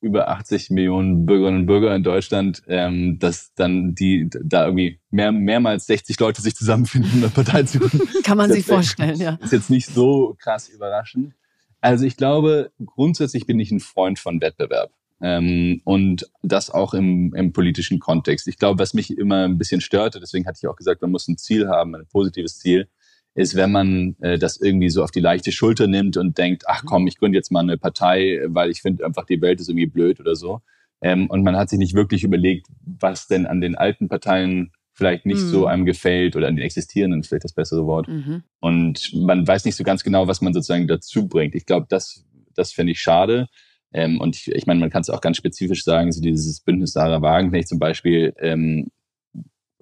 über 0.00 0.28
80 0.28 0.70
Millionen 0.70 1.26
Bürgerinnen 1.26 1.60
und 1.60 1.66
Bürger 1.66 1.94
in 1.94 2.02
Deutschland, 2.02 2.62
ähm, 2.68 3.18
dass 3.18 3.54
dann 3.54 3.94
die 3.94 4.28
da 4.28 4.66
irgendwie 4.66 5.00
mehr, 5.10 5.32
mehrmals 5.32 5.86
60 5.86 6.18
Leute 6.20 6.42
sich 6.42 6.54
zusammenfinden, 6.54 7.10
um 7.14 7.22
eine 7.22 7.30
Partei 7.30 7.62
zu 7.62 7.78
gründen. 7.78 8.08
Kann 8.24 8.36
man 8.36 8.52
sich 8.52 8.66
vorstellen, 8.66 9.18
ja. 9.18 9.38
Ist 9.42 9.52
jetzt 9.52 9.70
nicht 9.70 9.86
so 9.86 10.36
krass 10.38 10.68
überraschend. 10.68 11.34
Also 11.80 12.04
ich 12.04 12.16
glaube, 12.16 12.72
grundsätzlich 12.84 13.46
bin 13.46 13.60
ich 13.60 13.70
ein 13.70 13.80
Freund 13.80 14.18
von 14.18 14.40
Wettbewerb. 14.40 14.90
Ähm, 15.20 15.80
und 15.84 16.30
das 16.42 16.70
auch 16.70 16.92
im, 16.92 17.32
im 17.34 17.52
politischen 17.52 18.00
Kontext. 18.00 18.48
Ich 18.48 18.58
glaube, 18.58 18.78
was 18.78 18.92
mich 18.92 19.16
immer 19.16 19.44
ein 19.44 19.56
bisschen 19.56 19.80
störte, 19.80 20.20
deswegen 20.20 20.46
hatte 20.46 20.58
ich 20.62 20.68
auch 20.68 20.76
gesagt, 20.76 21.00
man 21.00 21.10
muss 21.10 21.26
ein 21.26 21.38
Ziel 21.38 21.68
haben, 21.68 21.94
ein 21.94 22.06
positives 22.06 22.58
Ziel, 22.58 22.88
ist, 23.36 23.54
wenn 23.54 23.70
man 23.70 24.16
äh, 24.20 24.38
das 24.38 24.58
irgendwie 24.58 24.88
so 24.88 25.04
auf 25.04 25.10
die 25.10 25.20
leichte 25.20 25.52
Schulter 25.52 25.86
nimmt 25.86 26.16
und 26.16 26.38
denkt, 26.38 26.64
ach 26.66 26.84
komm, 26.86 27.06
ich 27.06 27.18
gründe 27.18 27.36
jetzt 27.36 27.52
mal 27.52 27.60
eine 27.60 27.76
Partei, 27.76 28.40
weil 28.46 28.70
ich 28.70 28.80
finde 28.80 29.04
einfach, 29.04 29.26
die 29.26 29.42
Welt 29.42 29.60
ist 29.60 29.68
irgendwie 29.68 29.86
blöd 29.86 30.18
oder 30.20 30.34
so. 30.34 30.62
Ähm, 31.02 31.28
und 31.28 31.44
man 31.44 31.54
hat 31.54 31.68
sich 31.68 31.78
nicht 31.78 31.94
wirklich 31.94 32.24
überlegt, 32.24 32.66
was 32.80 33.28
denn 33.28 33.46
an 33.46 33.60
den 33.60 33.74
alten 33.74 34.08
Parteien 34.08 34.72
vielleicht 34.94 35.26
nicht 35.26 35.42
mhm. 35.42 35.48
so 35.48 35.66
einem 35.66 35.84
gefällt 35.84 36.34
oder 36.34 36.48
an 36.48 36.56
den 36.56 36.64
existierenden 36.64 37.20
ist 37.20 37.28
vielleicht 37.28 37.44
das 37.44 37.52
bessere 37.52 37.86
Wort. 37.86 38.08
Mhm. 38.08 38.42
Und 38.60 39.12
man 39.12 39.46
weiß 39.46 39.66
nicht 39.66 39.76
so 39.76 39.84
ganz 39.84 40.02
genau, 40.02 40.26
was 40.26 40.40
man 40.40 40.54
sozusagen 40.54 40.88
dazu 40.88 41.28
bringt. 41.28 41.54
Ich 41.54 41.66
glaube, 41.66 41.86
das, 41.90 42.24
das 42.54 42.72
fände 42.72 42.92
ich 42.92 43.00
schade. 43.00 43.48
Ähm, 43.92 44.18
und 44.18 44.34
ich, 44.34 44.50
ich 44.50 44.66
meine, 44.66 44.80
man 44.80 44.88
kann 44.88 45.02
es 45.02 45.10
auch 45.10 45.20
ganz 45.20 45.36
spezifisch 45.36 45.84
sagen, 45.84 46.10
so 46.10 46.22
dieses 46.22 46.62
Bündnis 46.62 46.92
Sarah 46.92 47.20
Wagenknecht 47.20 47.68
zum 47.68 47.78
Beispiel, 47.78 48.32
ähm, 48.40 48.88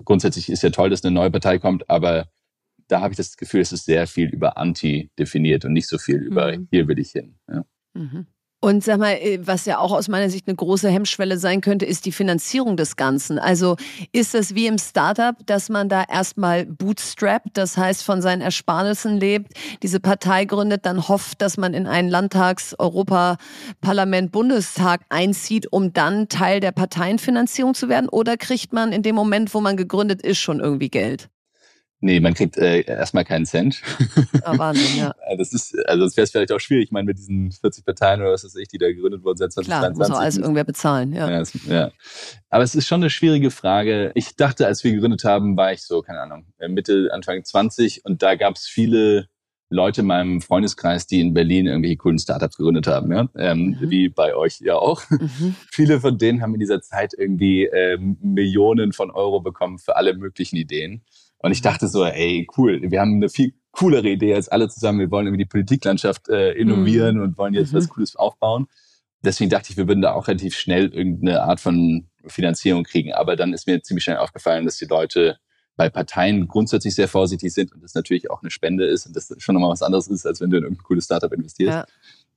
grundsätzlich 0.04 0.48
ist 0.48 0.64
ja 0.64 0.70
toll, 0.70 0.90
dass 0.90 1.04
eine 1.04 1.14
neue 1.14 1.30
Partei 1.30 1.60
kommt, 1.60 1.88
aber 1.88 2.26
da 2.88 3.01
habe 3.01 3.12
ich 3.12 3.16
das 3.16 3.37
Gefühl, 3.37 3.61
es 3.61 3.73
ist 3.73 3.85
sehr 3.85 4.07
viel 4.07 4.29
über 4.29 4.57
Anti 4.57 5.11
definiert 5.18 5.64
und 5.64 5.73
nicht 5.73 5.88
so 5.88 5.99
viel 5.99 6.16
über 6.16 6.57
mhm. 6.57 6.68
hier 6.70 6.88
will 6.88 6.99
ich 6.99 7.12
hin. 7.12 7.37
Ja. 7.49 7.64
Mhm. 7.94 8.27
Und 8.64 8.83
sag 8.83 8.99
mal, 8.99 9.12
äh, 9.12 9.47
was 9.47 9.66
ja 9.66 9.77
auch 9.77 9.92
aus 9.92 10.09
meiner 10.09 10.31
Sicht 10.31 10.49
eine 10.49 10.57
große 10.57 10.88
Hemmschwelle 10.88 11.37
sein 11.37 11.61
könnte, 11.61 11.85
ist 11.85 12.07
die 12.07 12.12
Finanzierung 12.12 12.79
des 12.79 12.97
Ganzen. 12.97 13.38
Also 13.38 13.77
ist 14.11 14.33
das 14.33 14.55
wie 14.55 14.66
im 14.66 14.79
Startup, 14.79 15.37
dass 15.44 15.68
man 15.68 15.90
da 15.90 16.03
erstmal 16.03 16.64
bootstrapped, 16.64 17.59
das 17.59 17.77
heißt 17.77 18.03
von 18.03 18.23
seinen 18.23 18.40
Ersparnissen 18.40 19.20
lebt, 19.20 19.53
diese 19.83 20.01
Partei 20.01 20.47
gründet, 20.47 20.87
dann 20.87 21.09
hofft, 21.09 21.42
dass 21.42 21.59
man 21.59 21.75
in 21.75 21.87
einen 21.87 22.09
Landtags-, 22.09 22.75
Europaparlament, 22.79 24.33
Bundestag 24.33 25.03
einzieht, 25.11 25.70
um 25.70 25.92
dann 25.92 26.31
Teil 26.31 26.61
der 26.61 26.73
Parteienfinanzierung 26.73 27.75
zu 27.75 27.90
werden? 27.90 28.09
Oder 28.09 28.38
kriegt 28.38 28.73
man 28.73 28.92
in 28.92 29.03
dem 29.03 29.14
Moment, 29.14 29.53
wo 29.53 29.61
man 29.61 29.77
gegründet 29.77 30.23
ist, 30.23 30.38
schon 30.38 30.61
irgendwie 30.61 30.88
Geld? 30.88 31.29
Nee, 32.04 32.20
man 32.20 32.34
kriegt 32.34 32.58
äh, 32.58 32.82
erstmal 32.82 33.24
keinen 33.24 33.46
Cent. 33.46 33.80
Ah, 34.42 34.58
Wahnsinn, 34.58 34.98
ja. 34.98 35.14
Das 35.38 35.54
ist, 35.54 35.74
also 35.88 36.04
das 36.04 36.14
wäre 36.18 36.24
es 36.24 36.32
vielleicht 36.32 36.52
auch 36.52 36.60
schwierig. 36.60 36.84
Ich 36.84 36.90
meine, 36.92 37.06
mit 37.06 37.16
diesen 37.16 37.50
40 37.50 37.82
Parteien 37.82 38.20
oder 38.20 38.32
was 38.32 38.44
weiß 38.44 38.56
ich, 38.56 38.68
die 38.68 38.76
da 38.76 38.88
gegründet 38.88 39.24
wurden 39.24 39.38
seit 39.38 39.52
2022. 39.52 39.96
Klar, 39.96 40.08
muss 40.08 40.14
auch 40.14 40.20
alles 40.20 40.36
irgendwer 40.36 40.64
bezahlen, 40.64 41.14
ja. 41.14 41.30
Ja, 41.30 41.40
es, 41.40 41.54
ja. 41.66 41.92
Aber 42.50 42.62
es 42.62 42.74
ist 42.74 42.86
schon 42.86 43.00
eine 43.00 43.08
schwierige 43.08 43.50
Frage. 43.50 44.12
Ich 44.14 44.36
dachte, 44.36 44.66
als 44.66 44.84
wir 44.84 44.92
gegründet 44.92 45.24
haben, 45.24 45.56
war 45.56 45.72
ich 45.72 45.82
so, 45.82 46.02
keine 46.02 46.20
Ahnung, 46.20 46.44
äh, 46.58 46.68
Mitte, 46.68 47.08
Anfang 47.10 47.42
20 47.42 48.04
und 48.04 48.22
da 48.22 48.34
gab 48.34 48.56
es 48.56 48.66
viele 48.66 49.30
Leute 49.70 50.02
in 50.02 50.06
meinem 50.06 50.42
Freundeskreis, 50.42 51.06
die 51.06 51.20
in 51.20 51.32
Berlin 51.32 51.66
irgendwelche 51.66 51.96
coolen 51.96 52.18
Startups 52.18 52.58
gegründet 52.58 52.86
haben, 52.86 53.10
ja, 53.12 53.28
ähm, 53.36 53.78
mhm. 53.80 53.90
wie 53.90 54.10
bei 54.10 54.36
euch 54.36 54.60
ja 54.60 54.74
auch. 54.76 55.02
Mhm. 55.08 55.56
Viele 55.72 56.00
von 56.00 56.18
denen 56.18 56.42
haben 56.42 56.52
in 56.52 56.60
dieser 56.60 56.82
Zeit 56.82 57.14
irgendwie 57.16 57.64
ähm, 57.64 58.18
Millionen 58.20 58.92
von 58.92 59.10
Euro 59.10 59.40
bekommen 59.40 59.78
für 59.78 59.96
alle 59.96 60.14
möglichen 60.14 60.56
Ideen. 60.56 61.02
Und 61.44 61.52
ich 61.52 61.61
dachte 61.61 61.88
so, 61.88 62.07
ey, 62.07 62.48
cool, 62.57 62.80
wir 62.90 63.00
haben 63.02 63.16
eine 63.16 63.28
viel 63.28 63.52
coolere 63.70 64.09
Idee 64.09 64.35
als 64.35 64.48
alle 64.48 64.66
zusammen. 64.70 65.00
Wir 65.00 65.11
wollen 65.11 65.26
irgendwie 65.26 65.44
die 65.44 65.48
Politiklandschaft 65.48 66.30
äh, 66.30 66.52
innovieren 66.52 67.16
mhm. 67.16 67.22
und 67.22 67.37
wollen 67.37 67.52
jetzt 67.52 67.74
mhm. 67.74 67.76
was 67.76 67.88
Cooles 67.90 68.16
aufbauen. 68.16 68.66
Deswegen 69.20 69.50
dachte 69.50 69.70
ich, 69.70 69.76
wir 69.76 69.87
würden 69.87 70.00
da 70.00 70.14
auch 70.14 70.26
relativ 70.26 70.57
schnell 70.57 70.87
irgendeine 70.88 71.42
Art 71.42 71.61
von 71.61 72.09
Finanzierung 72.24 72.85
kriegen. 72.85 73.12
Aber 73.12 73.37
dann 73.37 73.52
ist 73.52 73.66
mir 73.66 73.83
ziemlich 73.83 74.04
schnell 74.04 74.16
aufgefallen, 74.16 74.64
dass 74.64 74.78
die 74.78 74.87
Leute 74.87 75.37
bei 75.76 75.90
Parteien 75.90 76.48
grundsätzlich 76.48 76.94
sehr 76.94 77.09
vorsichtig 77.09 77.52
sind 77.52 77.74
und 77.74 77.83
das 77.83 77.94
natürlich 77.94 78.30
auch 78.30 78.40
eine 78.40 78.50
Spende 78.50 78.87
ist 78.87 79.04
und 79.04 79.14
das 79.14 79.30
schon 79.37 79.54
nochmal 79.54 79.72
was 79.72 79.83
anderes 79.83 80.09
ist, 80.09 80.24
als 80.24 80.40
wenn 80.40 80.48
du 80.48 80.57
in 80.57 80.62
irgendein 80.62 80.85
cooles 80.85 81.04
Startup 81.04 81.30
investierst. 81.30 81.76
Ja. 81.76 81.87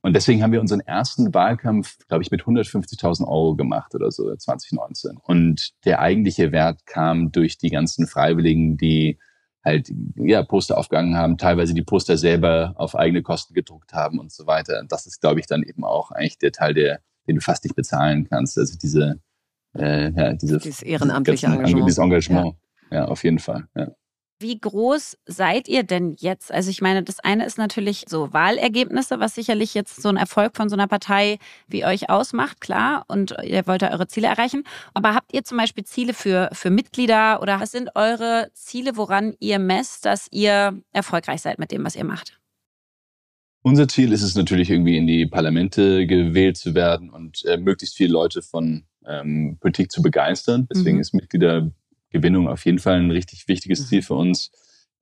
Und 0.08 0.14
deswegen 0.14 0.42
haben 0.42 0.54
wir 0.54 0.62
unseren 0.62 0.80
ersten 0.80 1.34
Wahlkampf, 1.34 1.98
glaube 2.08 2.24
ich, 2.24 2.32
mit 2.32 2.42
150.000 2.44 3.28
Euro 3.28 3.58
gemacht 3.58 3.94
oder 3.94 4.10
so 4.10 4.34
2019. 4.34 5.18
Und 5.18 5.74
der 5.84 6.00
eigentliche 6.00 6.54
Wert 6.54 6.86
kam 6.86 7.34
durch 7.34 7.58
die 7.58 7.70
ganzen 7.70 8.08
Freiwilligen, 8.08 8.78
die 8.78 9.20
halt 9.66 9.92
ja 10.16 10.44
Poster 10.44 10.78
aufgegangen 10.78 11.18
haben, 11.18 11.38
teilweise 11.38 11.74
die 11.74 11.82
Poster 11.82 12.18
selber 12.18 12.74
auf 12.78 12.96
eigene 12.96 13.22
Kosten 13.22 13.54
gedruckt 13.54 13.92
haben 13.92 14.18
und 14.18 14.32
so 14.32 14.48
weiter. 14.48 14.80
Und 14.80 14.94
das 14.94 15.08
ist, 15.08 15.20
glaube 15.20 15.42
ich, 15.42 15.46
dann 15.46 15.62
eben 15.62 15.84
auch 15.84 16.12
eigentlich 16.12 16.38
der 16.38 16.54
Teil, 16.54 16.74
der, 16.74 17.02
den 17.28 17.36
du 17.36 17.42
fast 17.42 17.66
nicht 17.66 17.76
bezahlen 17.76 18.30
kannst. 18.30 18.58
Also 18.58 18.78
diese, 18.82 19.20
äh, 19.76 20.10
ja, 20.12 20.32
diese 20.36 20.60
dieses 20.60 20.84
ehrenamtliche 20.84 21.48
Engagement. 21.48 21.86
Dieses 21.86 21.98
Engagement. 21.98 22.56
Ja. 22.92 23.00
ja, 23.00 23.06
auf 23.10 23.26
jeden 23.26 23.40
Fall. 23.40 23.68
Ja. 23.76 23.92
Wie 24.40 24.60
groß 24.60 25.18
seid 25.26 25.68
ihr 25.68 25.82
denn 25.82 26.16
jetzt? 26.20 26.52
Also 26.52 26.70
ich 26.70 26.82
meine, 26.82 27.02
das 27.02 27.20
eine 27.20 27.46
ist 27.46 27.58
natürlich 27.58 28.06
so 28.08 28.34
Wahlergebnisse, 28.34 29.20
was 29.20 29.34
sicherlich 29.34 29.74
jetzt 29.74 30.00
so 30.02 30.10
ein 30.10 30.18
Erfolg 30.18 30.56
von 30.56 30.70
so 30.70 30.76
einer 30.76 30.88
Partei 30.88 31.40
wie 31.68 31.86
euch 31.86 32.12
ausmacht, 32.12 32.62
klar. 32.62 33.06
Und 33.08 33.36
ihr 33.44 33.66
wollt 33.66 33.82
ja 33.82 33.92
eure 33.92 34.08
Ziele 34.08 34.28
erreichen. 34.28 34.64
Aber 34.94 35.16
habt 35.16 35.34
ihr 35.34 35.44
zum 35.44 35.58
Beispiel 35.58 35.86
Ziele 35.86 36.14
für, 36.14 36.50
für 36.54 36.70
Mitglieder 36.70 37.42
oder 37.42 37.60
was 37.60 37.72
sind 37.72 37.96
eure 37.96 38.52
Ziele, 38.54 38.96
woran 38.96 39.34
ihr 39.40 39.58
messt, 39.58 40.06
dass 40.06 40.28
ihr 40.30 40.80
erfolgreich 40.94 41.42
seid 41.42 41.58
mit 41.58 41.72
dem, 41.72 41.84
was 41.84 41.96
ihr 41.96 42.06
macht? 42.06 42.40
Unser 43.64 43.88
Ziel 43.88 44.12
ist 44.12 44.22
es 44.22 44.36
natürlich 44.36 44.70
irgendwie 44.70 44.98
in 44.98 45.08
die 45.08 45.26
Parlamente 45.26 46.06
gewählt 46.06 46.58
zu 46.58 46.76
werden 46.76 47.10
und 47.10 47.44
äh, 47.46 47.58
möglichst 47.58 47.98
viele 47.98 48.14
Leute 48.14 48.44
von 48.44 48.86
ähm, 49.08 49.58
Politik 49.60 49.92
zu 49.92 50.04
begeistern. 50.04 50.68
Deswegen 50.72 50.98
mhm. 50.98 51.02
ist 51.02 51.14
Mitgliedergewinnung 52.18 52.48
auf 52.48 52.66
jeden 52.66 52.80
Fall 52.80 53.00
ein 53.00 53.12
richtig 53.12 53.48
wichtiges 53.48 53.82
mhm. 53.82 53.86
Ziel 53.86 54.02
für 54.02 54.16
uns. 54.16 54.52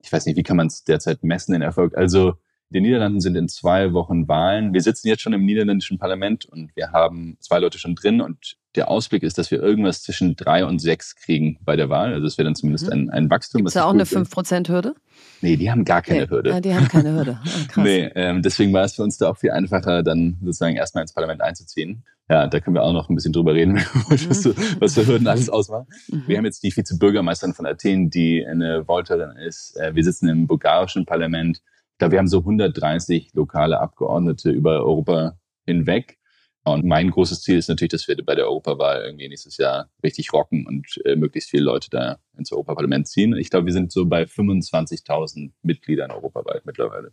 Ich 0.02 0.12
weiß 0.12 0.26
nicht, 0.26 0.36
wie 0.36 0.42
kann 0.42 0.56
man 0.56 0.68
es 0.68 0.84
derzeit 0.84 1.22
messen, 1.22 1.52
den 1.52 1.62
Erfolg? 1.62 1.96
Also 1.96 2.34
die 2.70 2.80
Niederlanden 2.80 3.20
sind 3.20 3.36
in 3.36 3.48
zwei 3.48 3.92
Wochen 3.92 4.28
Wahlen. 4.28 4.72
Wir 4.72 4.82
sitzen 4.82 5.08
jetzt 5.08 5.22
schon 5.22 5.32
im 5.32 5.44
niederländischen 5.44 5.98
Parlament 5.98 6.46
und 6.46 6.74
wir 6.76 6.92
haben 6.92 7.36
zwei 7.40 7.58
Leute 7.58 7.78
schon 7.78 7.94
drin 7.94 8.20
und 8.20 8.56
der 8.76 8.88
Ausblick 8.88 9.22
ist, 9.22 9.38
dass 9.38 9.50
wir 9.50 9.62
irgendwas 9.62 10.02
zwischen 10.02 10.36
drei 10.36 10.64
und 10.64 10.78
sechs 10.78 11.16
kriegen 11.16 11.58
bei 11.64 11.76
der 11.76 11.88
Wahl. 11.88 12.12
Also 12.12 12.26
es 12.26 12.38
wäre 12.38 12.44
dann 12.44 12.54
zumindest 12.54 12.86
mhm. 12.86 12.92
ein, 12.92 13.10
ein 13.10 13.30
Wachstum. 13.30 13.66
Ist 13.66 13.76
da 13.76 13.84
auch 13.84 13.92
eine 13.92 14.04
5%-Hürde? 14.04 14.94
Nee, 15.40 15.56
die 15.56 15.70
haben 15.70 15.84
gar 15.84 16.02
keine 16.02 16.22
nee. 16.22 16.30
Hürde. 16.30 16.50
Ja, 16.50 16.60
die 16.60 16.74
haben 16.74 16.88
keine 16.88 17.12
Hürde. 17.12 17.40
Oh, 17.44 17.48
krass. 17.68 17.84
nee, 17.84 18.10
ähm, 18.14 18.42
deswegen 18.42 18.72
war 18.72 18.84
es 18.84 18.94
für 18.94 19.02
uns 19.02 19.18
da 19.18 19.30
auch 19.30 19.38
viel 19.38 19.50
einfacher, 19.50 20.02
dann 20.02 20.38
sozusagen 20.42 20.76
erstmal 20.76 21.02
ins 21.02 21.12
Parlament 21.12 21.40
einzuziehen. 21.40 22.04
Ja, 22.28 22.46
da 22.46 22.60
können 22.60 22.74
wir 22.74 22.82
auch 22.82 22.92
noch 22.92 23.08
ein 23.08 23.14
bisschen 23.14 23.32
drüber 23.32 23.54
reden, 23.54 23.76
was, 24.08 24.42
für, 24.42 24.54
was 24.80 24.94
für 24.94 25.06
Hürden 25.06 25.28
alles 25.28 25.48
ausmachen. 25.48 25.86
Mhm. 26.08 26.24
Wir 26.26 26.38
haben 26.38 26.44
jetzt 26.44 26.62
die 26.62 26.76
Vizebürgermeisterin 26.76 27.54
von 27.54 27.66
Athen, 27.66 28.10
die 28.10 28.44
eine 28.46 28.86
Volterin 28.86 29.36
ist. 29.36 29.76
Äh, 29.76 29.94
wir 29.94 30.04
sitzen 30.04 30.28
im 30.28 30.46
bulgarischen 30.46 31.06
Parlament 31.06 31.62
glaube, 31.98 32.12
wir 32.12 32.18
haben 32.18 32.28
so 32.28 32.38
130 32.38 33.32
lokale 33.34 33.80
Abgeordnete 33.80 34.50
über 34.50 34.72
Europa 34.72 35.38
hinweg. 35.64 36.18
Und 36.66 36.84
mein 36.84 37.10
großes 37.10 37.42
Ziel 37.42 37.58
ist 37.58 37.68
natürlich, 37.68 37.92
dass 37.92 38.08
wir 38.08 38.16
bei 38.24 38.34
der 38.34 38.46
Europawahl 38.46 39.04
irgendwie 39.04 39.28
nächstes 39.28 39.56
Jahr 39.56 39.88
richtig 40.02 40.32
rocken 40.32 40.66
und 40.66 41.00
äh, 41.04 41.14
möglichst 41.14 41.50
viele 41.50 41.62
Leute 41.62 41.90
da 41.90 42.18
ins 42.36 42.50
Europaparlament 42.50 43.06
ziehen. 43.06 43.36
Ich 43.36 43.50
glaube, 43.50 43.66
wir 43.66 43.72
sind 43.72 43.92
so 43.92 44.04
bei 44.04 44.24
25.000 44.24 45.52
Mitgliedern 45.62 46.10
europaweit 46.10 46.66
mittlerweile. 46.66 47.12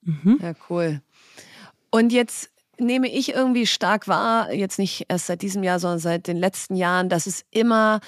Mhm. 0.00 0.38
Ja, 0.40 0.54
cool. 0.70 1.02
Und 1.90 2.14
jetzt 2.14 2.50
nehme 2.78 3.12
ich 3.12 3.34
irgendwie 3.34 3.66
stark 3.66 4.08
wahr, 4.08 4.50
jetzt 4.54 4.78
nicht 4.78 5.04
erst 5.08 5.26
seit 5.26 5.42
diesem 5.42 5.62
Jahr, 5.62 5.78
sondern 5.78 5.98
seit 5.98 6.26
den 6.26 6.38
letzten 6.38 6.74
Jahren, 6.74 7.10
dass 7.10 7.26
es 7.26 7.44
immer 7.50 8.00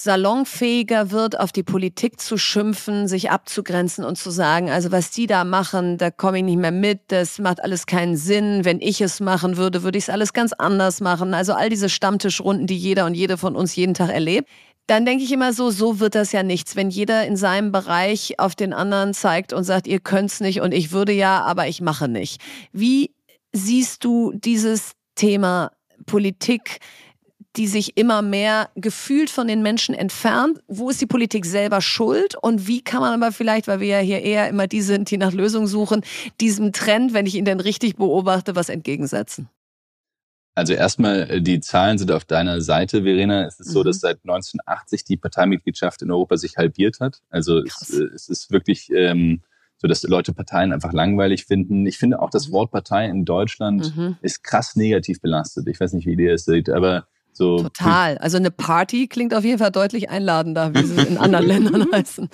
salonfähiger 0.00 1.10
wird, 1.10 1.38
auf 1.38 1.50
die 1.50 1.62
Politik 1.62 2.20
zu 2.20 2.38
schimpfen, 2.38 3.08
sich 3.08 3.30
abzugrenzen 3.30 4.04
und 4.04 4.16
zu 4.16 4.30
sagen, 4.30 4.70
also 4.70 4.92
was 4.92 5.10
die 5.10 5.26
da 5.26 5.44
machen, 5.44 5.98
da 5.98 6.10
komme 6.10 6.38
ich 6.38 6.44
nicht 6.44 6.58
mehr 6.58 6.70
mit, 6.70 7.00
das 7.08 7.38
macht 7.38 7.62
alles 7.62 7.86
keinen 7.86 8.16
Sinn. 8.16 8.64
Wenn 8.64 8.80
ich 8.80 9.00
es 9.00 9.18
machen 9.20 9.56
würde, 9.56 9.82
würde 9.82 9.98
ich 9.98 10.04
es 10.04 10.10
alles 10.10 10.32
ganz 10.32 10.52
anders 10.52 11.00
machen. 11.00 11.34
Also 11.34 11.52
all 11.52 11.68
diese 11.68 11.88
Stammtischrunden, 11.88 12.66
die 12.66 12.76
jeder 12.76 13.06
und 13.06 13.14
jede 13.14 13.36
von 13.36 13.56
uns 13.56 13.74
jeden 13.74 13.94
Tag 13.94 14.10
erlebt. 14.10 14.48
Dann 14.86 15.04
denke 15.04 15.24
ich 15.24 15.32
immer 15.32 15.52
so, 15.52 15.70
so 15.70 16.00
wird 16.00 16.14
das 16.14 16.32
ja 16.32 16.42
nichts. 16.42 16.76
Wenn 16.76 16.90
jeder 16.90 17.26
in 17.26 17.36
seinem 17.36 17.72
Bereich 17.72 18.38
auf 18.38 18.54
den 18.54 18.72
anderen 18.72 19.14
zeigt 19.14 19.52
und 19.52 19.64
sagt, 19.64 19.86
ihr 19.86 20.00
könnt's 20.00 20.40
nicht 20.40 20.60
und 20.60 20.72
ich 20.72 20.92
würde 20.92 21.12
ja, 21.12 21.42
aber 21.42 21.66
ich 21.66 21.80
mache 21.80 22.08
nicht. 22.08 22.40
Wie 22.72 23.14
siehst 23.52 24.04
du 24.04 24.32
dieses 24.32 24.92
Thema 25.14 25.72
Politik 26.06 26.78
die 27.56 27.66
sich 27.66 27.96
immer 27.96 28.22
mehr 28.22 28.70
gefühlt 28.76 29.30
von 29.30 29.48
den 29.48 29.62
Menschen 29.62 29.94
entfernt. 29.94 30.60
Wo 30.68 30.90
ist 30.90 31.00
die 31.00 31.06
Politik 31.06 31.44
selber 31.46 31.80
schuld? 31.80 32.36
Und 32.40 32.68
wie 32.68 32.82
kann 32.82 33.00
man 33.00 33.20
aber 33.20 33.32
vielleicht, 33.32 33.66
weil 33.66 33.80
wir 33.80 33.88
ja 33.88 33.98
hier 33.98 34.22
eher 34.22 34.48
immer 34.48 34.66
die 34.66 34.82
sind, 34.82 35.10
die 35.10 35.18
nach 35.18 35.32
Lösungen 35.32 35.66
suchen, 35.66 36.02
diesem 36.40 36.72
Trend, 36.72 37.14
wenn 37.14 37.26
ich 37.26 37.34
ihn 37.34 37.44
denn 37.44 37.60
richtig 37.60 37.96
beobachte, 37.96 38.54
was 38.54 38.68
entgegensetzen? 38.68 39.48
Also 40.58 40.74
erstmal, 40.74 41.30
äh, 41.30 41.40
die 41.40 41.60
Zahlen 41.60 41.98
sind 41.98 42.10
auf 42.10 42.24
deiner 42.24 42.60
Seite, 42.60 43.04
Verena. 43.04 43.46
Es 43.46 43.60
ist 43.60 43.68
mhm. 43.68 43.72
so, 43.72 43.84
dass 43.84 44.00
seit 44.00 44.18
1980 44.24 45.04
die 45.04 45.16
Parteimitgliedschaft 45.16 46.02
in 46.02 46.10
Europa 46.10 46.36
sich 46.36 46.56
halbiert 46.56 46.98
hat. 47.00 47.20
Also 47.30 47.62
es, 47.62 47.90
äh, 47.90 48.02
es, 48.14 48.28
ist 48.28 48.50
wirklich 48.50 48.90
ähm, 48.92 49.42
so, 49.76 49.86
dass 49.86 50.02
Leute 50.02 50.32
Parteien 50.32 50.72
einfach 50.72 50.92
langweilig 50.92 51.46
finden. 51.46 51.86
Ich 51.86 51.96
finde 51.96 52.20
auch 52.20 52.30
das 52.30 52.48
mhm. 52.48 52.52
Wort 52.52 52.72
Partei 52.72 53.06
in 53.06 53.24
Deutschland 53.24 53.96
mhm. 53.96 54.16
ist 54.20 54.42
krass 54.42 54.74
negativ 54.74 55.20
belastet. 55.20 55.68
Ich 55.68 55.78
weiß 55.78 55.92
nicht, 55.92 56.06
wie 56.06 56.14
ihr 56.14 56.34
es 56.34 56.44
seht, 56.44 56.68
aber 56.68 57.06
so 57.38 57.58
Total. 57.58 58.18
Also 58.18 58.36
eine 58.36 58.50
Party 58.50 59.06
klingt 59.06 59.32
auf 59.32 59.44
jeden 59.44 59.58
Fall 59.58 59.70
deutlich 59.70 60.10
einladender, 60.10 60.74
wie 60.74 60.82
sie 60.82 61.00
in 61.00 61.16
anderen 61.16 61.46
Ländern 61.48 61.86
heißen. 61.90 62.28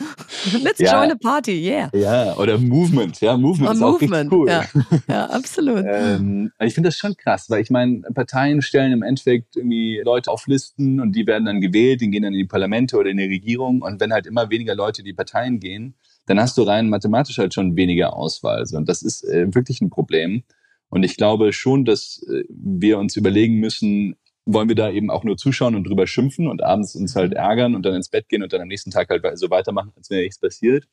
Let's 0.62 0.80
ja, 0.80 1.00
join 1.00 1.12
a 1.12 1.14
party, 1.14 1.52
yeah. 1.52 1.90
Ja, 1.92 2.36
oder 2.36 2.58
Movement. 2.58 3.20
Ja, 3.20 3.36
Movement 3.36 3.70
oh, 3.70 3.72
ist 3.74 3.80
Movement. 3.80 4.32
auch 4.32 4.32
richtig 4.32 4.32
cool. 4.32 4.48
Ja, 4.48 4.64
ja 5.08 5.26
absolut. 5.26 5.84
ähm, 5.86 6.50
ich 6.58 6.74
finde 6.74 6.88
das 6.88 6.96
schon 6.96 7.16
krass, 7.16 7.48
weil 7.50 7.60
ich 7.60 7.70
meine, 7.70 8.00
Parteien 8.14 8.62
stellen 8.62 8.92
im 8.92 9.02
Endeffekt 9.02 9.56
irgendwie 9.56 10.00
Leute 10.02 10.30
auf 10.30 10.46
Listen 10.46 11.00
und 11.00 11.12
die 11.12 11.26
werden 11.26 11.44
dann 11.44 11.60
gewählt, 11.60 12.00
die 12.00 12.10
gehen 12.10 12.22
dann 12.22 12.32
in 12.32 12.38
die 12.38 12.46
Parlamente 12.46 12.96
oder 12.96 13.10
in 13.10 13.18
die 13.18 13.24
Regierung 13.24 13.82
und 13.82 14.00
wenn 14.00 14.12
halt 14.12 14.26
immer 14.26 14.50
weniger 14.50 14.74
Leute 14.74 15.02
in 15.02 15.06
die 15.06 15.12
Parteien 15.12 15.60
gehen, 15.60 15.94
dann 16.26 16.40
hast 16.40 16.56
du 16.56 16.62
rein 16.62 16.88
mathematisch 16.88 17.38
halt 17.38 17.52
schon 17.52 17.76
weniger 17.76 18.16
Auswahl. 18.16 18.64
Und 18.72 18.88
das 18.88 19.02
ist 19.02 19.22
äh, 19.24 19.54
wirklich 19.54 19.80
ein 19.82 19.90
Problem. 19.90 20.42
Und 20.88 21.02
ich 21.02 21.16
glaube 21.16 21.52
schon, 21.52 21.84
dass 21.84 22.24
äh, 22.30 22.44
wir 22.48 22.98
uns 22.98 23.16
überlegen 23.16 23.56
müssen, 23.56 24.16
wollen 24.46 24.68
wir 24.68 24.76
da 24.76 24.90
eben 24.90 25.10
auch 25.10 25.24
nur 25.24 25.36
zuschauen 25.36 25.74
und 25.74 25.84
drüber 25.84 26.06
schimpfen 26.06 26.48
und 26.48 26.62
abends 26.62 26.94
uns 26.94 27.16
halt 27.16 27.32
ärgern 27.32 27.74
und 27.74 27.84
dann 27.84 27.94
ins 27.94 28.08
Bett 28.08 28.28
gehen 28.28 28.42
und 28.42 28.52
dann 28.52 28.60
am 28.60 28.68
nächsten 28.68 28.90
Tag 28.90 29.08
halt 29.08 29.22
so 29.38 29.50
weitermachen, 29.50 29.92
als 29.96 30.10
wäre 30.10 30.22
nichts 30.22 30.38
passiert? 30.38 30.86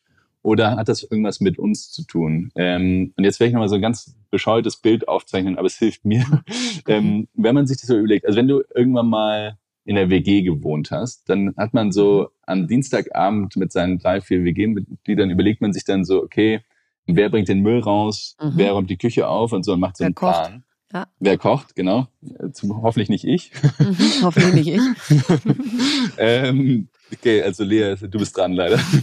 Oder 0.43 0.75
hat 0.75 0.89
das 0.89 1.03
irgendwas 1.03 1.39
mit 1.39 1.59
uns 1.59 1.91
zu 1.91 2.03
tun? 2.03 2.51
Ähm, 2.55 3.13
und 3.15 3.23
jetzt 3.23 3.39
werde 3.39 3.49
ich 3.49 3.53
nochmal 3.53 3.69
so 3.69 3.75
ein 3.75 3.81
ganz 3.81 4.15
bescheuertes 4.31 4.77
Bild 4.77 5.07
aufzeichnen, 5.07 5.57
aber 5.57 5.67
es 5.67 5.77
hilft 5.77 6.03
mir. 6.03 6.25
ähm, 6.87 7.27
wenn 7.33 7.53
man 7.53 7.67
sich 7.67 7.77
das 7.77 7.87
so 7.87 7.97
überlegt, 7.97 8.25
also 8.25 8.37
wenn 8.37 8.47
du 8.47 8.63
irgendwann 8.73 9.07
mal 9.07 9.57
in 9.83 9.95
der 9.95 10.09
WG 10.09 10.41
gewohnt 10.41 10.91
hast, 10.91 11.29
dann 11.29 11.53
hat 11.57 11.73
man 11.73 11.91
so 11.91 12.29
am 12.43 12.67
Dienstagabend 12.67 13.55
mit 13.55 13.71
seinen 13.71 13.99
drei, 13.99 14.21
vier 14.21 14.43
WG-Mitgliedern 14.43 15.29
überlegt 15.29 15.61
man 15.61 15.73
sich 15.73 15.83
dann 15.83 16.05
so, 16.05 16.23
okay, 16.23 16.61
wer 17.05 17.29
bringt 17.29 17.49
den 17.49 17.61
Müll 17.61 17.79
raus, 17.79 18.35
mhm. 18.41 18.53
wer 18.55 18.71
räumt 18.71 18.89
die 18.89 18.97
Küche 18.97 19.27
auf 19.27 19.53
und 19.53 19.63
so 19.63 19.73
und 19.73 19.79
macht 19.79 19.97
so 19.97 20.03
einen 20.03 20.15
Plan. 20.15 20.63
Ja. 20.93 21.07
Wer 21.19 21.37
kocht, 21.37 21.75
genau. 21.75 22.07
Zum, 22.51 22.81
hoffentlich 22.81 23.09
nicht 23.09 23.23
ich. 23.23 23.51
Mhm, 23.79 24.23
hoffentlich 24.23 24.65
nicht 24.65 24.67
ich. 24.67 24.81
ähm, 26.17 26.89
okay, 27.13 27.41
also 27.41 27.63
Lea, 27.63 27.95
du 27.95 28.19
bist 28.19 28.35
dran 28.35 28.51
leider. 28.51 28.75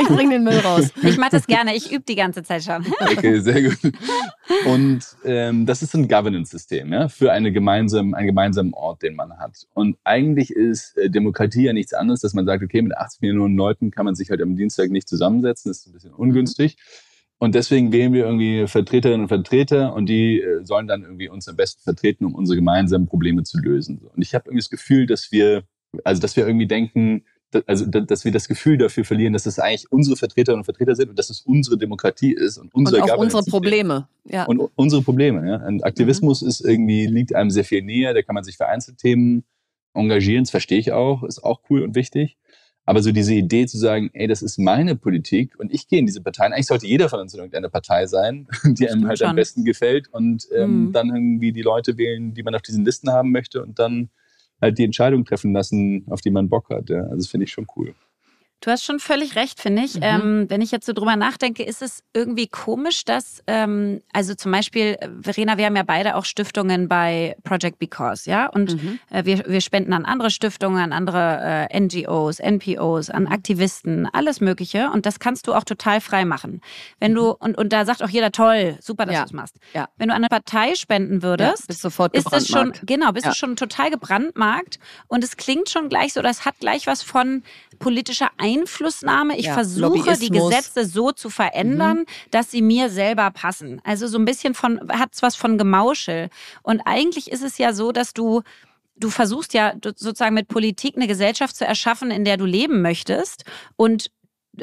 ich 0.00 0.08
bring 0.08 0.30
den 0.30 0.42
Müll 0.42 0.58
raus. 0.58 0.90
Ich 1.02 1.16
mache 1.16 1.30
das 1.32 1.46
gerne, 1.46 1.76
ich 1.76 1.92
übe 1.92 2.04
die 2.08 2.16
ganze 2.16 2.42
Zeit 2.42 2.64
schon. 2.64 2.84
okay, 3.00 3.38
sehr 3.40 3.62
gut. 3.62 3.78
Und 4.66 5.04
ähm, 5.24 5.64
das 5.64 5.82
ist 5.82 5.94
ein 5.94 6.08
Governance-System 6.08 6.92
ja, 6.92 7.08
für 7.08 7.30
eine 7.30 7.52
gemeinsame, 7.52 8.16
einen 8.16 8.26
gemeinsamen 8.26 8.74
Ort, 8.74 9.02
den 9.02 9.14
man 9.14 9.38
hat. 9.38 9.66
Und 9.74 9.96
eigentlich 10.02 10.50
ist 10.50 10.96
äh, 10.96 11.08
Demokratie 11.08 11.64
ja 11.64 11.72
nichts 11.72 11.94
anderes, 11.94 12.20
dass 12.20 12.34
man 12.34 12.46
sagt, 12.46 12.64
okay, 12.64 12.82
mit 12.82 12.96
80 12.96 13.20
Millionen 13.20 13.56
Leuten 13.56 13.92
kann 13.92 14.06
man 14.06 14.16
sich 14.16 14.30
halt 14.30 14.42
am 14.42 14.56
Dienstag 14.56 14.90
nicht 14.90 15.08
zusammensetzen, 15.08 15.70
das 15.70 15.78
ist 15.78 15.86
ein 15.86 15.92
bisschen 15.92 16.12
ungünstig. 16.14 16.76
Mhm. 16.76 17.05
Und 17.38 17.54
deswegen 17.54 17.92
wählen 17.92 18.12
wir 18.12 18.24
irgendwie 18.24 18.66
Vertreterinnen 18.66 19.22
und 19.22 19.28
Vertreter 19.28 19.94
und 19.94 20.06
die 20.06 20.40
äh, 20.40 20.64
sollen 20.64 20.86
dann 20.86 21.02
irgendwie 21.02 21.28
uns 21.28 21.46
am 21.48 21.56
besten 21.56 21.82
vertreten, 21.82 22.24
um 22.24 22.34
unsere 22.34 22.56
gemeinsamen 22.56 23.06
Probleme 23.06 23.42
zu 23.42 23.58
lösen. 23.58 23.98
Und 23.98 24.22
ich 24.22 24.34
habe 24.34 24.46
irgendwie 24.46 24.60
das 24.60 24.70
Gefühl, 24.70 25.06
dass 25.06 25.30
wir, 25.32 25.64
also 26.02 26.20
dass 26.22 26.34
wir 26.36 26.46
irgendwie 26.46 26.66
denken, 26.66 27.24
also 27.66 27.84
dass 27.86 28.24
wir 28.24 28.32
das 28.32 28.48
Gefühl 28.48 28.78
dafür 28.78 29.04
verlieren, 29.04 29.34
dass 29.34 29.46
es 29.46 29.58
eigentlich 29.58 29.90
unsere 29.92 30.16
Vertreterinnen 30.16 30.60
und 30.60 30.64
Vertreter 30.64 30.94
sind 30.94 31.10
und 31.10 31.18
dass 31.18 31.28
es 31.28 31.42
unsere 31.42 31.76
Demokratie 31.76 32.32
ist 32.32 32.56
und 32.58 32.74
unser 32.74 33.02
und 33.02 33.10
auch 33.10 33.18
unsere 33.18 33.42
Probleme. 33.44 34.08
Ja. 34.24 34.44
Und 34.46 34.70
unsere 34.74 35.02
Probleme. 35.02 35.46
Ja. 35.46 35.66
Und 35.66 35.84
Aktivismus 35.84 36.42
mhm. 36.42 36.48
ist 36.48 36.60
irgendwie 36.60 37.06
liegt 37.06 37.34
einem 37.34 37.50
sehr 37.50 37.64
viel 37.64 37.82
näher. 37.82 38.14
Da 38.14 38.22
kann 38.22 38.34
man 38.34 38.44
sich 38.44 38.56
für 38.56 38.66
Einzelthemen 38.66 39.44
engagieren. 39.94 40.44
Das 40.44 40.50
verstehe 40.50 40.78
ich 40.78 40.92
auch, 40.92 41.22
ist 41.22 41.44
auch 41.44 41.60
cool 41.70 41.82
und 41.82 41.94
wichtig. 41.94 42.36
Aber 42.88 43.02
so 43.02 43.10
diese 43.10 43.34
Idee 43.34 43.66
zu 43.66 43.78
sagen, 43.78 44.10
ey, 44.12 44.28
das 44.28 44.42
ist 44.42 44.58
meine 44.58 44.94
Politik 44.94 45.58
und 45.58 45.74
ich 45.74 45.88
gehe 45.88 45.98
in 45.98 46.06
diese 46.06 46.22
Parteien. 46.22 46.52
Eigentlich 46.52 46.66
sollte 46.66 46.86
jeder 46.86 47.08
von 47.08 47.18
uns 47.18 47.34
in 47.34 47.40
irgendeiner 47.40 47.68
Partei 47.68 48.06
sein, 48.06 48.46
die 48.64 48.88
einem 48.88 49.08
halt 49.08 49.18
schon. 49.18 49.28
am 49.28 49.36
besten 49.36 49.64
gefällt 49.64 50.08
und 50.12 50.46
ähm, 50.54 50.86
mhm. 50.86 50.92
dann 50.92 51.08
irgendwie 51.08 51.52
die 51.52 51.62
Leute 51.62 51.98
wählen, 51.98 52.32
die 52.32 52.44
man 52.44 52.54
auf 52.54 52.62
diesen 52.62 52.84
Listen 52.84 53.10
haben 53.10 53.32
möchte 53.32 53.60
und 53.60 53.80
dann 53.80 54.08
halt 54.62 54.78
die 54.78 54.84
Entscheidung 54.84 55.24
treffen 55.24 55.52
lassen, 55.52 56.06
auf 56.08 56.20
die 56.20 56.30
man 56.30 56.48
Bock 56.48 56.70
hat. 56.70 56.88
Ja. 56.88 57.02
Also 57.02 57.16
das 57.16 57.26
finde 57.26 57.44
ich 57.44 57.52
schon 57.52 57.66
cool. 57.76 57.92
Du 58.60 58.70
hast 58.70 58.84
schon 58.84 59.00
völlig 59.00 59.36
recht, 59.36 59.60
finde 59.60 59.82
ich. 59.82 59.96
Mhm. 59.96 60.02
Ähm, 60.02 60.46
wenn 60.48 60.62
ich 60.62 60.70
jetzt 60.70 60.86
so 60.86 60.94
drüber 60.94 61.14
nachdenke, 61.14 61.62
ist 61.62 61.82
es 61.82 62.02
irgendwie 62.14 62.46
komisch, 62.46 63.04
dass, 63.04 63.42
ähm, 63.46 64.00
also 64.12 64.34
zum 64.34 64.50
Beispiel, 64.50 64.96
Verena, 65.20 65.58
wir 65.58 65.66
haben 65.66 65.76
ja 65.76 65.82
beide 65.82 66.16
auch 66.16 66.24
Stiftungen 66.24 66.88
bei 66.88 67.36
Project 67.44 67.78
Because, 67.78 68.28
ja? 68.28 68.46
Und 68.46 68.82
mhm. 68.82 68.98
äh, 69.10 69.24
wir, 69.26 69.44
wir 69.46 69.60
spenden 69.60 69.92
an 69.92 70.06
andere 70.06 70.30
Stiftungen, 70.30 70.78
an 70.78 70.92
andere 70.92 71.68
äh, 71.70 71.80
NGOs, 71.80 72.40
NPOs, 72.40 73.10
an 73.10 73.24
mhm. 73.24 73.32
Aktivisten, 73.32 74.08
alles 74.12 74.40
Mögliche. 74.40 74.90
Und 74.90 75.04
das 75.04 75.20
kannst 75.20 75.46
du 75.46 75.54
auch 75.54 75.64
total 75.64 76.00
frei 76.00 76.24
machen. 76.24 76.62
Wenn 76.98 77.14
du, 77.14 77.28
mhm. 77.28 77.34
und, 77.38 77.58
und 77.58 77.72
da 77.74 77.84
sagt 77.84 78.02
auch 78.02 78.08
jeder, 78.08 78.32
toll, 78.32 78.78
super, 78.80 79.04
dass 79.04 79.14
ja. 79.14 79.20
du 79.20 79.26
es 79.26 79.32
machst. 79.32 79.56
Ja. 79.74 79.88
Wenn 79.98 80.08
du 80.08 80.14
an 80.14 80.22
eine 80.22 80.28
Partei 80.28 80.74
spenden 80.76 81.22
würdest, 81.22 81.60
ja, 81.60 81.66
bist 81.68 81.82
sofort 81.82 82.16
ist 82.16 82.32
das 82.32 82.48
schon, 82.48 82.72
genau, 82.84 83.12
bist 83.12 83.26
ja. 83.26 83.32
du 83.32 83.36
schon 83.36 83.56
total 83.56 83.90
gebrandmarkt. 83.90 84.78
Und 85.08 85.22
es 85.22 85.36
klingt 85.36 85.68
schon 85.68 85.90
gleich 85.90 86.14
so, 86.14 86.22
das 86.22 86.46
hat 86.46 86.58
gleich 86.58 86.86
was 86.86 87.02
von 87.02 87.42
politischer 87.76 88.30
Einflussnahme. 88.38 89.36
Ich 89.36 89.46
ja, 89.46 89.54
versuche, 89.54 90.16
die 90.18 90.30
Gesetze 90.30 90.84
so 90.84 91.12
zu 91.12 91.30
verändern, 91.30 91.98
mhm. 91.98 92.30
dass 92.30 92.50
sie 92.50 92.62
mir 92.62 92.90
selber 92.90 93.30
passen. 93.30 93.80
Also 93.84 94.06
so 94.06 94.18
ein 94.18 94.24
bisschen 94.24 94.54
von, 94.54 94.80
hat 94.88 95.14
es 95.14 95.22
was 95.22 95.36
von 95.36 95.58
Gemauschel. 95.58 96.30
Und 96.62 96.80
eigentlich 96.84 97.30
ist 97.30 97.42
es 97.42 97.58
ja 97.58 97.72
so, 97.72 97.92
dass 97.92 98.12
du 98.12 98.42
du 98.98 99.10
versuchst 99.10 99.52
ja 99.52 99.74
sozusagen 99.82 100.34
mit 100.34 100.48
Politik 100.48 100.96
eine 100.96 101.06
Gesellschaft 101.06 101.54
zu 101.54 101.66
erschaffen, 101.66 102.10
in 102.10 102.24
der 102.24 102.38
du 102.38 102.46
leben 102.46 102.80
möchtest. 102.80 103.44
Und 103.76 104.10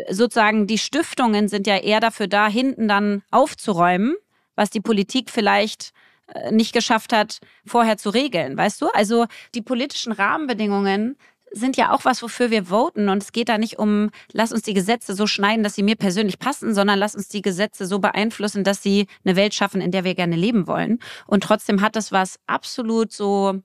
sozusagen 0.10 0.68
die 0.68 0.78
Stiftungen 0.78 1.48
sind 1.48 1.68
ja 1.68 1.78
eher 1.78 2.00
dafür 2.00 2.28
da, 2.28 2.48
hinten 2.48 2.88
dann 2.88 3.24
aufzuräumen, 3.32 4.16
was 4.56 4.70
die 4.70 4.82
Politik 4.82 5.30
vielleicht 5.30 5.94
äh, 6.28 6.52
nicht 6.52 6.74
geschafft 6.74 7.14
hat, 7.14 7.40
vorher 7.66 7.98
zu 7.98 8.10
regeln, 8.10 8.58
weißt 8.58 8.82
du? 8.82 8.88
Also 8.94 9.26
die 9.56 9.62
politischen 9.62 10.12
Rahmenbedingungen 10.12 11.18
sind 11.54 11.78
ja 11.78 11.94
auch 11.94 12.04
was, 12.04 12.22
wofür 12.22 12.52
wir 12.52 12.66
voten. 12.66 13.10
Und 13.10 13.24
es 13.24 13.32
geht 13.32 13.48
da 13.48 13.58
nicht 13.58 13.80
um, 13.80 14.10
lass 14.32 14.52
uns 14.52 14.64
die 14.64 14.74
Gesetze 14.74 15.14
so 15.14 15.28
schneiden, 15.28 15.64
dass 15.64 15.76
sie 15.76 15.84
mir 15.84 15.96
persönlich 15.96 16.40
passen, 16.40 16.74
sondern 16.74 17.00
lass 17.00 17.16
uns 17.16 17.30
die 17.30 17.42
Gesetze 17.42 17.86
so 17.86 18.00
beeinflussen, 18.00 18.64
dass 18.64 18.84
sie 18.84 19.08
eine 19.24 19.36
Welt 19.36 19.54
schaffen, 19.54 19.80
in 19.80 19.92
der 19.92 20.04
wir 20.04 20.16
gerne 20.16 20.36
leben 20.36 20.68
wollen. 20.68 21.00
Und 21.28 21.44
trotzdem 21.44 21.82
hat 21.82 21.96
das 21.96 22.12
was 22.12 22.40
absolut 22.48 23.12
so, 23.14 23.62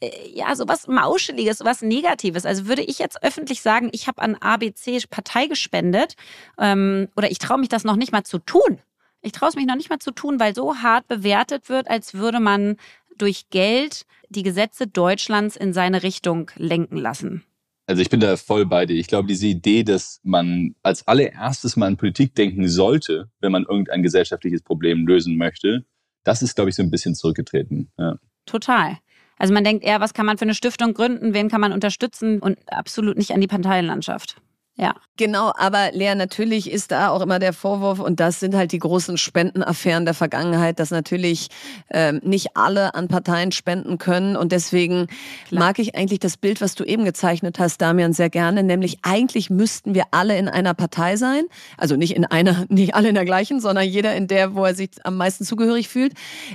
äh, 0.00 0.10
ja, 0.34 0.56
so 0.56 0.66
was 0.66 0.88
Mauscheliges, 0.88 1.58
so 1.58 1.64
was 1.64 1.82
Negatives. 1.82 2.46
Also 2.46 2.66
würde 2.66 2.82
ich 2.82 2.98
jetzt 2.98 3.22
öffentlich 3.22 3.62
sagen, 3.62 3.90
ich 3.92 4.06
habe 4.08 4.22
an 4.22 4.34
ABC 4.36 4.98
Partei 5.10 5.46
gespendet 5.46 6.16
ähm, 6.58 7.08
oder 7.16 7.30
ich 7.30 7.38
traue 7.38 7.58
mich 7.58 7.68
das 7.68 7.84
noch 7.84 7.96
nicht 7.96 8.12
mal 8.12 8.24
zu 8.24 8.38
tun. 8.38 8.80
Ich 9.24 9.30
traue 9.30 9.50
es 9.50 9.54
mich 9.54 9.66
noch 9.66 9.76
nicht 9.76 9.88
mal 9.88 10.00
zu 10.00 10.10
tun, 10.10 10.40
weil 10.40 10.52
so 10.52 10.78
hart 10.78 11.06
bewertet 11.06 11.68
wird, 11.68 11.88
als 11.88 12.14
würde 12.14 12.40
man 12.40 12.76
durch 13.22 13.50
Geld 13.50 14.04
die 14.30 14.42
Gesetze 14.42 14.88
Deutschlands 14.88 15.54
in 15.56 15.72
seine 15.72 16.02
Richtung 16.02 16.50
lenken 16.56 16.96
lassen. 16.96 17.44
Also 17.86 18.02
ich 18.02 18.10
bin 18.10 18.20
da 18.20 18.36
voll 18.36 18.66
bei 18.66 18.84
dir. 18.84 18.94
Ich 18.94 19.06
glaube, 19.06 19.28
diese 19.28 19.46
Idee, 19.46 19.84
dass 19.84 20.20
man 20.24 20.74
als 20.82 21.06
allererstes 21.06 21.76
mal 21.76 21.86
an 21.86 21.96
Politik 21.96 22.34
denken 22.34 22.68
sollte, 22.68 23.30
wenn 23.40 23.52
man 23.52 23.64
irgendein 23.64 24.02
gesellschaftliches 24.02 24.62
Problem 24.62 25.06
lösen 25.06 25.36
möchte, 25.36 25.84
das 26.24 26.42
ist, 26.42 26.54
glaube 26.56 26.70
ich, 26.70 26.76
so 26.76 26.82
ein 26.82 26.90
bisschen 26.90 27.14
zurückgetreten. 27.14 27.90
Ja. 27.98 28.16
Total. 28.46 28.98
Also 29.38 29.54
man 29.54 29.64
denkt 29.64 29.84
eher, 29.84 30.00
was 30.00 30.14
kann 30.14 30.26
man 30.26 30.38
für 30.38 30.44
eine 30.44 30.54
Stiftung 30.54 30.94
gründen, 30.94 31.34
wen 31.34 31.48
kann 31.48 31.60
man 31.60 31.72
unterstützen 31.72 32.40
und 32.40 32.58
absolut 32.66 33.16
nicht 33.16 33.32
an 33.32 33.40
die 33.40 33.46
Parteienlandschaft. 33.46 34.40
Ja. 34.76 34.94
Genau, 35.18 35.52
aber 35.54 35.90
Lea, 35.92 36.14
natürlich 36.14 36.70
ist 36.70 36.90
da 36.90 37.10
auch 37.10 37.20
immer 37.20 37.38
der 37.38 37.52
Vorwurf, 37.52 38.00
und 38.00 38.18
das 38.18 38.40
sind 38.40 38.54
halt 38.54 38.72
die 38.72 38.78
großen 38.78 39.18
Spendenaffären 39.18 40.06
der 40.06 40.14
Vergangenheit, 40.14 40.80
dass 40.80 40.90
natürlich 40.90 41.48
ähm, 41.90 42.22
nicht 42.24 42.56
alle 42.56 42.94
an 42.94 43.08
Parteien 43.08 43.52
spenden 43.52 43.98
können. 43.98 44.34
Und 44.34 44.52
deswegen 44.52 45.08
Klar. 45.48 45.66
mag 45.66 45.78
ich 45.78 45.94
eigentlich 45.94 46.20
das 46.20 46.38
Bild, 46.38 46.62
was 46.62 46.74
du 46.74 46.84
eben 46.84 47.04
gezeichnet 47.04 47.58
hast, 47.58 47.82
Damian, 47.82 48.14
sehr 48.14 48.30
gerne. 48.30 48.62
Nämlich 48.62 49.00
eigentlich 49.02 49.50
müssten 49.50 49.94
wir 49.94 50.04
alle 50.12 50.38
in 50.38 50.48
einer 50.48 50.72
Partei 50.72 51.16
sein. 51.16 51.44
Also 51.76 51.96
nicht 51.96 52.16
in 52.16 52.24
einer, 52.24 52.64
nicht 52.70 52.94
alle 52.94 53.10
in 53.10 53.14
der 53.14 53.26
gleichen, 53.26 53.60
sondern 53.60 53.84
jeder 53.84 54.16
in 54.16 54.26
der, 54.26 54.54
wo 54.54 54.64
er 54.64 54.74
sich 54.74 54.90
am 55.04 55.18
meisten 55.18 55.44
zugehörig 55.44 55.88
fühlt, 55.88 56.14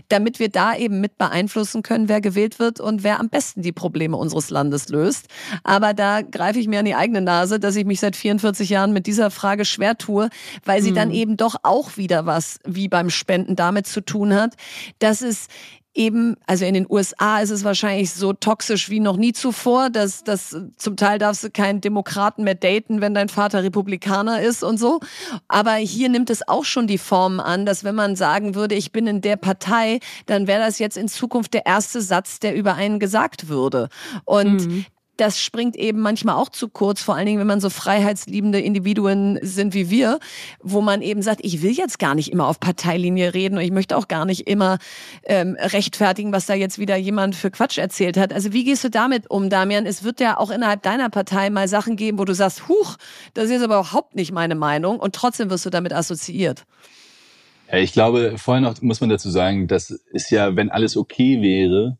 damit 0.09 0.39
wir 0.39 0.49
da 0.49 0.75
eben 0.75 0.99
mit 0.99 1.19
beeinflussen 1.19 1.83
können, 1.83 2.09
wer 2.09 2.21
gewählt 2.21 2.57
wird 2.57 2.79
und 2.79 3.03
wer 3.03 3.19
am 3.19 3.29
besten 3.29 3.61
die 3.61 3.71
Probleme 3.71 4.17
unseres 4.17 4.49
Landes 4.49 4.89
löst. 4.89 5.27
Aber 5.63 5.93
da 5.93 6.23
greife 6.23 6.59
ich 6.59 6.67
mir 6.67 6.79
an 6.79 6.85
die 6.85 6.95
eigene 6.95 7.21
Nase, 7.21 7.59
dass 7.59 7.75
ich 7.75 7.85
mich 7.85 7.99
seit 8.07 8.15
44 8.15 8.69
Jahren 8.69 8.93
mit 8.93 9.05
dieser 9.05 9.31
Frage 9.31 9.65
schwer 9.65 9.97
tue, 9.97 10.29
weil 10.63 10.81
sie 10.81 10.91
mhm. 10.91 10.95
dann 10.95 11.11
eben 11.11 11.37
doch 11.37 11.55
auch 11.63 11.97
wieder 11.97 12.25
was 12.25 12.59
wie 12.65 12.87
beim 12.87 13.09
Spenden 13.09 13.55
damit 13.55 13.87
zu 13.87 14.01
tun 14.01 14.33
hat, 14.33 14.55
dass 14.99 15.21
es 15.21 15.47
eben, 15.97 16.35
also 16.45 16.63
in 16.63 16.75
den 16.75 16.85
USA 16.89 17.39
ist 17.39 17.49
es 17.49 17.63
wahrscheinlich 17.63 18.11
so 18.11 18.31
toxisch 18.31 18.89
wie 18.89 18.99
noch 18.99 19.17
nie 19.17 19.33
zuvor, 19.33 19.89
dass, 19.89 20.23
dass 20.23 20.55
zum 20.77 20.95
Teil 20.95 21.17
darfst 21.17 21.43
du 21.43 21.49
keinen 21.49 21.81
Demokraten 21.81 22.43
mehr 22.43 22.55
daten, 22.55 23.01
wenn 23.01 23.13
dein 23.13 23.29
Vater 23.29 23.63
Republikaner 23.63 24.41
ist 24.41 24.63
und 24.63 24.77
so. 24.77 24.99
Aber 25.47 25.73
hier 25.73 26.09
nimmt 26.09 26.29
es 26.29 26.47
auch 26.47 26.65
schon 26.65 26.87
die 26.87 26.99
Form 26.99 27.39
an, 27.39 27.65
dass 27.65 27.83
wenn 27.83 27.95
man 27.95 28.15
sagen 28.15 28.53
würde, 28.55 28.75
ich 28.75 28.91
bin 28.91 29.07
in 29.07 29.21
der 29.21 29.37
Partei, 29.37 29.99
dann 30.27 30.47
wäre 30.47 30.63
das 30.63 30.79
jetzt 30.79 30.97
in 30.97 31.07
Zukunft 31.07 31.53
der 31.55 31.65
erste 31.65 32.01
Satz, 32.01 32.39
der 32.39 32.55
über 32.55 32.75
einen 32.75 32.99
gesagt 32.99 33.49
würde. 33.49 33.89
Und 34.23 34.67
mhm 34.67 34.85
das 35.17 35.41
springt 35.41 35.75
eben 35.75 35.99
manchmal 35.99 36.35
auch 36.35 36.49
zu 36.49 36.69
kurz, 36.69 37.01
vor 37.01 37.15
allen 37.15 37.25
Dingen, 37.25 37.39
wenn 37.39 37.47
man 37.47 37.59
so 37.59 37.69
freiheitsliebende 37.69 38.59
Individuen 38.59 39.39
sind 39.41 39.73
wie 39.73 39.89
wir, 39.89 40.19
wo 40.61 40.81
man 40.81 41.01
eben 41.01 41.21
sagt, 41.21 41.41
ich 41.43 41.61
will 41.61 41.71
jetzt 41.71 41.99
gar 41.99 42.15
nicht 42.15 42.31
immer 42.31 42.47
auf 42.47 42.59
Parteilinie 42.59 43.33
reden 43.33 43.57
und 43.57 43.63
ich 43.63 43.71
möchte 43.71 43.97
auch 43.97 44.07
gar 44.07 44.25
nicht 44.25 44.47
immer 44.47 44.77
ähm, 45.23 45.57
rechtfertigen, 45.59 46.31
was 46.31 46.45
da 46.45 46.53
jetzt 46.53 46.79
wieder 46.79 46.95
jemand 46.95 47.35
für 47.35 47.51
Quatsch 47.51 47.77
erzählt 47.77 48.17
hat. 48.17 48.33
Also 48.33 48.53
wie 48.53 48.63
gehst 48.63 48.83
du 48.83 48.89
damit 48.89 49.29
um, 49.29 49.49
Damian? 49.49 49.85
Es 49.85 50.03
wird 50.03 50.19
ja 50.19 50.37
auch 50.37 50.51
innerhalb 50.51 50.83
deiner 50.83 51.09
Partei 51.09 51.49
mal 51.49 51.67
Sachen 51.67 51.95
geben, 51.95 52.19
wo 52.19 52.25
du 52.25 52.33
sagst, 52.33 52.67
huch, 52.67 52.97
das 53.33 53.49
ist 53.49 53.63
aber 53.63 53.77
überhaupt 53.77 54.15
nicht 54.15 54.31
meine 54.31 54.55
Meinung 54.55 54.99
und 54.99 55.15
trotzdem 55.15 55.49
wirst 55.49 55.65
du 55.65 55.69
damit 55.69 55.93
assoziiert. 55.93 56.65
Ja, 57.71 57.79
ich 57.79 57.91
glaube, 57.91 58.35
vorher 58.37 58.61
noch 58.61 58.81
muss 58.81 59.01
man 59.01 59.09
dazu 59.09 59.29
sagen, 59.29 59.67
das 59.67 59.89
ist 59.89 60.31
ja, 60.31 60.55
wenn 60.55 60.69
alles 60.69 60.95
okay 60.95 61.41
wäre, 61.41 61.97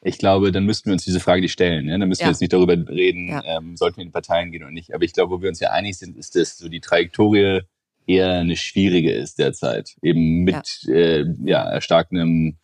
ich 0.00 0.18
glaube, 0.18 0.52
dann 0.52 0.64
müssten 0.64 0.86
wir 0.86 0.92
uns 0.92 1.04
diese 1.04 1.20
Frage 1.20 1.40
nicht 1.40 1.52
stellen. 1.52 1.86
Ne? 1.86 1.98
Dann 1.98 2.08
müssen 2.08 2.22
ja. 2.22 2.26
wir 2.26 2.32
jetzt 2.32 2.40
nicht 2.40 2.52
darüber 2.52 2.74
reden, 2.88 3.28
ja. 3.28 3.42
ähm, 3.44 3.76
sollten 3.76 3.96
wir 3.96 4.02
in 4.02 4.08
die 4.08 4.12
Parteien 4.12 4.52
gehen 4.52 4.62
oder 4.62 4.72
nicht. 4.72 4.94
Aber 4.94 5.04
ich 5.04 5.12
glaube, 5.12 5.36
wo 5.36 5.42
wir 5.42 5.48
uns 5.48 5.60
ja 5.60 5.70
einig 5.70 5.98
sind, 5.98 6.16
ist, 6.16 6.36
dass 6.36 6.56
so 6.56 6.68
die 6.68 6.80
Trajektorie 6.80 7.62
eher 8.06 8.32
eine 8.34 8.56
schwierige 8.56 9.12
ist 9.12 9.38
derzeit. 9.38 9.96
Eben 10.02 10.44
mit 10.44 10.82
ja, 10.82 10.94
äh, 10.94 11.24
ja 11.44 11.68
erstarkendem 11.68 12.58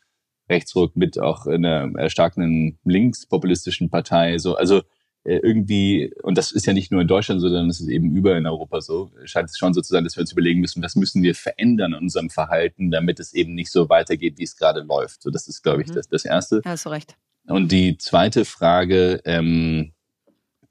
Rechtsruck, 0.48 0.96
mit 0.96 1.18
auch 1.18 1.46
einer 1.46 1.90
erstarkenden 1.96 2.78
linkspopulistischen 2.84 3.90
Partei. 3.90 4.38
So, 4.38 4.56
also 4.56 4.82
irgendwie, 5.24 6.12
und 6.22 6.36
das 6.36 6.52
ist 6.52 6.66
ja 6.66 6.72
nicht 6.72 6.92
nur 6.92 7.00
in 7.00 7.08
Deutschland 7.08 7.40
so, 7.40 7.48
sondern 7.48 7.70
es 7.70 7.80
ist 7.80 7.88
eben 7.88 8.14
überall 8.14 8.38
in 8.38 8.46
Europa 8.46 8.80
so, 8.80 9.10
scheint 9.24 9.48
es 9.48 9.56
schon 9.56 9.72
so 9.72 9.80
zu 9.80 9.92
sein, 9.92 10.04
dass 10.04 10.16
wir 10.16 10.20
uns 10.20 10.32
überlegen 10.32 10.60
müssen, 10.60 10.82
was 10.82 10.96
müssen 10.96 11.22
wir 11.22 11.34
verändern 11.34 11.92
in 11.92 11.98
unserem 12.00 12.30
Verhalten, 12.30 12.90
damit 12.90 13.20
es 13.20 13.32
eben 13.32 13.54
nicht 13.54 13.70
so 13.70 13.88
weitergeht, 13.88 14.38
wie 14.38 14.44
es 14.44 14.56
gerade 14.56 14.80
läuft. 14.80 15.22
So, 15.22 15.30
das 15.30 15.48
ist, 15.48 15.62
glaube 15.62 15.82
ich, 15.82 15.88
mhm. 15.88 15.94
das, 15.94 16.08
das 16.08 16.24
Erste. 16.24 16.60
Ja, 16.64 16.72
hast 16.72 16.84
du 16.84 16.90
recht. 16.90 17.16
Und 17.46 17.72
die 17.72 17.96
zweite 17.98 18.44
Frage, 18.44 19.20
ähm, 19.24 19.92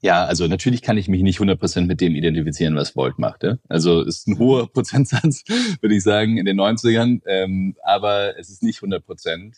ja, 0.00 0.24
also 0.24 0.46
natürlich 0.46 0.82
kann 0.82 0.98
ich 0.98 1.08
mich 1.08 1.22
nicht 1.22 1.40
100% 1.40 1.86
mit 1.86 2.00
dem 2.00 2.14
identifizieren, 2.14 2.76
was 2.76 2.94
Volt 2.94 3.18
macht. 3.18 3.42
Ja? 3.42 3.56
Also 3.68 4.02
ist 4.02 4.28
ein 4.28 4.38
hoher 4.38 4.70
Prozentsatz, 4.70 5.44
würde 5.80 5.94
ich 5.94 6.02
sagen, 6.02 6.36
in 6.36 6.44
den 6.44 6.60
90ern, 6.60 7.22
ähm, 7.26 7.74
aber 7.82 8.38
es 8.38 8.50
ist 8.50 8.62
nicht 8.62 8.80
100%. 8.80 9.54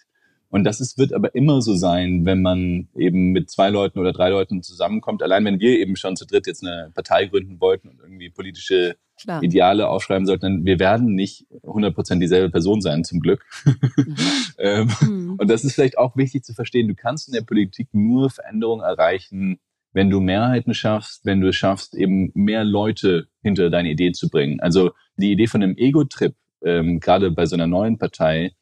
Und 0.49 0.65
das 0.65 0.81
ist, 0.81 0.97
wird 0.97 1.13
aber 1.13 1.35
immer 1.35 1.61
so 1.61 1.75
sein, 1.75 2.25
wenn 2.25 2.41
man 2.41 2.89
eben 2.97 3.33
mit 3.33 3.51
zwei 3.51 3.69
Leuten 3.69 3.99
oder 3.99 4.13
drei 4.13 4.31
Leuten 4.31 4.63
zusammenkommt. 4.63 5.23
Allein 5.23 5.45
wenn 5.45 5.61
wir 5.61 5.79
eben 5.79 5.97
schon 5.97 6.17
zu 6.17 6.27
dritt 6.27 6.47
jetzt 6.47 6.65
eine 6.65 6.91
Partei 6.95 7.27
gründen 7.27 7.61
wollten 7.61 7.89
und 7.89 8.01
irgendwie 8.01 8.31
politische 8.31 8.97
Klar. 9.19 9.43
Ideale 9.43 9.89
aufschreiben 9.89 10.27
sollten, 10.27 10.67
wir 10.67 10.79
werden 10.79 11.15
nicht 11.15 11.47
100% 11.63 12.19
dieselbe 12.19 12.51
Person 12.51 12.83
sein, 12.83 13.03
zum 13.03 13.21
Glück. 13.21 13.45
Mhm. 13.65 14.17
ähm, 14.59 14.91
mhm. 15.01 15.35
Und 15.39 15.51
das 15.51 15.65
ist 15.65 15.75
vielleicht 15.75 15.99
auch 15.99 16.17
wichtig 16.17 16.45
zu 16.45 16.53
verstehen. 16.53 16.87
Du 16.89 16.95
kannst 16.95 17.29
in 17.29 17.35
der 17.35 17.43
Politik 17.43 17.89
nur 17.93 18.31
Veränderungen 18.31 18.85
erreichen, 18.85 19.59
wenn 19.93 20.11
du 20.11 20.21
Mehrheiten 20.21 20.75
schaffst, 20.75 21.25
wenn 21.25 21.41
du 21.41 21.49
es 21.49 21.57
schaffst, 21.57 21.95
eben 21.95 22.31
mehr 22.35 22.65
Leute 22.65 23.29
hinter 23.43 23.71
deine 23.71 23.91
Idee 23.91 24.13
zu 24.13 24.29
bringen. 24.29 24.61
Also 24.61 24.91
die 25.17 25.33
Idee 25.33 25.47
von 25.47 25.63
einem 25.63 25.77
Ego-Trip, 25.79 26.35
ähm, 26.63 27.01
gerade 27.01 27.31
bei 27.31 27.47
so 27.47 27.57
einer 27.57 27.67
neuen 27.67 27.97
Partei, 27.97 28.53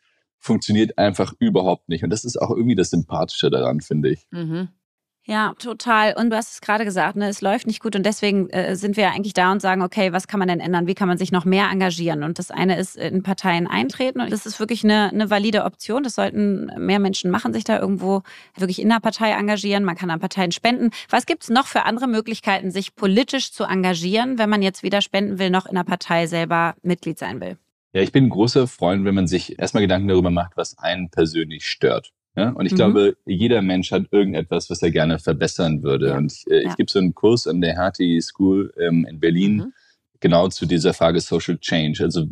funktioniert 0.44 0.98
einfach 0.98 1.32
überhaupt 1.38 1.88
nicht. 1.88 2.04
Und 2.04 2.10
das 2.10 2.24
ist 2.24 2.40
auch 2.40 2.50
irgendwie 2.50 2.74
das 2.74 2.90
Sympathische 2.90 3.50
daran, 3.50 3.80
finde 3.80 4.10
ich. 4.10 4.26
Mhm. 4.30 4.68
Ja, 5.26 5.54
total. 5.58 6.12
Und 6.18 6.28
du 6.28 6.36
hast 6.36 6.52
es 6.52 6.60
gerade 6.60 6.84
gesagt, 6.84 7.16
ne, 7.16 7.28
es 7.28 7.40
läuft 7.40 7.66
nicht 7.66 7.80
gut 7.80 7.96
und 7.96 8.04
deswegen 8.04 8.50
äh, 8.50 8.76
sind 8.76 8.98
wir 8.98 9.10
eigentlich 9.10 9.32
da 9.32 9.52
und 9.52 9.62
sagen, 9.62 9.80
okay, 9.80 10.12
was 10.12 10.28
kann 10.28 10.38
man 10.38 10.48
denn 10.48 10.60
ändern? 10.60 10.86
Wie 10.86 10.94
kann 10.94 11.08
man 11.08 11.16
sich 11.16 11.32
noch 11.32 11.46
mehr 11.46 11.70
engagieren? 11.70 12.22
Und 12.24 12.38
das 12.38 12.50
eine 12.50 12.78
ist 12.78 12.94
in 12.96 13.22
Parteien 13.22 13.66
eintreten 13.66 14.20
und 14.20 14.30
das 14.30 14.44
ist 14.44 14.60
wirklich 14.60 14.84
eine, 14.84 15.08
eine 15.08 15.30
valide 15.30 15.64
Option. 15.64 16.02
Das 16.02 16.14
sollten 16.14 16.66
mehr 16.76 16.98
Menschen 16.98 17.30
machen, 17.30 17.54
sich 17.54 17.64
da 17.64 17.80
irgendwo 17.80 18.20
wirklich 18.54 18.82
in 18.82 18.90
der 18.90 19.00
Partei 19.00 19.30
engagieren. 19.30 19.84
Man 19.84 19.96
kann 19.96 20.10
an 20.10 20.20
Parteien 20.20 20.52
spenden. 20.52 20.90
Was 21.08 21.24
gibt 21.24 21.44
es 21.44 21.48
noch 21.48 21.68
für 21.68 21.86
andere 21.86 22.06
Möglichkeiten, 22.06 22.70
sich 22.70 22.94
politisch 22.94 23.50
zu 23.50 23.64
engagieren, 23.64 24.36
wenn 24.36 24.50
man 24.50 24.60
jetzt 24.60 24.82
weder 24.82 25.00
spenden 25.00 25.38
will 25.38 25.48
noch 25.48 25.64
in 25.64 25.76
der 25.76 25.84
Partei 25.84 26.26
selber 26.26 26.74
Mitglied 26.82 27.18
sein 27.18 27.40
will? 27.40 27.56
Ja, 27.94 28.02
ich 28.02 28.10
bin 28.10 28.24
ein 28.24 28.30
großer 28.30 28.66
Freund, 28.66 29.04
wenn 29.04 29.14
man 29.14 29.28
sich 29.28 29.56
erstmal 29.58 29.82
Gedanken 29.82 30.08
darüber 30.08 30.30
macht, 30.30 30.56
was 30.56 30.76
einen 30.78 31.10
persönlich 31.10 31.64
stört. 31.64 32.12
Ja, 32.36 32.50
und 32.50 32.66
ich 32.66 32.72
mhm. 32.72 32.76
glaube, 32.76 33.16
jeder 33.24 33.62
Mensch 33.62 33.92
hat 33.92 34.06
irgendetwas, 34.10 34.68
was 34.68 34.82
er 34.82 34.90
gerne 34.90 35.20
verbessern 35.20 35.84
würde. 35.84 36.08
Ja. 36.08 36.16
Und 36.16 36.32
ich, 36.32 36.50
äh, 36.50 36.64
ja. 36.64 36.68
ich 36.68 36.76
gebe 36.76 36.90
so 36.90 36.98
einen 36.98 37.14
Kurs 37.14 37.46
an 37.46 37.60
der 37.60 37.74
Hertie 37.74 38.20
School 38.20 38.74
ähm, 38.80 39.06
in 39.08 39.20
Berlin 39.20 39.56
mhm. 39.56 39.72
genau 40.18 40.48
zu 40.48 40.66
dieser 40.66 40.92
Frage 40.92 41.20
Social 41.20 41.56
Change. 41.58 42.02
Also 42.02 42.26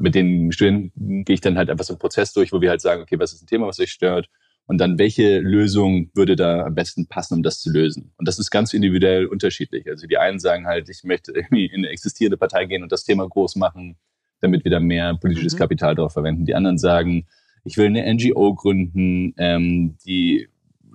mit 0.00 0.14
den 0.14 0.50
Studenten 0.50 1.26
gehe 1.26 1.34
ich 1.34 1.42
dann 1.42 1.58
halt 1.58 1.68
einfach 1.68 1.84
so 1.84 1.92
einen 1.92 1.98
Prozess 2.00 2.32
durch, 2.32 2.50
wo 2.50 2.62
wir 2.62 2.70
halt 2.70 2.80
sagen, 2.80 3.02
okay, 3.02 3.18
was 3.18 3.34
ist 3.34 3.42
ein 3.42 3.46
Thema, 3.46 3.66
was 3.66 3.78
euch 3.78 3.92
stört? 3.92 4.30
Und 4.64 4.78
dann, 4.78 4.98
welche 4.98 5.40
Lösung 5.40 6.10
würde 6.14 6.36
da 6.36 6.64
am 6.64 6.74
besten 6.74 7.06
passen, 7.06 7.34
um 7.34 7.42
das 7.42 7.60
zu 7.60 7.70
lösen? 7.70 8.14
Und 8.16 8.26
das 8.26 8.38
ist 8.38 8.50
ganz 8.50 8.72
individuell 8.72 9.26
unterschiedlich. 9.26 9.86
Also 9.90 10.06
die 10.06 10.16
einen 10.16 10.38
sagen 10.38 10.66
halt, 10.66 10.88
ich 10.88 11.04
möchte 11.04 11.32
irgendwie 11.32 11.66
in 11.66 11.80
eine 11.80 11.90
existierende 11.90 12.38
Partei 12.38 12.64
gehen 12.64 12.82
und 12.82 12.90
das 12.90 13.04
Thema 13.04 13.28
groß 13.28 13.56
machen 13.56 13.98
damit 14.42 14.64
wir 14.64 14.70
da 14.70 14.80
mehr 14.80 15.14
politisches 15.14 15.54
mhm. 15.54 15.58
Kapital 15.58 15.94
drauf 15.94 16.12
verwenden. 16.12 16.44
Die 16.44 16.54
anderen 16.54 16.78
sagen, 16.78 17.26
ich 17.64 17.76
will 17.76 17.86
eine 17.86 18.12
NGO 18.12 18.54
gründen, 18.54 19.34
ähm, 19.38 19.96
die 20.04 20.48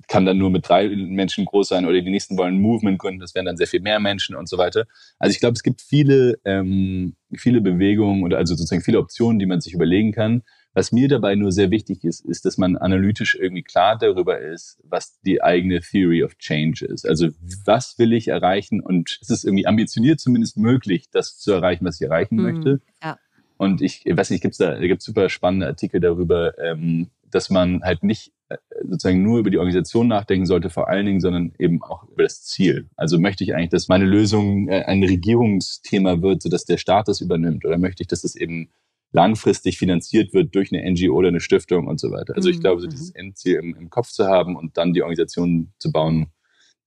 kann 0.07 0.25
dann 0.25 0.37
nur 0.37 0.49
mit 0.49 0.67
drei 0.67 0.87
Menschen 0.87 1.45
groß 1.45 1.67
sein 1.67 1.85
oder 1.85 2.01
die 2.01 2.09
nächsten 2.09 2.37
wollen 2.37 2.55
ein 2.55 2.61
Movement 2.61 2.97
gründen, 2.97 3.19
das 3.19 3.35
wären 3.35 3.45
dann 3.45 3.57
sehr 3.57 3.67
viel 3.67 3.81
mehr 3.81 3.99
Menschen 3.99 4.35
und 4.35 4.47
so 4.47 4.57
weiter. 4.57 4.85
Also 5.19 5.33
ich 5.33 5.39
glaube, 5.39 5.55
es 5.55 5.63
gibt 5.63 5.81
viele, 5.81 6.39
ähm, 6.45 7.15
viele 7.35 7.61
Bewegungen 7.61 8.23
oder 8.23 8.37
also 8.37 8.55
sozusagen 8.55 8.81
viele 8.81 8.99
Optionen, 8.99 9.39
die 9.39 9.45
man 9.45 9.59
sich 9.59 9.73
überlegen 9.73 10.13
kann. 10.13 10.43
Was 10.73 10.91
mir 10.91 11.07
dabei 11.07 11.35
nur 11.35 11.51
sehr 11.51 11.71
wichtig 11.71 12.03
ist, 12.03 12.23
ist, 12.23 12.45
dass 12.45 12.57
man 12.57 12.77
analytisch 12.77 13.35
irgendwie 13.35 13.63
klar 13.63 13.97
darüber 13.97 14.39
ist, 14.39 14.79
was 14.83 15.19
die 15.21 15.41
eigene 15.41 15.81
Theory 15.81 16.23
of 16.23 16.37
Change 16.37 16.85
ist. 16.85 17.07
Also 17.07 17.29
was 17.65 17.97
will 17.97 18.13
ich 18.13 18.27
erreichen 18.27 18.79
und 18.79 19.17
es 19.21 19.29
ist 19.29 19.43
irgendwie 19.43 19.65
ambitioniert 19.65 20.19
zumindest 20.19 20.55
möglich, 20.55 21.09
das 21.11 21.37
zu 21.37 21.51
erreichen, 21.51 21.83
was 21.83 21.99
ich 21.99 22.07
erreichen 22.07 22.35
mhm. 22.35 22.43
möchte. 22.43 22.81
Ja. 23.03 23.17
Und 23.57 23.81
ich, 23.81 24.05
ich 24.05 24.15
weiß 24.15 24.29
nicht, 24.29 24.41
gibt's 24.41 24.57
da, 24.57 24.75
da 24.75 24.87
gibt's 24.87 25.05
super 25.05 25.29
spannende 25.29 25.67
Artikel 25.67 25.99
darüber, 25.99 26.57
ähm, 26.59 27.09
dass 27.29 27.49
man 27.49 27.81
halt 27.83 28.03
nicht 28.03 28.31
äh, 28.49 28.57
sozusagen 28.83 29.23
nur 29.23 29.39
über 29.39 29.49
die 29.49 29.57
Organisation 29.57 30.07
nachdenken 30.07 30.45
sollte, 30.45 30.69
vor 30.69 30.87
allen 30.87 31.05
Dingen, 31.05 31.19
sondern 31.19 31.53
eben 31.59 31.81
auch 31.81 32.03
über 32.07 32.23
das 32.23 32.43
Ziel. 32.43 32.89
Also 32.95 33.19
möchte 33.19 33.43
ich 33.43 33.53
eigentlich, 33.53 33.69
dass 33.69 33.87
meine 33.87 34.05
Lösung 34.05 34.69
äh, 34.69 34.83
ein 34.83 35.03
Regierungsthema 35.03 36.21
wird, 36.21 36.41
sodass 36.41 36.65
der 36.65 36.77
Staat 36.77 37.07
das 37.07 37.21
übernimmt, 37.21 37.65
oder 37.65 37.77
möchte 37.77 38.03
ich, 38.03 38.07
dass 38.07 38.21
das 38.21 38.35
eben 38.35 38.69
langfristig 39.11 39.77
finanziert 39.77 40.33
wird 40.33 40.53
durch 40.53 40.71
eine 40.71 40.89
NGO 40.89 41.15
oder 41.15 41.29
eine 41.29 41.39
Stiftung 41.39 41.87
und 41.87 41.99
so 41.99 42.11
weiter. 42.11 42.35
Also 42.35 42.49
ich 42.49 42.57
mhm. 42.57 42.61
glaube, 42.61 42.81
so 42.81 42.87
dieses 42.87 43.11
Endziel 43.11 43.55
im, 43.55 43.75
im 43.75 43.89
Kopf 43.89 44.09
zu 44.09 44.27
haben 44.27 44.55
und 44.55 44.77
dann 44.77 44.93
die 44.93 45.01
Organisation 45.01 45.73
zu 45.79 45.91
bauen, 45.91 46.27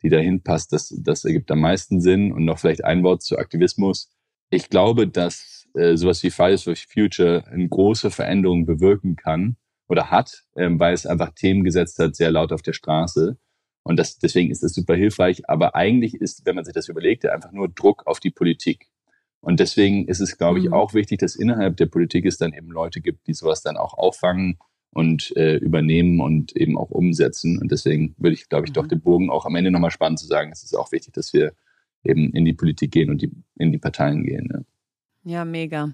die 0.02 0.08
dahin 0.08 0.42
passt, 0.42 0.72
das, 0.72 0.94
das 1.02 1.24
ergibt 1.24 1.50
am 1.50 1.60
meisten 1.60 2.00
Sinn. 2.00 2.32
Und 2.32 2.44
noch 2.44 2.58
vielleicht 2.58 2.84
ein 2.84 3.02
Wort 3.02 3.22
zu 3.22 3.38
Aktivismus. 3.38 4.10
Ich 4.50 4.68
glaube, 4.68 5.06
dass 5.06 5.59
äh, 5.74 5.96
sowas 5.96 6.22
wie 6.22 6.30
Fridays 6.30 6.64
for 6.64 6.74
Future 6.76 7.44
eine 7.50 7.68
große 7.68 8.10
Veränderung 8.10 8.66
bewirken 8.66 9.16
kann 9.16 9.56
oder 9.88 10.10
hat, 10.10 10.44
ähm, 10.56 10.78
weil 10.78 10.94
es 10.94 11.06
einfach 11.06 11.30
Themen 11.34 11.64
gesetzt 11.64 11.98
hat, 11.98 12.16
sehr 12.16 12.30
laut 12.30 12.52
auf 12.52 12.62
der 12.62 12.72
Straße. 12.72 13.36
Und 13.82 13.96
das, 13.96 14.18
deswegen 14.18 14.50
ist 14.50 14.62
das 14.62 14.72
super 14.72 14.94
hilfreich. 14.94 15.48
Aber 15.48 15.74
eigentlich 15.74 16.14
ist, 16.14 16.44
wenn 16.44 16.54
man 16.54 16.64
sich 16.64 16.74
das 16.74 16.88
überlegt, 16.88 17.26
einfach 17.26 17.52
nur 17.52 17.68
Druck 17.68 18.06
auf 18.06 18.20
die 18.20 18.30
Politik. 18.30 18.86
Und 19.40 19.58
deswegen 19.58 20.06
ist 20.06 20.20
es, 20.20 20.36
glaube 20.36 20.58
ich, 20.58 20.66
mhm. 20.66 20.74
auch 20.74 20.94
wichtig, 20.94 21.18
dass 21.18 21.34
innerhalb 21.34 21.76
der 21.76 21.86
Politik 21.86 22.26
es 22.26 22.36
dann 22.36 22.52
eben 22.52 22.70
Leute 22.70 23.00
gibt, 23.00 23.26
die 23.26 23.32
sowas 23.32 23.62
dann 23.62 23.76
auch 23.76 23.94
auffangen 23.94 24.58
und 24.92 25.34
äh, 25.36 25.56
übernehmen 25.56 26.20
und 26.20 26.54
eben 26.56 26.76
auch 26.76 26.90
umsetzen. 26.90 27.58
Und 27.58 27.72
deswegen 27.72 28.14
würde 28.18 28.34
ich, 28.34 28.48
glaube 28.48 28.66
ich, 28.66 28.72
doch 28.72 28.84
mhm. 28.84 28.88
den 28.88 29.00
Bogen 29.00 29.30
auch 29.30 29.46
am 29.46 29.56
Ende 29.56 29.70
nochmal 29.70 29.90
spannend 29.90 30.18
zu 30.18 30.26
sagen, 30.26 30.50
es 30.52 30.62
ist 30.62 30.74
auch 30.74 30.92
wichtig, 30.92 31.14
dass 31.14 31.32
wir 31.32 31.52
eben 32.04 32.32
in 32.32 32.44
die 32.44 32.52
Politik 32.52 32.92
gehen 32.92 33.10
und 33.10 33.22
die, 33.22 33.30
in 33.58 33.72
die 33.72 33.78
Parteien 33.78 34.24
gehen. 34.24 34.48
Ja, 34.52 34.60
ja 35.24 35.44
mega. 35.44 35.88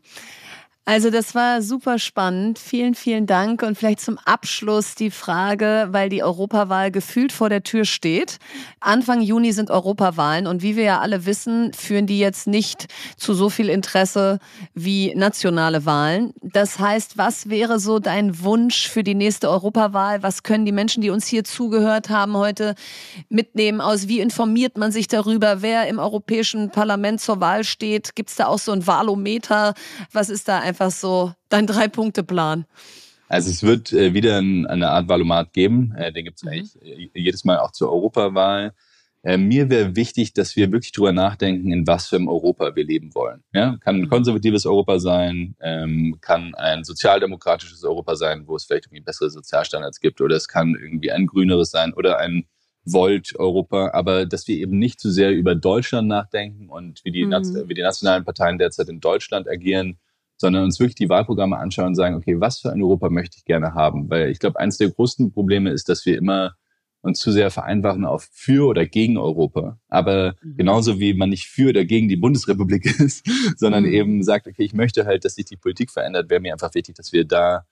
Also 0.89 1.11
das 1.11 1.35
war 1.35 1.63
super 1.63 1.99
spannend. 1.99 2.61
Vielen, 2.61 2.95
vielen 2.95 3.27
Dank. 3.27 3.63
Und 3.63 3.77
vielleicht 3.77 3.99
zum 3.99 4.19
Abschluss 4.25 4.95
die 4.95 5.11
Frage, 5.11 5.89
weil 5.91 6.09
die 6.09 6.23
Europawahl 6.23 6.93
gefühlt 6.93 7.33
vor 7.33 7.49
der 7.49 7.65
Tür 7.65 7.85
steht. 7.85 8.39
Anfang 8.79 9.21
Juni 9.21 9.51
sind 9.51 9.69
Europawahlen 9.69 10.47
und 10.47 10.63
wie 10.63 10.77
wir 10.77 10.85
ja 10.85 11.01
alle 11.01 11.27
wissen, 11.27 11.73
führen 11.73 12.07
die 12.07 12.21
jetzt 12.21 12.47
nicht 12.47 12.87
zu 13.17 13.35
so 13.35 13.51
viel 13.51 13.69
Interesse 13.69 14.39
wie 14.75 15.13
nationale 15.17 15.87
Wahlen. 15.87 16.33
Das 16.41 16.79
heißt, 16.79 17.19
was 17.19 17.51
wäre 17.51 17.81
so 17.81 17.99
dein 17.99 18.45
Wunsch 18.45 18.89
für 18.89 19.03
die 19.03 19.17
nächste 19.17 19.51
Europawahl? 19.51 20.23
Was 20.23 20.45
können 20.45 20.67
die 20.67 20.73
Menschen, 20.73 21.01
die 21.01 21.11
uns 21.11 21.27
hier 21.27 21.43
zugehört 21.43 22.11
haben 22.11 22.37
heute, 22.37 22.77
mitnehmen 23.29 23.81
aus? 23.81 24.07
Wie 24.07 24.21
informiert 24.21 24.79
man 24.79 24.93
sich 24.93 25.09
darüber, 25.09 25.63
wer 25.63 25.89
im 25.89 25.99
Europäischen 25.99 26.71
Parlament 26.71 27.21
zur 27.21 27.41
Wahl 27.41 27.65
steht? 27.65 28.15
Gibt 28.15 28.31
es 28.31 28.37
da 28.37 28.47
auch 28.47 28.61
so 28.61 28.71
ein 28.71 28.87
Wahlometer? 28.87 29.75
Was 30.13 30.29
ist 30.29 30.47
da 30.47 30.61
einfach 30.61 30.76
einfach 30.77 30.91
so 30.91 31.33
dein 31.49 31.67
Drei-Punkte-Plan? 31.67 32.67
Also 33.29 33.51
es 33.51 33.63
wird 33.63 33.93
äh, 33.93 34.15
wieder 34.15 34.39
ein, 34.39 34.67
eine 34.67 34.91
Art 34.91 35.09
Valomat 35.09 35.53
geben. 35.53 35.95
Äh, 35.97 36.13
den 36.13 36.25
gibt 36.25 36.37
es 36.37 36.45
mhm. 36.45 36.51
eigentlich 36.51 36.83
äh, 36.83 37.21
jedes 37.21 37.45
Mal 37.45 37.59
auch 37.59 37.73
zur 37.73 37.91
Europawahl. 37.91 38.73
Äh, 39.23 39.39
mir 39.39 39.69
wäre 39.71 39.97
wichtig, 39.97 40.35
dass 40.35 40.55
wir 40.55 40.71
wirklich 40.71 40.93
drüber 40.93 41.13
nachdenken, 41.13 41.73
in 41.73 41.87
was 41.87 42.09
für 42.09 42.17
einem 42.17 42.29
Europa 42.29 42.77
wir 42.77 42.85
leben 42.85 43.15
wollen. 43.15 43.43
Ja? 43.53 43.77
Kann 43.81 43.97
ein 43.97 44.03
mhm. 44.03 44.11
konservatives 44.11 44.67
Europa 44.67 45.01
sein, 45.01 45.57
ähm, 45.61 46.19
kann 46.21 46.55
ein 46.55 46.85
sozialdemokratisches 46.85 47.83
Europa 47.83 48.15
sein, 48.15 48.47
wo 48.47 48.55
es 48.55 48.67
vielleicht 48.67 48.87
irgendwie 48.87 49.03
bessere 49.03 49.31
Sozialstandards 49.31 50.01
gibt, 50.01 50.21
oder 50.21 50.37
es 50.37 50.47
kann 50.47 50.77
irgendwie 50.81 51.11
ein 51.11 51.27
grüneres 51.27 51.71
sein 51.71 51.95
oder 51.95 52.19
ein 52.19 52.47
Volt-Europa, 52.85 53.91
aber 53.95 54.27
dass 54.27 54.47
wir 54.47 54.57
eben 54.59 54.79
nicht 54.79 55.01
zu 55.01 55.11
sehr 55.11 55.33
über 55.33 55.57
Deutschland 55.57 56.07
nachdenken 56.07 56.69
und 56.69 57.05
wie 57.05 57.11
die, 57.11 57.25
mhm. 57.25 57.65
wie 57.67 57.75
die 57.75 57.83
nationalen 57.83 58.25
Parteien 58.25 58.59
derzeit 58.59 58.89
in 58.89 59.01
Deutschland 59.01 59.49
agieren, 59.49 59.99
sondern 60.37 60.65
uns 60.65 60.79
wirklich 60.79 60.97
die 60.97 61.09
Wahlprogramme 61.09 61.57
anschauen 61.57 61.89
und 61.89 61.95
sagen, 61.95 62.15
okay, 62.15 62.41
was 62.41 62.61
für 62.61 62.73
ein 62.73 62.83
Europa 62.83 63.09
möchte 63.09 63.39
ich 63.39 63.45
gerne 63.45 63.75
haben? 63.75 64.11
Weil 64.11 64.31
ich 64.31 64.39
glaube, 64.39 64.59
eines 64.59 64.79
der 64.79 64.91
größten 64.91 65.33
Probleme 65.33 65.71
ist, 65.71 65.89
dass 65.89 66.05
wir 66.07 66.19
immer 66.19 66.55
uns 67.03 67.21
zu 67.21 67.33
sehr 67.33 67.51
vereinfachen 67.51 68.05
auf 68.05 68.29
für 68.33 68.67
oder 68.67 68.85
gegen 68.85 69.17
Europa. 69.17 69.79
Aber 69.89 70.35
mhm. 70.43 70.57
genauso 70.57 70.99
wie 70.99 71.15
man 71.15 71.31
nicht 71.31 71.47
für 71.47 71.71
oder 71.71 71.85
gegen 71.85 72.09
die 72.09 72.17
Bundesrepublik 72.17 72.85
ist, 73.01 73.27
sondern 73.57 73.85
mhm. 73.85 73.93
eben 73.93 74.23
sagt, 74.23 74.47
okay, 74.47 74.65
ich 74.65 74.75
möchte 74.75 75.07
halt, 75.07 75.25
dass 75.25 75.37
sich 75.37 75.47
die 75.47 75.57
Politik 75.57 75.91
verändert, 75.91 76.29
wäre 76.29 76.41
mir 76.41 76.53
einfach 76.53 76.75
wichtig, 76.75 76.97
dass 76.97 77.13
wir 77.13 77.25
da 77.25 77.65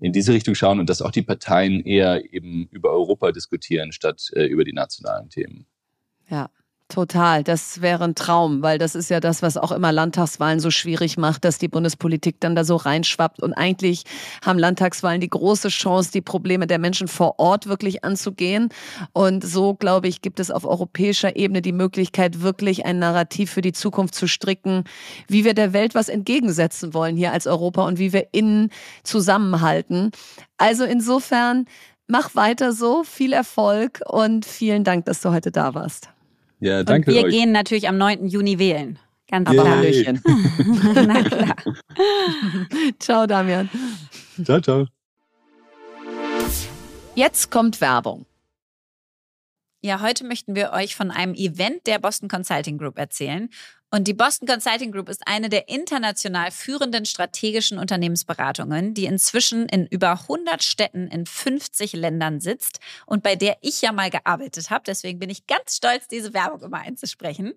in 0.00 0.12
diese 0.12 0.32
Richtung 0.32 0.54
schauen 0.54 0.80
und 0.80 0.88
dass 0.88 1.02
auch 1.02 1.10
die 1.10 1.22
Parteien 1.22 1.80
eher 1.80 2.32
eben 2.32 2.68
über 2.70 2.90
Europa 2.90 3.32
diskutieren, 3.32 3.92
statt 3.92 4.30
äh, 4.32 4.44
über 4.44 4.64
die 4.64 4.72
nationalen 4.72 5.28
Themen. 5.28 5.66
Ja, 6.28 6.50
Total, 6.90 7.44
das 7.44 7.82
wäre 7.82 8.04
ein 8.04 8.14
Traum, 8.14 8.62
weil 8.62 8.78
das 8.78 8.94
ist 8.94 9.10
ja 9.10 9.20
das, 9.20 9.42
was 9.42 9.58
auch 9.58 9.72
immer 9.72 9.92
Landtagswahlen 9.92 10.58
so 10.58 10.70
schwierig 10.70 11.18
macht, 11.18 11.44
dass 11.44 11.58
die 11.58 11.68
Bundespolitik 11.68 12.40
dann 12.40 12.56
da 12.56 12.64
so 12.64 12.76
reinschwappt. 12.76 13.42
Und 13.42 13.52
eigentlich 13.52 14.04
haben 14.42 14.58
Landtagswahlen 14.58 15.20
die 15.20 15.28
große 15.28 15.68
Chance, 15.68 16.12
die 16.12 16.22
Probleme 16.22 16.66
der 16.66 16.78
Menschen 16.78 17.06
vor 17.06 17.38
Ort 17.38 17.66
wirklich 17.66 18.04
anzugehen. 18.04 18.70
Und 19.12 19.44
so, 19.44 19.74
glaube 19.74 20.08
ich, 20.08 20.22
gibt 20.22 20.40
es 20.40 20.50
auf 20.50 20.64
europäischer 20.64 21.36
Ebene 21.36 21.60
die 21.60 21.72
Möglichkeit, 21.72 22.40
wirklich 22.40 22.86
ein 22.86 22.98
Narrativ 22.98 23.50
für 23.50 23.60
die 23.60 23.74
Zukunft 23.74 24.14
zu 24.14 24.26
stricken, 24.26 24.84
wie 25.28 25.44
wir 25.44 25.52
der 25.52 25.74
Welt 25.74 25.94
was 25.94 26.08
entgegensetzen 26.08 26.94
wollen 26.94 27.18
hier 27.18 27.32
als 27.34 27.46
Europa 27.46 27.86
und 27.86 27.98
wie 27.98 28.14
wir 28.14 28.28
innen 28.32 28.70
zusammenhalten. 29.02 30.10
Also 30.56 30.84
insofern, 30.84 31.66
mach 32.06 32.34
weiter 32.34 32.72
so, 32.72 33.04
viel 33.04 33.34
Erfolg 33.34 34.00
und 34.06 34.46
vielen 34.46 34.84
Dank, 34.84 35.04
dass 35.04 35.20
du 35.20 35.32
heute 35.32 35.52
da 35.52 35.74
warst. 35.74 36.08
Ja, 36.60 36.82
danke 36.82 37.10
Und 37.10 37.16
wir 37.16 37.24
euch. 37.24 37.32
gehen 37.32 37.52
natürlich 37.52 37.88
am 37.88 37.98
9. 37.98 38.26
Juni 38.26 38.58
wählen. 38.58 38.98
Ganz 39.30 39.48
Aber 39.48 39.68
Hallöchen. 39.70 40.22
Na 40.94 41.22
klar. 41.22 41.56
ciao, 42.98 43.26
Damian. 43.26 43.68
Ciao, 44.44 44.60
ciao. 44.60 44.86
Jetzt 47.14 47.50
kommt 47.50 47.80
Werbung. 47.80 48.26
Ja, 49.80 50.00
heute 50.00 50.24
möchten 50.24 50.54
wir 50.56 50.72
euch 50.72 50.96
von 50.96 51.10
einem 51.10 51.34
Event 51.34 51.86
der 51.86 51.98
Boston 51.98 52.28
Consulting 52.28 52.78
Group 52.78 52.98
erzählen. 52.98 53.48
Und 53.90 54.06
die 54.06 54.12
Boston 54.12 54.46
Consulting 54.46 54.92
Group 54.92 55.08
ist 55.08 55.26
eine 55.26 55.48
der 55.48 55.70
international 55.70 56.50
führenden 56.50 57.06
strategischen 57.06 57.78
Unternehmensberatungen, 57.78 58.92
die 58.92 59.06
inzwischen 59.06 59.66
in 59.66 59.86
über 59.86 60.10
100 60.10 60.62
Städten 60.62 61.08
in 61.08 61.24
50 61.24 61.94
Ländern 61.94 62.38
sitzt 62.38 62.80
und 63.06 63.22
bei 63.22 63.34
der 63.34 63.56
ich 63.62 63.80
ja 63.80 63.92
mal 63.92 64.10
gearbeitet 64.10 64.68
habe. 64.68 64.84
Deswegen 64.86 65.18
bin 65.18 65.30
ich 65.30 65.46
ganz 65.46 65.76
stolz, 65.76 66.06
diese 66.06 66.34
Werbung 66.34 66.60
immer 66.60 66.80
einzusprechen. 66.80 67.54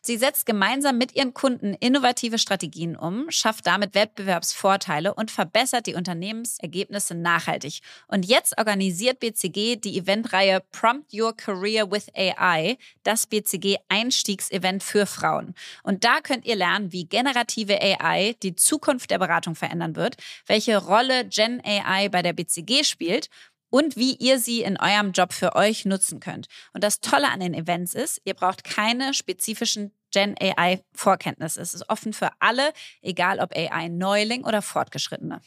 Sie 0.00 0.16
setzt 0.16 0.46
gemeinsam 0.46 0.98
mit 0.98 1.16
ihren 1.16 1.34
Kunden 1.34 1.74
innovative 1.74 2.38
Strategien 2.38 2.94
um, 2.94 3.28
schafft 3.30 3.66
damit 3.66 3.96
Wettbewerbsvorteile 3.96 5.12
und 5.14 5.32
verbessert 5.32 5.88
die 5.88 5.94
Unternehmensergebnisse 5.94 7.16
nachhaltig. 7.16 7.80
Und 8.06 8.24
jetzt 8.24 8.56
organisiert 8.56 9.18
BCG 9.18 9.74
die 9.76 9.98
Eventreihe 9.98 10.62
Prompt 10.70 11.12
Your 11.12 11.36
Career 11.36 11.90
with 11.90 12.06
AI, 12.14 12.78
das 13.02 13.26
BCG 13.26 13.78
Einstiegsevent 13.88 14.84
für 14.84 15.06
Frauen. 15.06 15.56
Und 15.82 16.04
da 16.04 16.20
könnt 16.20 16.44
ihr 16.44 16.56
lernen, 16.56 16.92
wie 16.92 17.04
generative 17.04 17.80
AI 17.80 18.36
die 18.42 18.54
Zukunft 18.56 19.10
der 19.10 19.18
Beratung 19.18 19.54
verändern 19.54 19.96
wird, 19.96 20.16
welche 20.46 20.76
Rolle 20.78 21.26
Gen 21.26 21.60
AI 21.64 22.08
bei 22.08 22.22
der 22.22 22.32
BCG 22.32 22.84
spielt 22.84 23.28
und 23.70 23.96
wie 23.96 24.14
ihr 24.16 24.38
sie 24.38 24.62
in 24.62 24.78
eurem 24.78 25.12
Job 25.12 25.32
für 25.32 25.56
euch 25.56 25.86
nutzen 25.86 26.20
könnt. 26.20 26.46
Und 26.74 26.84
das 26.84 27.00
Tolle 27.00 27.30
an 27.30 27.40
den 27.40 27.54
Events 27.54 27.94
ist, 27.94 28.20
ihr 28.24 28.34
braucht 28.34 28.64
keine 28.64 29.14
spezifischen 29.14 29.92
Gen 30.12 30.36
AI 30.38 30.84
Vorkenntnisse. 30.92 31.60
Es 31.60 31.72
ist 31.72 31.88
offen 31.88 32.12
für 32.12 32.30
alle, 32.38 32.72
egal 33.00 33.40
ob 33.40 33.56
AI 33.56 33.88
Neuling 33.88 34.44
oder 34.44 34.60
Fortgeschrittene. 34.60 35.40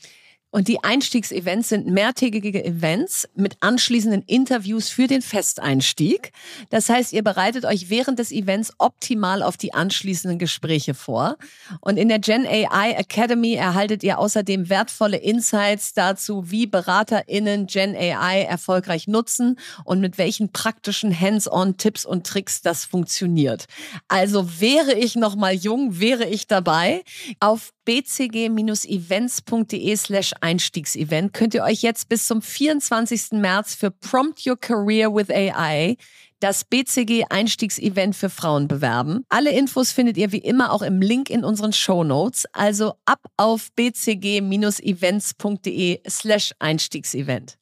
Und 0.56 0.70
die 0.70 0.82
Einstiegsevents 0.82 1.68
sind 1.68 1.88
mehrtägige 1.88 2.64
Events 2.64 3.28
mit 3.36 3.58
anschließenden 3.60 4.22
Interviews 4.22 4.88
für 4.88 5.06
den 5.06 5.22
Festeinstieg. 5.22 6.32
Das 6.70 6.88
heißt, 6.88 7.12
ihr 7.12 7.26
bereitet 7.26 7.66
euch 7.66 7.90
während 7.90 8.20
des 8.20 8.32
Events 8.32 8.72
optimal 8.78 9.44
auf 9.44 9.58
die 9.58 9.74
anschließenden 9.74 10.40
Gespräche 10.40 10.94
vor. 10.94 11.36
Und 11.82 11.98
in 11.98 12.08
der 12.08 12.20
Gen 12.20 12.48
AI 12.48 12.92
Academy 12.92 13.56
erhaltet 13.56 14.02
ihr 14.02 14.18
außerdem 14.18 14.70
wertvolle 14.70 15.18
Insights 15.18 15.94
dazu, 15.94 16.50
wie 16.50 16.68
BeraterInnen 16.68 17.68
Gen 17.68 17.94
AI 17.94 18.44
erfolgreich 18.44 19.10
nutzen 19.10 19.60
und 19.84 20.00
mit 20.00 20.18
welchen 20.18 20.54
praktischen 20.54 21.20
Hands-on 21.20 21.76
Tipps 21.76 22.06
und 22.06 22.26
Tricks 22.26 22.62
das 22.62 22.86
funktioniert. 22.86 23.66
Also 24.08 24.62
wäre 24.62 24.94
ich 24.94 25.18
noch 25.18 25.36
mal 25.36 25.54
jung, 25.54 26.00
wäre 26.00 26.24
ich 26.24 26.48
dabei. 26.48 27.04
Auf 27.42 27.74
bcg-events.de 27.86 29.96
slash 29.96 30.34
Einstiegsevent 30.46 31.34
könnt 31.34 31.56
ihr 31.56 31.64
euch 31.64 31.82
jetzt 31.82 32.08
bis 32.08 32.28
zum 32.28 32.40
24. 32.40 33.32
März 33.32 33.74
für 33.74 33.90
Prompt 33.90 34.46
Your 34.46 34.56
Career 34.56 35.12
with 35.12 35.32
AI 35.32 35.98
das 36.40 36.64
BCG 36.64 37.24
Einstiegsevent 37.32 38.16
für 38.16 38.30
Frauen 38.30 38.68
bewerben. 38.68 39.26
Alle 39.30 39.50
Infos 39.50 39.92
findet 39.92 40.18
ihr 40.18 40.32
wie 40.32 40.38
immer 40.38 40.72
auch 40.72 40.84
im 40.84 41.02
Link 41.02 41.32
in 41.32 41.44
unseren 41.44 41.74
Show 41.74 42.04
Notes. 42.04 42.46
Also 42.54 42.94
ab 43.06 43.26
auf 43.38 43.70
bcg-events.de 43.76 46.02
slash 46.08 46.54
Einstiegsevent. 46.60 47.58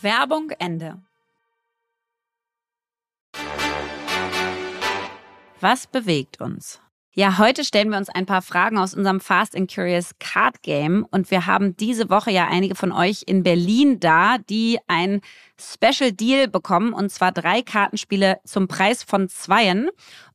Werbung 0.00 0.50
Ende. 0.58 1.00
Was 5.60 5.86
bewegt 5.86 6.40
uns? 6.40 6.81
Ja, 7.14 7.36
heute 7.36 7.62
stellen 7.62 7.90
wir 7.90 7.98
uns 7.98 8.08
ein 8.08 8.24
paar 8.24 8.40
Fragen 8.40 8.78
aus 8.78 8.94
unserem 8.94 9.20
Fast 9.20 9.54
and 9.54 9.70
Curious 9.70 10.12
Card 10.18 10.62
Game 10.62 11.06
und 11.10 11.30
wir 11.30 11.44
haben 11.44 11.76
diese 11.76 12.08
Woche 12.08 12.30
ja 12.30 12.48
einige 12.48 12.74
von 12.74 12.90
euch 12.90 13.24
in 13.26 13.42
Berlin 13.42 14.00
da, 14.00 14.38
die 14.38 14.78
ein 14.86 15.20
Special 15.60 16.12
Deal 16.12 16.48
bekommen 16.48 16.94
und 16.94 17.12
zwar 17.12 17.30
drei 17.30 17.60
Kartenspiele 17.60 18.38
zum 18.46 18.66
Preis 18.66 19.02
von 19.02 19.28
zweien 19.28 19.90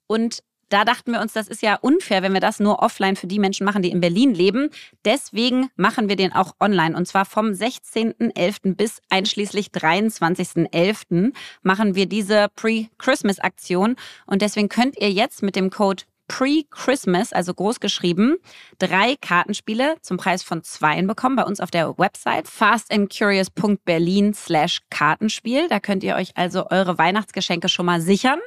und 0.05 0.43
da 0.69 0.85
dachten 0.85 1.13
wir 1.13 1.21
uns, 1.21 1.33
das 1.33 1.47
ist 1.47 1.63
ja 1.63 1.77
unfair, 1.81 2.21
wenn 2.21 2.33
wir 2.33 2.41
das 2.41 2.59
nur 2.59 2.83
offline 2.83 3.15
für 3.15 3.25
die 3.25 3.39
Menschen 3.39 3.65
machen, 3.65 3.81
die 3.81 3.89
in 3.89 4.01
Berlin 4.01 4.35
leben. 4.35 4.69
Deswegen 5.05 5.69
machen 5.77 6.09
wir 6.09 6.17
den 6.17 6.33
auch 6.33 6.55
online. 6.59 6.95
Und 6.95 7.07
zwar 7.07 7.23
vom 7.23 7.51
16.11. 7.51 8.75
bis 8.75 8.99
einschließlich 9.09 9.69
23.11. 9.69 11.31
machen 11.61 11.95
wir 11.95 12.05
diese 12.05 12.49
Pre-Christmas-Aktion. 12.53 13.95
Und 14.25 14.41
deswegen 14.41 14.67
könnt 14.67 14.99
ihr 14.99 15.09
jetzt 15.09 15.41
mit 15.41 15.55
dem 15.55 15.69
Code 15.69 16.03
Pre-Christmas, 16.27 17.33
also 17.33 17.53
groß 17.53 17.79
geschrieben, 17.79 18.37
drei 18.79 19.15
Kartenspiele 19.19 19.95
zum 20.01 20.17
Preis 20.17 20.43
von 20.43 20.63
zweien 20.63 21.07
bekommen 21.07 21.35
bei 21.35 21.43
uns 21.43 21.59
auf 21.59 21.71
der 21.71 21.97
Website 21.97 22.47
fastandcurious.berlin 22.47 24.33
slash 24.33 24.81
Kartenspiel. 24.89 25.67
Da 25.69 25.79
könnt 25.79 26.03
ihr 26.03 26.15
euch 26.15 26.31
also 26.35 26.69
eure 26.69 26.97
Weihnachtsgeschenke 26.97 27.69
schon 27.69 27.85
mal 27.85 28.01
sichern. 28.01 28.39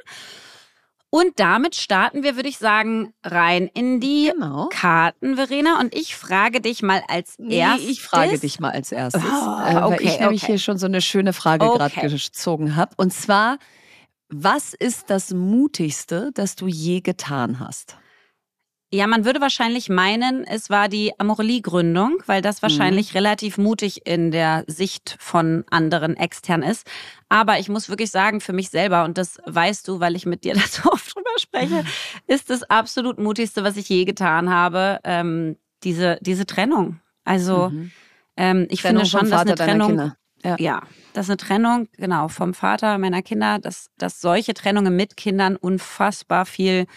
Und 1.13 1.41
damit 1.41 1.75
starten 1.75 2.23
wir, 2.23 2.37
würde 2.37 2.47
ich 2.47 2.57
sagen, 2.57 3.13
rein 3.21 3.69
in 3.73 3.99
die 3.99 4.31
genau. 4.33 4.69
Karten, 4.71 5.35
Verena. 5.35 5.77
Und 5.81 5.93
ich 5.93 6.15
frage 6.15 6.61
dich 6.61 6.81
mal 6.81 7.03
als 7.09 7.35
nee, 7.37 7.57
erstes. 7.57 7.89
ich 7.89 8.01
frage 8.01 8.39
dich 8.39 8.61
mal 8.61 8.71
als 8.71 8.93
erstes. 8.93 9.21
Oh, 9.21 9.25
okay, 9.25 9.75
äh, 9.75 9.91
weil 9.91 10.01
ich 10.03 10.19
nämlich 10.21 10.43
okay. 10.43 10.53
hier 10.53 10.59
schon 10.59 10.77
so 10.77 10.85
eine 10.85 11.01
schöne 11.01 11.33
Frage 11.33 11.65
okay. 11.65 11.89
gerade 11.89 12.09
gezogen 12.09 12.77
habe. 12.77 12.93
Und 12.95 13.11
zwar, 13.11 13.57
was 14.31 14.73
ist 14.73 15.09
das 15.09 15.33
Mutigste, 15.33 16.31
das 16.33 16.55
du 16.55 16.67
je 16.67 17.01
getan 17.01 17.59
hast? 17.59 17.97
Ja, 18.93 19.07
man 19.07 19.23
würde 19.23 19.39
wahrscheinlich 19.39 19.87
meinen, 19.87 20.43
es 20.43 20.69
war 20.69 20.89
die 20.89 21.17
Amorelie-Gründung, 21.17 22.23
weil 22.25 22.41
das 22.41 22.61
wahrscheinlich 22.61 23.13
mhm. 23.13 23.19
relativ 23.19 23.57
mutig 23.57 24.05
in 24.05 24.31
der 24.31 24.65
Sicht 24.67 25.15
von 25.17 25.63
anderen 25.69 26.17
extern 26.17 26.61
ist. 26.61 26.85
Aber 27.29 27.57
ich 27.57 27.69
muss 27.69 27.87
wirklich 27.87 28.11
sagen, 28.11 28.41
für 28.41 28.51
mich 28.51 28.69
selber, 28.69 29.05
und 29.05 29.17
das 29.17 29.39
weißt 29.45 29.87
du, 29.87 30.01
weil 30.01 30.17
ich 30.17 30.25
mit 30.25 30.43
dir 30.43 30.53
da 30.55 30.61
so 30.61 30.91
oft 30.91 31.15
drüber 31.15 31.29
spreche, 31.37 31.85
ist 32.27 32.49
das 32.49 32.63
absolut 32.63 33.17
mutigste, 33.17 33.63
was 33.63 33.77
ich 33.77 33.87
je 33.87 34.03
getan 34.03 34.49
habe, 34.49 34.99
ähm, 35.05 35.55
diese, 35.83 36.17
diese 36.21 36.45
Trennung. 36.45 36.99
Also 37.23 37.69
mhm. 37.69 37.91
ähm, 38.35 38.67
ich 38.69 38.81
Trennung 38.81 39.05
finde 39.05 39.09
schon, 39.09 39.29
dass 39.29 39.41
eine 39.41 39.55
Trennung. 39.55 40.11
Ja. 40.43 40.55
ja, 40.59 40.81
dass 41.13 41.29
eine 41.29 41.37
Trennung, 41.37 41.87
genau, 41.97 42.27
vom 42.27 42.53
Vater 42.53 42.97
meiner 42.97 43.21
Kinder, 43.21 43.59
dass, 43.59 43.91
dass 43.97 44.21
solche 44.21 44.53
Trennungen 44.53 44.95
mit 44.95 45.15
Kindern 45.15 45.55
unfassbar 45.55 46.45
viel 46.45 46.87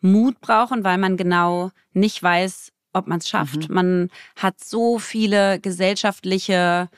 Mut 0.00 0.40
brauchen, 0.40 0.84
weil 0.84 0.98
man 0.98 1.16
genau 1.16 1.70
nicht 1.92 2.22
weiß, 2.22 2.72
ob 2.92 3.06
man 3.06 3.18
es 3.18 3.28
schafft. 3.28 3.68
Mhm. 3.68 3.74
Man 3.74 4.10
hat 4.36 4.60
so 4.62 4.98
viele 4.98 5.60
gesellschaftliche 5.60 6.88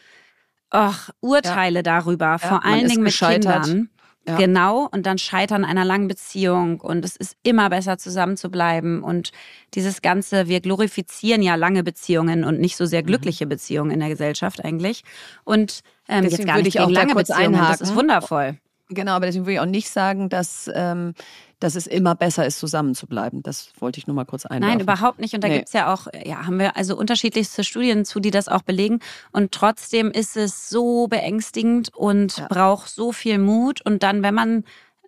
och, 0.73 1.11
Urteile 1.21 1.81
ja. 1.81 1.83
darüber, 1.83 2.27
ja, 2.27 2.39
vor 2.39 2.65
allen 2.65 2.89
Dingen 2.89 3.03
mit 3.03 3.19
Kindern. 3.19 3.91
Ja. 4.29 4.37
Genau, 4.37 4.87
und 4.93 5.07
dann 5.07 5.17
scheitern 5.17 5.65
einer 5.65 5.85
langen 5.85 6.07
Beziehung 6.07 6.81
und 6.81 7.05
es 7.05 7.17
ist 7.17 7.37
immer 7.43 7.71
besser 7.71 7.97
zusammen 7.97 8.37
zu 8.37 8.51
bleiben 8.51 9.03
und 9.03 9.33
dieses 9.75 10.03
ganze, 10.03 10.47
wir 10.47 10.61
glorifizieren 10.61 11.43
ja 11.43 11.55
lange 11.55 11.83
Beziehungen 11.83 12.45
und 12.45 12.61
nicht 12.61 12.77
so 12.77 12.85
sehr 12.85 13.03
glückliche 13.03 13.47
Beziehungen 13.47 13.91
in 13.91 14.01
der 14.01 14.11
Gesellschaft 14.11 14.63
eigentlich 14.63 15.05
und 15.45 15.81
ähm, 16.07 16.25
jetzt 16.25 16.45
gar 16.45 16.61
nicht 16.61 16.77
gegen 16.77 16.91
lange 16.91 17.15
Beziehungen, 17.15 17.55
einhaken. 17.55 17.79
das 17.79 17.81
ist 17.81 17.97
wundervoll. 17.97 18.59
Genau, 18.91 19.13
aber 19.13 19.27
deswegen 19.27 19.47
würde 19.47 19.55
ich 19.55 19.61
auch 19.61 19.67
nicht 19.67 19.89
sagen, 19.89 20.29
dass, 20.29 20.69
ähm, 20.75 21.15
dass 21.61 21.77
es 21.77 21.87
immer 21.87 22.17
besser 22.17 22.45
ist, 22.45 22.59
zusammen 22.59 22.97
zu 22.97 23.07
bleiben. 23.07 23.43
Das 23.43 23.73
wollte 23.79 23.99
ich 23.99 24.09
nur 24.09 24.17
mal 24.17 24.25
kurz 24.25 24.47
einwerfen. 24.47 24.79
Nein, 24.79 24.81
überhaupt 24.81 25.21
nicht. 25.21 25.33
Und 25.35 25.45
da 25.45 25.49
nee. 25.49 25.59
gibt 25.59 25.69
es 25.69 25.73
ja 25.73 25.95
auch, 25.95 26.09
ja, 26.25 26.47
haben 26.47 26.59
wir 26.59 26.77
also 26.77 26.97
unterschiedlichste 26.97 27.63
Studien 27.63 28.05
zu, 28.05 28.19
die 28.19 28.33
das 28.33 28.49
auch 28.49 28.63
belegen. 28.63 28.99
Und 29.31 29.53
trotzdem 29.53 30.11
ist 30.11 30.37
es 30.37 30.69
so 30.69 31.07
beängstigend 31.07 31.95
und 31.95 32.39
ja. 32.39 32.49
braucht 32.49 32.91
so 32.91 33.13
viel 33.13 33.39
Mut. 33.39 33.81
Und 33.81 34.03
dann, 34.03 34.25
wenn 34.25 34.35
man 34.35 34.65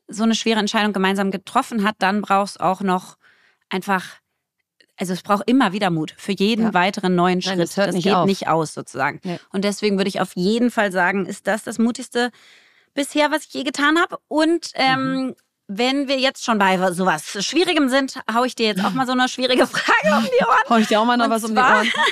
so 0.06 0.22
eine 0.22 0.36
schwere 0.36 0.60
Entscheidung 0.60 0.92
gemeinsam 0.92 1.32
getroffen 1.32 1.82
hat, 1.82 1.96
dann 1.98 2.22
braucht 2.22 2.50
es 2.50 2.60
auch 2.60 2.82
noch 2.82 3.16
einfach 3.68 4.04
also 4.98 5.14
es 5.14 5.22
braucht 5.22 5.48
immer 5.48 5.72
wieder 5.72 5.90
Mut 5.90 6.14
für 6.16 6.32
jeden 6.32 6.66
ja. 6.66 6.74
weiteren 6.74 7.16
neuen 7.16 7.42
Schritt. 7.42 7.56
Nein, 7.56 7.60
das, 7.60 7.74
das 7.74 7.94
nicht 7.94 8.04
geht 8.04 8.14
auf. 8.14 8.26
nicht 8.26 8.46
aus 8.46 8.72
sozusagen. 8.74 9.20
Nee. 9.24 9.40
Und 9.50 9.64
deswegen 9.64 9.96
würde 9.96 10.08
ich 10.08 10.20
auf 10.20 10.36
jeden 10.36 10.70
Fall 10.70 10.92
sagen, 10.92 11.26
ist 11.26 11.48
das 11.48 11.64
das 11.64 11.78
mutigste 11.78 12.30
bisher, 12.94 13.30
was 13.30 13.46
ich 13.46 13.54
je 13.54 13.62
getan 13.64 13.98
habe. 13.98 14.18
Und 14.28 14.70
ähm, 14.74 15.14
mhm. 15.14 15.36
wenn 15.68 16.08
wir 16.08 16.18
jetzt 16.18 16.44
schon 16.44 16.58
bei 16.58 16.76
sowas 16.92 17.44
Schwierigem 17.44 17.88
sind, 17.88 18.20
haue 18.32 18.46
ich 18.46 18.54
dir 18.54 18.66
jetzt 18.66 18.84
auch 18.84 18.92
mal 18.92 19.06
so 19.06 19.12
eine 19.12 19.28
schwierige 19.28 19.66
Frage 19.66 20.16
um 20.16 20.24
die 20.24 20.44
Ohren. 20.44 20.68
Hau 20.68 20.76
ich 20.76 20.88
dir 20.88 21.00
auch 21.00 21.04
mal 21.04 21.16
noch 21.16 21.26
Und 21.26 21.30
was 21.30 21.44
um 21.44 21.54
die 21.54 21.60
Ohren. 21.60 21.88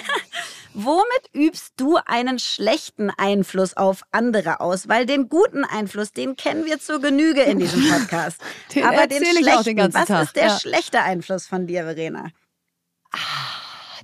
Womit 0.73 1.31
übst 1.33 1.75
du 1.79 1.99
einen 2.07 2.39
schlechten 2.39 3.11
Einfluss 3.11 3.77
auf 3.77 4.03
andere 4.13 4.61
aus? 4.61 4.89
Weil 4.89 5.05
den 5.05 5.29
guten 5.29 5.65
Einfluss, 5.65 6.13
den 6.13 6.37
kennen 6.37 6.65
wir 6.65 6.79
zur 6.79 7.01
Genüge 7.01 7.43
in 7.43 7.59
diesem 7.59 7.89
Podcast. 7.91 8.41
den 8.75 8.85
Aber 8.85 9.09
den 9.09 9.25
schlechten, 9.25 9.77
den 9.77 9.95
was 9.95 10.07
Tag. 10.07 10.25
ist 10.25 10.37
der 10.37 10.47
ja. 10.47 10.59
schlechte 10.59 11.03
Einfluss 11.03 11.47
von 11.49 11.67
dir, 11.67 11.83
Verena? 11.83 12.29
Ah, 13.13 13.19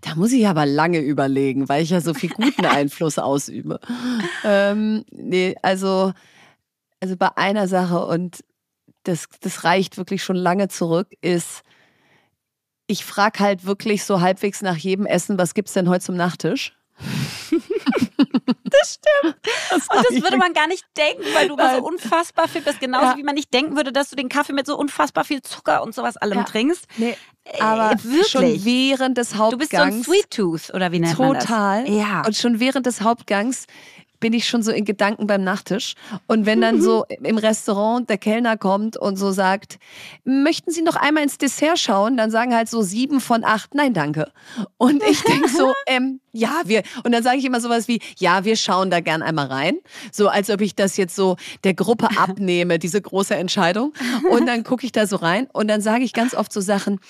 da 0.01 0.17
muss 0.17 0.33
ich 0.33 0.47
aber 0.49 0.67
lange 0.67 0.99
überlegen, 0.99 1.69
weil 1.69 1.85
ich 1.85 1.91
ja 1.91 2.01
so 2.01 2.15
viel 2.15 2.31
guten 2.31 2.67
Einfluss 2.67 3.19
ausübe. 3.19 3.79
Ähm, 4.43 5.05
nee, 5.13 5.55
also 5.63 6.13
also 7.07 7.17
bei 7.17 7.37
einer 7.37 7.69
Sache 7.69 8.05
und 8.05 8.45
das, 9.05 9.29
das 9.41 9.63
reicht 9.63 9.97
wirklich 9.97 10.25
schon 10.25 10.35
lange 10.35 10.69
zurück, 10.69 11.09
ist, 11.21 11.63
ich 12.89 13.05
frage 13.05 13.39
halt 13.39 13.65
wirklich 13.65 14.05
so 14.05 14.21
halbwegs 14.21 14.61
nach 14.61 14.77
jedem 14.77 15.07
Essen, 15.07 15.39
was 15.39 15.55
gibt 15.55 15.69
es 15.69 15.75
denn 15.75 15.89
heute 15.89 16.05
zum 16.05 16.17
Nachtisch? 16.17 16.77
das 17.51 18.99
stimmt. 18.99 19.37
Das 19.71 19.87
und 19.89 20.07
das 20.09 20.23
würde 20.23 20.39
man 20.39 20.53
gar 20.55 20.67
nicht 20.67 20.85
denken, 20.97 21.23
weil 21.35 21.47
du 21.47 21.55
immer 21.55 21.77
so 21.77 21.85
unfassbar 21.85 22.49
viel 22.49 22.63
bist. 22.63 22.81
Genauso 22.81 23.07
ja. 23.07 23.17
wie 23.17 23.23
man 23.23 23.35
nicht 23.35 23.53
denken 23.53 23.77
würde, 23.77 23.93
dass 23.93 24.09
du 24.09 24.17
den 24.17 24.29
Kaffee 24.29 24.55
mit 24.55 24.67
so 24.67 24.77
unfassbar 24.79 25.25
viel 25.25 25.43
Zucker 25.43 25.83
und 25.83 25.95
sowas 25.95 26.17
allem 26.17 26.39
ja. 26.39 26.45
trinkst. 26.45 26.87
Nee, 26.97 27.17
äh, 27.45 27.61
aber 27.61 27.93
äh, 27.93 28.05
wirklich? 28.05 28.29
schon 28.29 28.65
während 28.65 29.19
des 29.19 29.35
Hauptgangs. 29.37 29.53
Du 29.53 29.59
bist 29.59 29.71
so 29.73 29.79
ein 29.79 30.03
Sweet 30.03 30.31
Tooth, 30.31 30.75
oder 30.75 30.91
wie 30.91 31.01
nennt 31.01 31.17
total. 31.17 31.27
man 31.27 31.35
das? 31.35 31.45
Total. 31.45 31.91
Ja. 31.91 32.23
Und 32.27 32.37
schon 32.37 32.61
während 32.61 32.87
des 32.87 33.03
Hauptgangs 33.03 33.67
bin 34.21 34.33
ich 34.33 34.49
schon 34.49 34.63
so 34.63 34.71
in 34.71 34.85
Gedanken 34.85 35.27
beim 35.27 35.45
Nachtisch. 35.45 35.95
Und 36.27 36.47
wenn 36.47 36.61
dann 36.61 36.81
so 36.81 37.05
im 37.23 37.39
Restaurant 37.39 38.09
der 38.09 38.19
Kellner 38.19 38.57
kommt 38.57 38.97
und 38.97 39.17
so 39.17 39.33
sagt, 39.33 39.79
möchten 40.25 40.71
Sie 40.71 40.83
noch 40.83 40.97
einmal 40.97 41.23
ins 41.23 41.39
Dessert 41.39 41.79
schauen? 41.79 42.17
Dann 42.17 42.31
sagen 42.31 42.55
halt 42.55 42.69
so 42.69 42.83
sieben 42.83 43.21
von 43.21 43.45
acht, 43.45 43.75
nein, 43.75 43.95
danke. 43.95 44.31
Und 44.77 45.03
ich 45.09 45.23
denke 45.23 45.49
so, 45.49 45.73
ähm, 45.87 46.21
ja, 46.37 46.61
wir, 46.67 46.83
und 47.03 47.13
dann 47.13 47.23
sage 47.23 47.39
ich 47.39 47.45
immer 47.45 47.61
sowas 47.61 47.89
wie, 47.89 48.01
ja, 48.19 48.45
wir 48.45 48.57
schauen 48.57 48.91
da 48.91 49.01
gern 49.01 49.23
einmal 49.23 49.47
rein. 49.47 49.79
So 50.13 50.29
als 50.29 50.51
ob 50.51 50.61
ich 50.61 50.75
das 50.75 50.99
jetzt 50.99 51.17
so 51.17 51.37
der 51.65 51.73
Gruppe 51.73 52.09
abnehme, 52.17 52.79
diese 52.87 53.01
große 53.01 53.35
Entscheidung. 53.35 53.95
Und 54.31 54.47
dann 54.47 54.63
gucke 54.63 54.85
ich 54.85 54.93
da 54.93 55.07
so 55.07 55.17
rein 55.17 55.49
und 55.53 55.69
dann 55.69 55.81
sage 55.81 56.05
ich 56.05 56.13
ganz 56.13 56.35
oft 56.35 56.53
so 56.53 56.61
Sachen, 56.61 57.01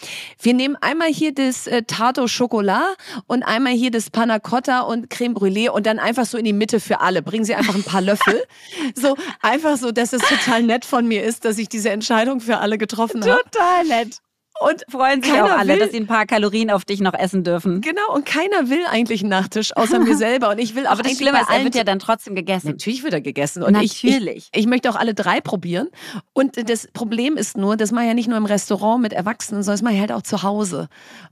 wir 0.41 0.55
nehmen 0.55 0.77
einmal 0.81 1.09
hier 1.09 1.35
das 1.35 1.67
äh, 1.67 1.83
Tato 1.83 2.27
Chocolat 2.27 2.97
und 3.27 3.43
einmal 3.43 3.73
hier 3.73 3.91
das 3.91 4.11
Panna 4.11 4.39
Cotta 4.39 4.81
und 4.83 5.11
Creme 5.11 5.35
Brûlée 5.35 5.71
und 5.71 5.87
dann 5.87 5.99
einfach 5.99 6.27
so 6.27 6.39
in 6.39 6.45
die 6.45 6.53
Mitte 6.53 6.79
für 6.79 6.96
alle. 7.01 7.23
Bringen 7.23 7.45
Sie 7.45 7.55
einfach 7.55 7.75
ein 7.75 7.85
paar 7.85 8.03
Löffel. 8.03 8.43
So, 8.95 9.17
einfach 9.43 9.77
so, 9.77 9.91
dass 9.91 10.13
es 10.13 10.23
total 10.23 10.63
nett 10.63 10.85
von 10.85 11.07
mir 11.07 11.23
ist, 11.25 11.45
dass 11.45 11.59
ich 11.59 11.69
diese 11.69 11.91
Entscheidung 11.91 12.41
für 12.41 12.59
alle 12.59 12.79
getroffen 12.79 13.25
habe. 13.25 13.43
Total 13.43 13.85
nett. 13.85 14.19
Und 14.61 14.85
freuen 14.89 15.23
sich 15.23 15.33
auch 15.33 15.51
alle, 15.51 15.75
will, 15.75 15.79
dass 15.81 15.91
sie 15.91 15.99
ein 15.99 16.07
paar 16.07 16.25
Kalorien 16.25 16.71
auf 16.71 16.85
dich 16.85 17.01
noch 17.01 17.13
essen 17.13 17.45
dürfen. 17.45 17.83
Genau, 17.83 18.15
und 18.15 18.25
keiner 18.25 18.71
will 18.71 18.85
eigentlich 18.91 19.21
einen 19.21 19.31
Nachtisch, 19.31 19.77
außer 19.77 19.99
mir 19.99 20.17
selber. 20.17 20.51
Und 20.51 20.59
ich 20.59 20.75
will 20.75 20.87
auch 20.87 20.93
Aber 20.93 21.03
das 21.03 21.17
Schlimme 21.17 21.41
ist, 21.41 21.51
er 21.51 21.63
wird 21.63 21.75
ja 21.75 21.85
dann 21.85 21.99
trotzdem 21.99 22.35
gegessen. 22.35 22.69
Natürlich 22.69 23.03
wird 23.03 23.13
er 23.13 23.21
gegessen. 23.21 23.63
Und 23.63 23.73
Natürlich. 23.73 24.37
Ich, 24.37 24.51
ich, 24.53 24.61
ich, 24.61 24.67
möchte 24.67 24.89
auch 24.91 24.97
alle 24.97 25.15
drei 25.15 25.41
probieren. 25.41 25.89
Und 26.33 26.71
das 26.71 26.89
Problem 26.93 27.37
ist 27.37 27.57
nur, 27.57 27.77
das 27.77 27.93
mache 27.93 28.05
ich 28.05 28.09
ja 28.09 28.15
nicht 28.15 28.29
nur 28.29 28.39
im 28.39 28.47
Restaurant 28.47 29.03
mit 29.03 29.13
Erwachsenen, 29.13 29.63
sondern 29.63 29.75
das 29.75 29.83
mache 29.83 29.95
ich 29.95 30.01
halt 30.01 30.13
auch 30.13 30.23
zu 30.23 30.43
Hause. 30.43 30.89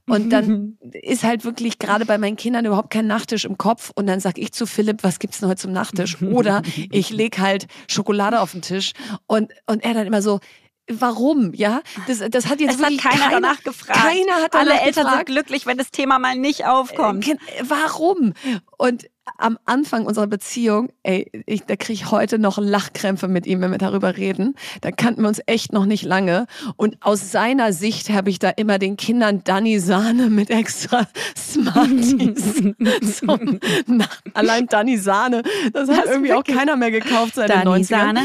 Und 0.07 0.31
dann 0.31 0.79
ist 1.03 1.25
halt 1.25 1.45
wirklich 1.45 1.79
gerade 1.79 2.05
bei 2.05 2.19
meinen 2.19 2.37
Kindern 2.37 2.67
überhaupt 2.67 2.91
kein 2.91 3.07
Nachtisch 3.07 3.47
im 3.47 3.57
Kopf. 3.57 3.91
Und 3.95 4.07
dann 4.07 4.21
sage 4.21 4.41
ich 4.41 4.53
zu 4.53 4.67
Philipp, 4.67 5.03
was 5.03 5.19
gibt's 5.19 5.41
denn 5.41 5.49
heute 5.49 5.63
zum 5.63 5.73
Nachtisch? 5.73 6.21
Oder 6.21 6.63
ich 6.91 7.11
lege 7.11 7.41
halt 7.41 7.67
Schokolade 7.89 8.41
auf 8.41 8.53
den 8.53 8.61
Tisch. 8.61 8.93
Und, 9.27 9.53
und 9.67 9.83
er 9.83 9.95
dann 9.95 10.07
immer 10.07 10.21
so, 10.21 10.41
warum, 10.89 11.53
ja? 11.55 11.83
Das, 12.07 12.23
das 12.31 12.47
hat 12.47 12.61
jetzt 12.61 12.75
es 12.75 12.79
wirklich 12.79 13.05
hat 13.05 13.13
keiner, 13.13 13.25
keiner 13.25 13.41
danach 13.41 13.63
gefragt. 13.63 13.99
Keiner 13.99 14.43
hat 14.43 14.55
danach 14.55 14.73
Alle 14.73 14.81
Eltern 14.81 15.05
gefragt. 15.05 15.29
sind 15.29 15.35
glücklich, 15.35 15.67
wenn 15.67 15.79
das 15.79 15.91
Thema 15.91 16.19
mal 16.19 16.37
nicht 16.37 16.67
aufkommt. 16.67 17.27
Äh, 17.29 17.37
warum? 17.63 18.35
Und 18.77 19.07
am 19.39 19.59
Anfang 19.65 20.05
unserer 20.05 20.27
Beziehung, 20.27 20.91
ey, 21.03 21.31
ich, 21.47 21.63
da 21.65 21.77
kriege 21.77 21.95
ich 21.95 22.11
heute 22.11 22.39
noch 22.39 22.59
Lachkrämpfe 22.59 23.27
mit 23.27 23.47
ihm, 23.47 23.63
wenn 23.63 23.71
wir 23.71 23.79
darüber 23.79 24.19
reden. 24.19 24.55
Da 24.83 24.91
kannten 24.91 25.23
wir 25.23 25.29
uns 25.29 25.41
echt 25.47 25.73
noch 25.73 25.87
nicht 25.87 26.05
lange. 26.05 26.47
Und 26.77 26.99
aus 27.01 27.33
seiner 27.33 27.73
Sicht 27.73 28.11
habe 28.11 28.29
ich 28.29 28.39
da 28.39 28.51
immer 28.51 28.79
den 28.79 28.99
Kindern 28.99 29.43
Danny 29.43 29.79
Sahne 29.79 30.29
mit 30.29 30.51
extra 30.51 31.09
Smarties. 31.39 32.63
zum 33.19 33.61
Allein 34.35 34.67
Danny 34.67 34.99
Sahne, 34.99 35.43
das 35.73 35.89
hat 35.89 36.05
das 36.05 36.13
irgendwie 36.13 36.35
auch 36.35 36.45
keiner 36.45 36.77
mehr 36.77 36.91
gekauft 36.91 37.37
seit 37.37 37.49
den 37.49 37.63
90ern. 37.63 37.85
Sahne 37.85 38.23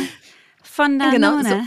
von 0.61 0.99
Danone. 0.99 1.13
Genau, 1.13 1.41
so 1.43 1.61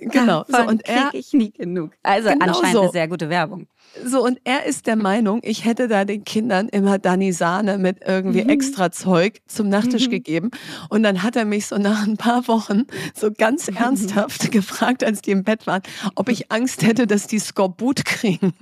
Genau. 0.00 0.44
So, 0.48 0.62
und 0.62 0.88
er 0.88 1.10
ich 1.12 1.32
nie 1.32 1.50
genug. 1.50 1.92
Also 2.02 2.30
genau 2.30 2.46
anscheinend 2.46 2.72
so. 2.72 2.82
eine 2.82 2.90
sehr 2.90 3.08
gute 3.08 3.28
Werbung. 3.28 3.66
So, 4.04 4.24
und 4.24 4.38
er 4.44 4.64
ist 4.66 4.86
der 4.86 4.96
Meinung, 4.96 5.40
ich 5.42 5.64
hätte 5.64 5.88
da 5.88 6.04
den 6.04 6.24
Kindern 6.24 6.68
immer 6.68 6.98
Dani 6.98 7.32
Sahne 7.32 7.78
mit 7.78 7.98
irgendwie 8.06 8.44
mhm. 8.44 8.50
extra 8.50 8.92
Zeug 8.92 9.40
zum 9.46 9.68
Nachtisch 9.68 10.06
mhm. 10.06 10.10
gegeben. 10.10 10.50
Und 10.88 11.02
dann 11.02 11.22
hat 11.22 11.36
er 11.36 11.44
mich 11.44 11.66
so 11.66 11.78
nach 11.78 12.06
ein 12.06 12.16
paar 12.16 12.46
Wochen 12.48 12.86
so 13.14 13.30
ganz 13.32 13.68
ernsthaft 13.68 14.44
mhm. 14.44 14.50
gefragt, 14.50 15.02
als 15.02 15.22
die 15.22 15.30
im 15.30 15.42
Bett 15.42 15.66
waren, 15.66 15.82
ob 16.14 16.28
ich 16.28 16.52
Angst 16.52 16.82
hätte, 16.82 17.06
dass 17.06 17.26
die 17.26 17.38
Skorbut 17.38 18.04
kriegen. 18.04 18.52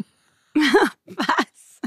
Was? 1.07 1.80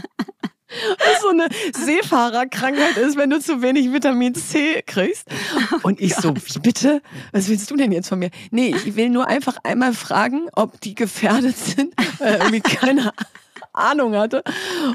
Was 1.00 1.22
so 1.22 1.30
eine 1.30 1.48
Seefahrerkrankheit 1.74 2.98
ist, 2.98 3.18
wenn 3.18 3.30
du 3.30 3.40
zu 3.40 3.62
wenig 3.62 3.92
Vitamin 3.92 4.36
C 4.36 4.84
kriegst. 4.86 5.28
Und 5.84 6.00
ich 6.00 6.16
so, 6.16 6.34
wie 6.36 6.60
bitte? 6.60 7.02
Was 7.32 7.50
willst 7.50 7.70
du 7.72 7.76
denn 7.76 7.92
jetzt 7.92 8.10
von 8.10 8.20
mir? 8.20 8.30
Nee, 8.52 8.76
ich 8.76 8.96
will 8.96 9.10
nur 9.10 9.28
einfach 9.28 9.58
einmal 9.64 9.94
fragen, 9.94 10.48
ob 10.54 10.80
die 10.82 10.96
gefährdet 10.96 11.58
sind. 11.58 11.94
Weil 12.20 12.36
irgendwie 12.36 12.62
keine 12.62 13.02
Ahnung 13.02 13.14
hatte. 13.80 14.44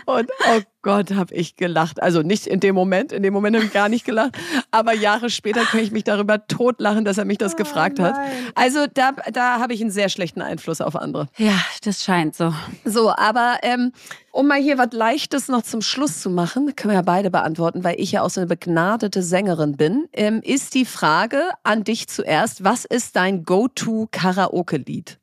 Und 0.06 0.30
oh 0.48 0.60
Gott, 0.82 1.12
habe 1.12 1.34
ich 1.34 1.56
gelacht. 1.56 2.02
Also 2.02 2.22
nicht 2.22 2.46
in 2.46 2.60
dem 2.60 2.74
Moment, 2.74 3.10
in 3.10 3.22
dem 3.22 3.32
Moment 3.32 3.56
habe 3.56 3.66
ich 3.66 3.72
gar 3.72 3.88
nicht 3.88 4.04
gelacht. 4.04 4.36
Aber 4.70 4.92
Jahre 4.94 5.30
später 5.30 5.62
kann 5.62 5.80
ich 5.80 5.90
mich 5.90 6.04
darüber 6.04 6.46
totlachen, 6.46 7.04
dass 7.04 7.18
er 7.18 7.24
mich 7.24 7.38
das 7.38 7.54
oh, 7.54 7.56
gefragt 7.56 7.98
hat. 7.98 8.14
Also 8.54 8.86
da, 8.92 9.12
da 9.32 9.60
habe 9.60 9.72
ich 9.72 9.80
einen 9.80 9.90
sehr 9.90 10.10
schlechten 10.10 10.42
Einfluss 10.42 10.80
auf 10.80 10.94
andere. 10.94 11.28
Ja, 11.38 11.58
das 11.82 12.04
scheint 12.04 12.36
so. 12.36 12.52
So, 12.84 13.10
aber 13.10 13.58
ähm, 13.62 13.92
um 14.30 14.46
mal 14.46 14.60
hier 14.60 14.76
was 14.76 14.92
Leichtes 14.92 15.48
noch 15.48 15.62
zum 15.62 15.80
Schluss 15.80 16.20
zu 16.20 16.28
machen, 16.28 16.76
können 16.76 16.90
wir 16.90 16.96
ja 16.96 17.02
beide 17.02 17.30
beantworten, 17.30 17.82
weil 17.82 17.98
ich 17.98 18.12
ja 18.12 18.22
auch 18.22 18.30
so 18.30 18.40
eine 18.40 18.48
begnadete 18.48 19.22
Sängerin 19.22 19.76
bin, 19.76 20.06
ähm, 20.12 20.40
ist 20.42 20.74
die 20.74 20.84
Frage 20.84 21.40
an 21.62 21.84
dich 21.84 22.08
zuerst, 22.08 22.62
was 22.62 22.84
ist 22.84 23.16
dein 23.16 23.44
Go-To-Karaoke-Lied? 23.44 25.18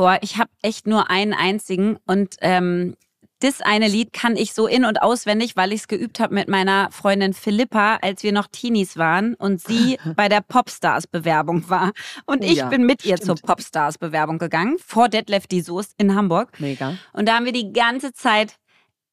Boah, 0.00 0.16
ich 0.22 0.38
habe 0.38 0.48
echt 0.62 0.86
nur 0.86 1.10
einen 1.10 1.34
einzigen 1.34 1.98
und 2.06 2.36
ähm, 2.40 2.96
das 3.40 3.60
eine 3.60 3.86
Lied 3.86 4.14
kann 4.14 4.34
ich 4.34 4.54
so 4.54 4.66
in- 4.66 4.86
und 4.86 5.02
auswendig, 5.02 5.56
weil 5.56 5.74
ich 5.74 5.80
es 5.80 5.88
geübt 5.88 6.20
habe 6.20 6.34
mit 6.34 6.48
meiner 6.48 6.90
Freundin 6.90 7.34
Philippa, 7.34 7.96
als 7.96 8.22
wir 8.22 8.32
noch 8.32 8.46
Teenies 8.46 8.96
waren 8.96 9.34
und 9.34 9.60
sie 9.60 9.98
bei 10.16 10.30
der 10.30 10.40
Popstars-Bewerbung 10.40 11.68
war. 11.68 11.92
Und 12.24 12.42
oh, 12.42 12.46
ich 12.46 12.56
ja, 12.56 12.68
bin 12.70 12.86
mit 12.86 13.04
ihr 13.04 13.18
zur 13.18 13.34
Popstars-Bewerbung 13.34 14.38
gegangen, 14.38 14.78
vor 14.78 15.10
Detlef 15.10 15.46
die 15.46 15.60
Soest 15.60 15.92
in 15.98 16.14
Hamburg. 16.14 16.58
Mega. 16.60 16.96
Und 17.12 17.28
da 17.28 17.34
haben 17.34 17.44
wir 17.44 17.52
die 17.52 17.70
ganze 17.70 18.14
Zeit, 18.14 18.56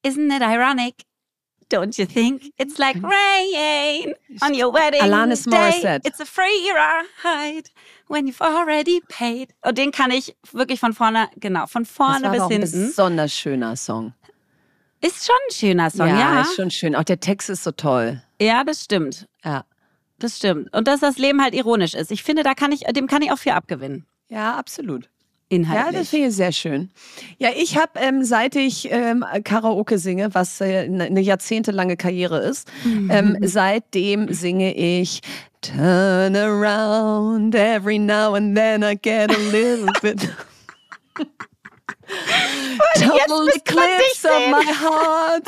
isn't 0.06 0.34
it 0.34 0.42
ironic? 0.42 1.07
Don't 1.70 1.98
you 1.98 2.06
think? 2.06 2.54
It's 2.58 2.78
like 2.78 2.96
rain 2.96 4.14
on 4.42 4.54
your 4.54 4.72
wedding 4.72 5.02
Alanis 5.02 5.46
Morissette. 5.48 6.02
Day. 6.02 6.10
It's 6.10 6.20
a 6.22 6.26
free 6.26 6.72
ride 6.74 7.70
when 8.08 8.26
you've 8.26 8.42
already 8.42 9.02
paid. 9.10 9.54
Und 9.66 9.78
den 9.78 9.92
kann 9.92 10.12
ich 10.12 10.36
wirklich 10.54 10.80
von 10.80 10.94
vorne, 10.94 11.28
genau, 11.36 11.68
von 11.68 11.86
vorne 11.86 12.22
das 12.22 12.40
war 12.40 12.48
bis 12.48 12.58
hinten. 12.58 12.78
Ein 12.84 12.88
besonders 12.88 13.34
schöner 13.34 13.76
Song. 13.76 14.14
Ist 15.02 15.26
schon 15.26 15.36
ein 15.48 15.54
schöner 15.54 15.90
Song, 15.90 16.08
ja. 16.08 16.20
Ja, 16.20 16.42
ist 16.42 16.56
schon 16.56 16.72
schön. 16.72 16.96
Auch 16.96 17.04
der 17.04 17.20
Text 17.20 17.50
ist 17.50 17.64
so 17.64 17.72
toll. 17.72 18.24
Ja, 18.40 18.64
das 18.64 18.84
stimmt. 18.84 19.28
Ja. 19.44 19.66
Das 20.20 20.38
stimmt. 20.38 20.74
Und 20.74 20.88
dass 20.88 21.02
das 21.02 21.18
Leben 21.18 21.42
halt 21.42 21.54
ironisch 21.54 21.94
ist. 21.94 22.12
Ich 22.12 22.24
finde, 22.24 22.44
da 22.44 22.54
kann 22.56 22.72
ich, 22.72 22.82
dem 22.82 23.08
kann 23.08 23.22
ich 23.22 23.32
auch 23.32 23.38
viel 23.38 23.52
abgewinnen. 23.52 24.08
Ja, 24.30 24.56
absolut. 24.56 25.10
Inhaltlich. 25.50 25.94
Ja, 25.94 26.00
das 26.00 26.10
finde 26.10 26.28
ich 26.28 26.36
sehr 26.36 26.52
schön. 26.52 26.90
Ja, 27.38 27.50
ich 27.56 27.78
habe, 27.78 27.92
ähm, 27.96 28.24
seit 28.24 28.56
ich 28.56 28.92
ähm, 28.92 29.24
Karaoke 29.46 29.98
singe, 29.98 30.34
was 30.34 30.60
äh, 30.60 30.80
eine 30.90 31.22
jahrzehntelange 31.22 31.96
Karriere 31.96 32.40
ist, 32.40 32.70
mhm. 32.84 33.10
ähm, 33.10 33.38
seitdem 33.42 34.34
singe 34.34 34.74
ich 34.74 35.22
Turn 35.62 36.36
around 36.36 37.56
every 37.56 37.98
now 37.98 38.36
and 38.36 38.56
then 38.56 38.84
I 38.84 38.96
get 38.96 39.32
a 39.32 39.40
little 39.52 39.92
bit. 40.02 40.30
Total 42.96 43.48
Eclipse 43.56 44.26
of 44.26 44.50
my 44.50 44.66
heart. 44.66 45.48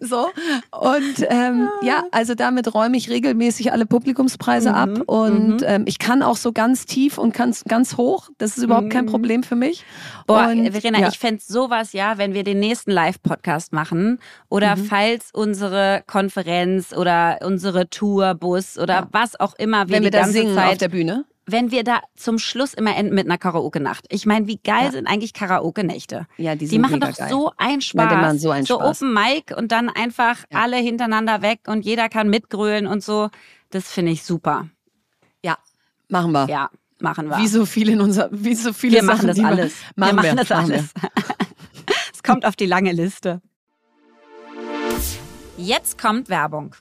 So. 0.00 0.30
Und 0.70 1.26
ähm, 1.28 1.68
ja, 1.82 2.04
also 2.10 2.34
damit 2.34 2.74
räume 2.74 2.96
ich 2.96 3.10
regelmäßig 3.10 3.72
alle 3.72 3.86
Publikumspreise 3.86 4.70
mhm, 4.70 4.74
ab. 4.74 4.90
Und 5.06 5.60
mhm. 5.60 5.66
ähm, 5.66 5.84
ich 5.86 5.98
kann 5.98 6.22
auch 6.22 6.36
so 6.36 6.52
ganz 6.52 6.86
tief 6.86 7.18
und 7.18 7.34
ganz, 7.34 7.64
ganz 7.64 7.96
hoch. 7.96 8.30
Das 8.38 8.56
ist 8.56 8.64
überhaupt 8.64 8.90
kein 8.90 9.04
mhm. 9.04 9.10
Problem 9.10 9.42
für 9.42 9.56
mich. 9.56 9.84
Boah, 10.26 10.48
und, 10.50 10.70
Verena, 10.70 11.00
ja. 11.00 11.08
ich 11.08 11.18
fände 11.18 11.42
sowas 11.44 11.92
ja, 11.92 12.18
wenn 12.18 12.34
wir 12.34 12.44
den 12.44 12.60
nächsten 12.60 12.90
Live-Podcast 12.90 13.72
machen. 13.72 14.18
Oder 14.48 14.76
mhm. 14.76 14.84
falls 14.84 15.30
unsere 15.32 16.02
Konferenz 16.06 16.92
oder 16.96 17.38
unsere 17.44 17.88
Tourbus 17.90 18.78
oder 18.78 18.94
ja. 18.94 19.08
was 19.12 19.38
auch 19.38 19.54
immer 19.58 19.88
wir 19.88 19.96
wenn 19.96 20.04
wir 20.04 20.10
die 20.10 20.18
ganze 20.18 20.32
singen 20.32 20.54
Zeit 20.54 20.72
auf 20.72 20.78
der 20.78 20.88
Bühne 20.88 21.24
wenn 21.46 21.70
wir 21.70 21.84
da 21.84 22.00
zum 22.16 22.38
Schluss 22.38 22.74
immer 22.74 22.96
enden 22.96 23.14
mit 23.14 23.26
einer 23.26 23.38
Karaoke-Nacht. 23.38 24.06
Ich 24.08 24.26
meine, 24.26 24.46
wie 24.46 24.58
geil 24.58 24.86
ja. 24.86 24.90
sind 24.92 25.06
eigentlich 25.06 25.32
Karaoke-Nächte? 25.32 26.26
Ja, 26.36 26.54
die, 26.54 26.66
sind 26.66 26.72
die 26.72 26.78
machen 26.78 27.00
doch 27.00 27.16
geil. 27.16 27.28
so 27.28 27.52
einen 27.56 27.80
Spaß. 27.80 28.04
Ja, 28.04 28.10
die 28.10 28.16
machen 28.16 28.38
so 28.38 28.50
einen 28.50 28.66
so 28.66 28.76
Spaß. 28.76 29.02
Open 29.02 29.14
Mic 29.14 29.54
und 29.56 29.72
dann 29.72 29.88
einfach 29.88 30.38
ja. 30.50 30.60
alle 30.60 30.76
hintereinander 30.76 31.42
weg 31.42 31.60
und 31.66 31.84
jeder 31.84 32.08
kann 32.08 32.28
mitgrölen 32.28 32.86
und 32.86 33.02
so. 33.02 33.30
Das 33.70 33.90
finde 33.90 34.12
ich 34.12 34.22
super. 34.22 34.68
Ja, 35.42 35.58
machen 36.08 36.32
wir. 36.32 36.46
Ja, 36.48 36.70
machen 37.00 37.28
wir. 37.28 37.38
Wie 37.38 37.48
so 37.48 37.66
viel 37.66 37.88
in 37.88 38.00
unser, 38.00 38.28
wie 38.32 38.54
so 38.54 38.72
viele 38.72 38.96
wir 38.96 39.04
Sachen, 39.04 39.26
machen 39.26 39.28
das 39.28 39.38
alles. 39.40 39.74
Wir 39.94 40.04
machen, 40.04 40.16
wir 40.16 40.22
machen 40.22 40.36
das 40.36 40.52
alles. 40.52 40.84
es 42.12 42.22
kommt 42.22 42.44
auf 42.44 42.56
die 42.56 42.66
lange 42.66 42.92
Liste. 42.92 43.40
Jetzt 45.56 45.98
kommt 45.98 46.28
Werbung. 46.28 46.74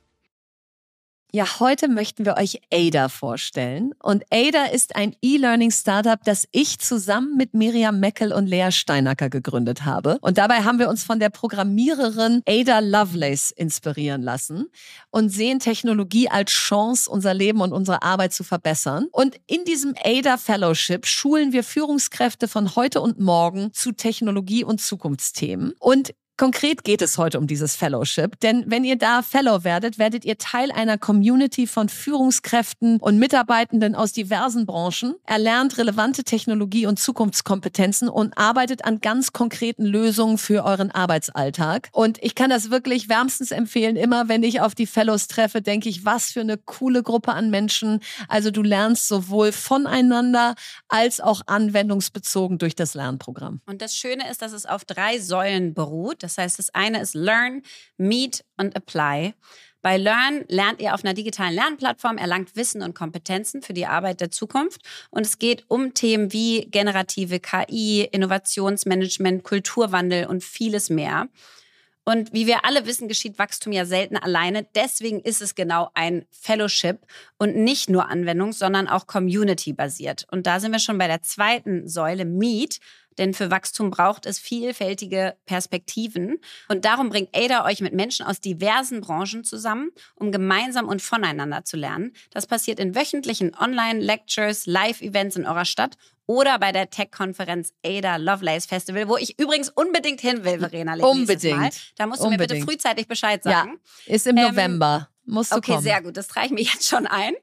Ja, 1.32 1.60
heute 1.60 1.90
möchten 1.90 2.26
wir 2.26 2.38
euch 2.38 2.60
Ada 2.74 3.08
vorstellen. 3.08 3.92
Und 4.02 4.24
Ada 4.32 4.66
ist 4.66 4.96
ein 4.96 5.16
E-Learning-Startup, 5.22 6.20
das 6.24 6.48
ich 6.52 6.80
zusammen 6.80 7.38
mit 7.38 7.54
Miriam 7.54 8.00
Meckel 8.00 8.34
und 8.34 8.48
Lea 8.48 8.72
Steinacker 8.72 9.30
gegründet 9.30 9.86
habe. 9.86 10.18
Und 10.22 10.40
dabei 10.40 10.64
haben 10.64 10.80
wir 10.80 10.90
uns 10.90 11.04
von 11.04 11.20
der 11.20 11.30
Programmiererin 11.30 12.42
Ada 12.48 12.80
Lovelace 12.80 13.52
inspirieren 13.52 14.24
lassen 14.24 14.72
und 15.12 15.30
sehen 15.30 15.60
Technologie 15.60 16.30
als 16.30 16.50
Chance, 16.50 17.08
unser 17.08 17.36
Leben 17.36 17.62
und 17.62 17.74
unsere 17.74 18.02
Arbeit 18.02 18.34
zu 18.34 18.44
verbessern. 18.44 19.06
Und 19.12 19.40
in 19.46 19.66
diesem 19.66 19.94
Ada 20.04 20.38
Fellowship 20.38 21.06
schulen 21.06 21.54
wir 21.54 21.64
Führungskräfte 21.64 22.48
von 22.48 22.76
heute 22.76 23.02
und 23.02 23.20
morgen 23.20 23.72
zu 23.72 23.92
Technologie 23.92 24.64
und 24.64 24.82
Zukunftsthemen. 24.82 25.76
Und 25.80 26.16
Konkret 26.40 26.86
geht 26.86 27.02
es 27.02 27.18
heute 27.18 27.38
um 27.38 27.48
dieses 27.48 27.76
Fellowship, 27.76 28.40
denn 28.40 28.64
wenn 28.68 28.86
ihr 28.86 28.96
da 28.96 29.24
Fellow 29.24 29.66
werdet, 29.66 30.00
werdet 30.00 30.24
ihr 30.24 30.38
Teil 30.38 30.72
einer 30.72 30.98
Community 30.98 31.68
von 31.68 31.90
Führungskräften 31.90 32.98
und 33.02 33.20
Mitarbeitenden 33.20 33.94
aus 33.94 34.14
diversen 34.14 34.66
Branchen, 34.66 35.16
erlernt 35.26 35.78
relevante 35.78 36.24
Technologie 36.24 36.86
und 36.86 36.98
Zukunftskompetenzen 36.98 38.08
und 38.08 38.38
arbeitet 38.38 38.86
an 38.86 39.02
ganz 39.02 39.34
konkreten 39.34 39.84
Lösungen 39.84 40.38
für 40.38 40.64
euren 40.64 40.92
Arbeitsalltag. 40.92 41.90
Und 41.92 42.24
ich 42.24 42.36
kann 42.36 42.50
das 42.50 42.72
wirklich 42.72 43.10
wärmstens 43.10 43.52
empfehlen. 43.52 43.98
Immer 43.98 44.30
wenn 44.30 44.42
ich 44.42 44.62
auf 44.62 44.76
die 44.76 44.88
Fellows 44.88 45.28
treffe, 45.28 45.62
denke 45.62 45.90
ich, 45.90 46.06
was 46.06 46.32
für 46.32 46.40
eine 46.40 46.58
coole 46.58 47.04
Gruppe 47.04 47.34
an 47.34 47.50
Menschen. 47.50 48.00
Also 48.30 48.50
du 48.50 48.64
lernst 48.64 49.10
sowohl 49.10 49.52
voneinander 49.52 50.56
als 50.88 51.20
auch 51.20 51.42
anwendungsbezogen 51.48 52.60
durch 52.60 52.76
das 52.76 52.94
Lernprogramm. 52.94 53.60
Und 53.66 53.82
das 53.82 53.94
Schöne 53.94 54.32
ist, 54.32 54.42
dass 54.42 54.54
es 54.54 54.66
auf 54.66 54.86
drei 54.86 55.20
Säulen 55.20 55.74
beruht. 55.74 56.24
Das 56.36 56.44
heißt, 56.44 56.60
das 56.60 56.74
eine 56.74 57.02
ist 57.02 57.16
Learn, 57.16 57.64
Meet 57.98 58.46
und 58.58 58.76
Apply. 58.76 59.34
Bei 59.82 59.98
Learn 59.98 60.44
lernt 60.48 60.82
ihr 60.82 60.94
auf 60.94 61.04
einer 61.04 61.14
digitalen 61.14 61.54
Lernplattform, 61.54 62.18
erlangt 62.18 62.56
Wissen 62.56 62.82
und 62.82 62.96
Kompetenzen 62.96 63.62
für 63.62 63.74
die 63.74 63.86
Arbeit 63.86 64.20
der 64.20 64.30
Zukunft. 64.30 64.82
Und 65.10 65.26
es 65.26 65.40
geht 65.40 65.64
um 65.70 65.94
Themen 65.94 66.34
wie 66.34 66.68
generative 66.70 67.40
KI, 67.40 68.08
Innovationsmanagement, 68.12 69.44
Kulturwandel 69.44 70.26
und 70.28 70.44
vieles 70.44 70.90
mehr. 70.90 71.30
Und 72.04 72.34
wie 72.34 72.48
wir 72.48 72.66
alle 72.66 72.88
wissen, 72.88 73.08
geschieht 73.08 73.38
Wachstum 73.38 73.72
ja 73.72 73.86
selten 73.86 74.18
alleine. 74.18 74.66
Deswegen 74.76 75.20
ist 75.22 75.42
es 75.42 75.54
genau 75.56 75.92
ein 75.94 76.26
Fellowship 76.32 77.06
und 77.38 77.56
nicht 77.56 77.90
nur 77.90 78.10
Anwendung, 78.10 78.52
sondern 78.52 78.88
auch 78.88 79.06
Community-basiert. 79.06 80.26
Und 80.32 80.48
da 80.48 80.60
sind 80.60 80.72
wir 80.72 80.80
schon 80.80 80.98
bei 80.98 81.08
der 81.08 81.22
zweiten 81.22 81.88
Säule, 81.88 82.26
Meet. 82.26 82.80
Denn 83.20 83.36
für 83.36 83.52
Wachstum 83.52 83.92
braucht 83.92 84.26
es 84.26 84.40
vielfältige 84.40 85.36
Perspektiven. 85.46 86.40
Und 86.70 86.86
darum 86.86 87.10
bringt 87.10 87.36
Ada 87.36 87.66
euch 87.66 87.82
mit 87.82 87.94
Menschen 87.94 88.26
aus 88.26 88.40
diversen 88.40 89.02
Branchen 89.02 89.44
zusammen, 89.44 89.92
um 90.16 90.32
gemeinsam 90.32 90.88
und 90.88 91.02
voneinander 91.02 91.66
zu 91.66 91.78
lernen. 91.78 92.14
Das 92.32 92.48
passiert 92.48 92.80
in 92.80 92.96
wöchentlichen 92.96 93.56
Online-Lectures, 93.56 94.66
Live-Events 94.66 95.36
in 95.36 95.46
eurer 95.46 95.66
Stadt 95.66 95.98
oder 96.26 96.60
bei 96.60 96.72
der 96.72 96.90
Tech-Konferenz 96.90 97.74
Ada 97.84 98.18
Lovelace 98.18 98.68
Festival, 98.68 99.10
wo 99.10 99.18
ich 99.18 99.38
übrigens 99.40 99.70
unbedingt 99.70 100.22
hin 100.22 100.46
will, 100.46 100.60
Verena. 100.60 100.96
Unbedingt. 100.96 101.94
Da 101.98 102.08
musst 102.08 102.22
du 102.22 102.28
Unbedingt. 102.28 102.52
mir 102.52 102.56
bitte 102.56 102.72
frühzeitig 102.72 103.08
Bescheid 103.08 103.44
sagen. 103.44 103.80
Ja, 104.06 104.16
ist 104.16 104.28
im 104.28 104.38
ähm, 104.38 104.50
November. 104.50 105.10
Musst 105.26 105.52
du 105.52 105.58
okay, 105.58 105.72
kommen. 105.74 105.84
sehr 105.84 106.02
gut. 106.02 106.16
Das 106.16 106.28
trage 106.28 106.46
ich 106.48 106.52
mir 106.52 106.62
jetzt 106.64 106.88
schon 106.88 107.06
ein. 107.06 107.34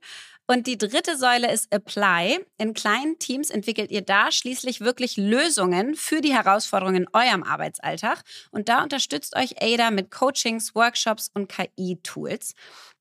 Und 0.48 0.68
die 0.68 0.78
dritte 0.78 1.16
Säule 1.16 1.52
ist 1.52 1.72
Apply. 1.74 2.38
In 2.58 2.72
kleinen 2.72 3.18
Teams 3.18 3.50
entwickelt 3.50 3.90
ihr 3.90 4.02
da 4.02 4.30
schließlich 4.30 4.80
wirklich 4.80 5.16
Lösungen 5.16 5.96
für 5.96 6.20
die 6.20 6.32
Herausforderungen 6.32 7.02
in 7.04 7.08
eurem 7.12 7.42
Arbeitsalltag. 7.42 8.22
Und 8.52 8.68
da 8.68 8.82
unterstützt 8.82 9.34
euch 9.34 9.60
Ada 9.60 9.90
mit 9.90 10.12
Coachings, 10.12 10.74
Workshops 10.74 11.30
und 11.34 11.48
KI-Tools. 11.48 12.54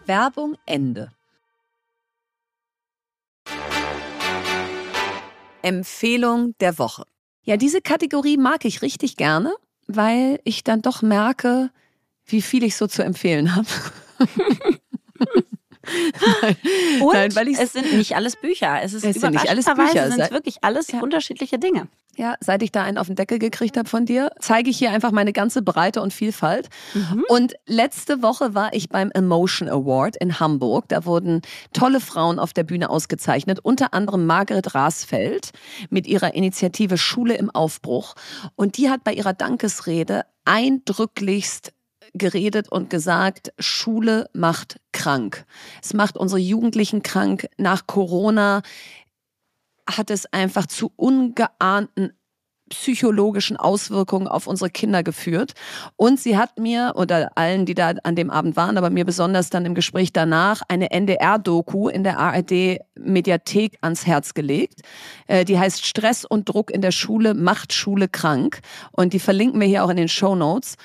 Werbung 0.07 0.57
Ende. 0.67 1.11
Empfehlung 5.63 6.55
der 6.61 6.79
Woche. 6.79 7.05
Ja, 7.43 7.57
diese 7.57 7.81
Kategorie 7.81 8.37
mag 8.37 8.65
ich 8.65 8.83
richtig 8.83 9.17
gerne, 9.17 9.55
weil 9.87 10.41
ich 10.45 10.65
dann 10.65 10.83
doch 10.83 11.03
merke, 11.03 11.71
wie 12.27 12.43
viel 12.43 12.65
ich 12.65 12.77
so 12.77 12.87
zu 12.87 13.03
empfehlen 13.03 13.55
habe. 13.55 13.69
nein, 16.43 16.57
Und 17.01 17.15
nein, 17.15 17.35
weil 17.35 17.49
es 17.49 17.73
sind 17.73 17.93
nicht 17.95 18.15
alles 18.15 18.37
Bücher. 18.37 18.81
Es, 18.83 18.93
ist 18.93 19.05
es 19.05 19.21
sind 19.21 19.33
nicht 19.33 19.49
alles 19.49 19.65
Bücher. 19.65 20.07
Es 20.07 20.15
sind 20.15 20.31
wirklich 20.31 20.63
alles 20.63 20.89
ja. 20.89 21.01
unterschiedliche 21.01 21.59
Dinge. 21.59 21.89
Ja, 22.17 22.35
seit 22.41 22.63
ich 22.63 22.73
da 22.73 22.83
einen 22.83 22.99
auf 22.99 23.07
den 23.07 23.17
Deckel 23.17 23.39
gekriegt 23.39 23.77
habe 23.79 23.89
von 23.89 24.05
dir, 24.05 24.31
zeige 24.41 24.69
ich 24.69 24.77
hier 24.77 24.91
einfach 24.91 25.11
meine 25.11 25.33
ganze 25.33 25.63
Breite 25.63 26.03
und 26.03 26.13
Vielfalt. 26.13 26.69
Mhm. 26.93 27.25
Und 27.29 27.55
letzte 27.67 28.23
Woche 28.23 28.55
war 28.55 28.75
ich 28.75 28.91
beim 28.91 29.11
Emotion 29.13 29.69
Award 29.69 30.17
in 30.17 30.39
Hamburg. 30.39 30.87
Da 30.89 31.07
wurden 31.07 31.41
tolle 31.73 32.01
Frauen 32.01 32.39
auf 32.39 32.53
der 32.53 32.65
Bühne 32.65 32.91
ausgezeichnet, 32.91 33.61
unter 33.63 33.95
anderem 33.95 34.27
Margret 34.27 34.75
Rasfeld 34.75 35.53
mit 35.89 36.07
ihrer 36.07 36.35
Initiative 36.35 36.99
Schule 36.99 37.35
im 37.37 37.49
Aufbruch. 37.49 38.15
Und 38.55 38.77
die 38.77 38.91
hat 38.91 39.05
bei 39.05 39.15
ihrer 39.15 39.33
Dankesrede 39.33 40.25
eindrücklichst 40.45 41.73
geredet 42.15 42.71
und 42.71 42.91
gesagt, 42.91 43.53
Schule 43.59 44.29
macht 44.33 44.81
krank. 44.93 45.45
Es 45.83 45.95
macht 45.95 46.17
unsere 46.17 46.41
Jugendlichen 46.41 47.03
krank. 47.03 47.49
Nach 47.57 47.87
Corona 47.87 48.63
hat 49.89 50.11
es 50.11 50.27
einfach 50.33 50.67
zu 50.67 50.93
ungeahnten 50.97 52.13
psychologischen 52.71 53.57
Auswirkungen 53.57 54.29
auf 54.29 54.47
unsere 54.47 54.71
Kinder 54.71 55.03
geführt. 55.03 55.53
Und 55.97 56.19
sie 56.19 56.39
hat 56.39 56.59
mir, 56.59 56.93
oder 56.95 57.33
allen, 57.37 57.67
die 57.67 57.75
da 57.75 57.95
an 58.05 58.17
dem 58.17 58.31
Abend 58.31 58.57
waren, 58.57 58.79
aber 58.79 58.91
mir 58.91 59.05
besonders 59.05 59.51
dann 59.51 59.67
im 59.67 59.75
Gespräch 59.75 60.13
danach, 60.13 60.63
eine 60.69 60.91
NDR-Doku 60.91 61.89
in 61.89 62.05
der 62.05 62.19
ARD-Mediathek 62.19 63.79
ans 63.83 64.07
Herz 64.07 64.35
gelegt. 64.35 64.81
Äh, 65.27 65.45
die 65.45 65.59
heißt 65.59 65.85
Stress 65.85 66.25
und 66.25 66.49
Druck 66.49 66.71
in 66.71 66.81
der 66.81 66.93
Schule 66.93 67.35
macht 67.35 67.73
Schule 67.73 68.09
krank. 68.09 68.61
Und 68.93 69.13
die 69.13 69.21
verlinken 69.21 69.61
wir 69.61 69.67
hier 69.67 69.85
auch 69.85 69.91
in 69.91 69.97
den 69.97 70.09
Show 70.09 70.35
Notes. 70.35 70.77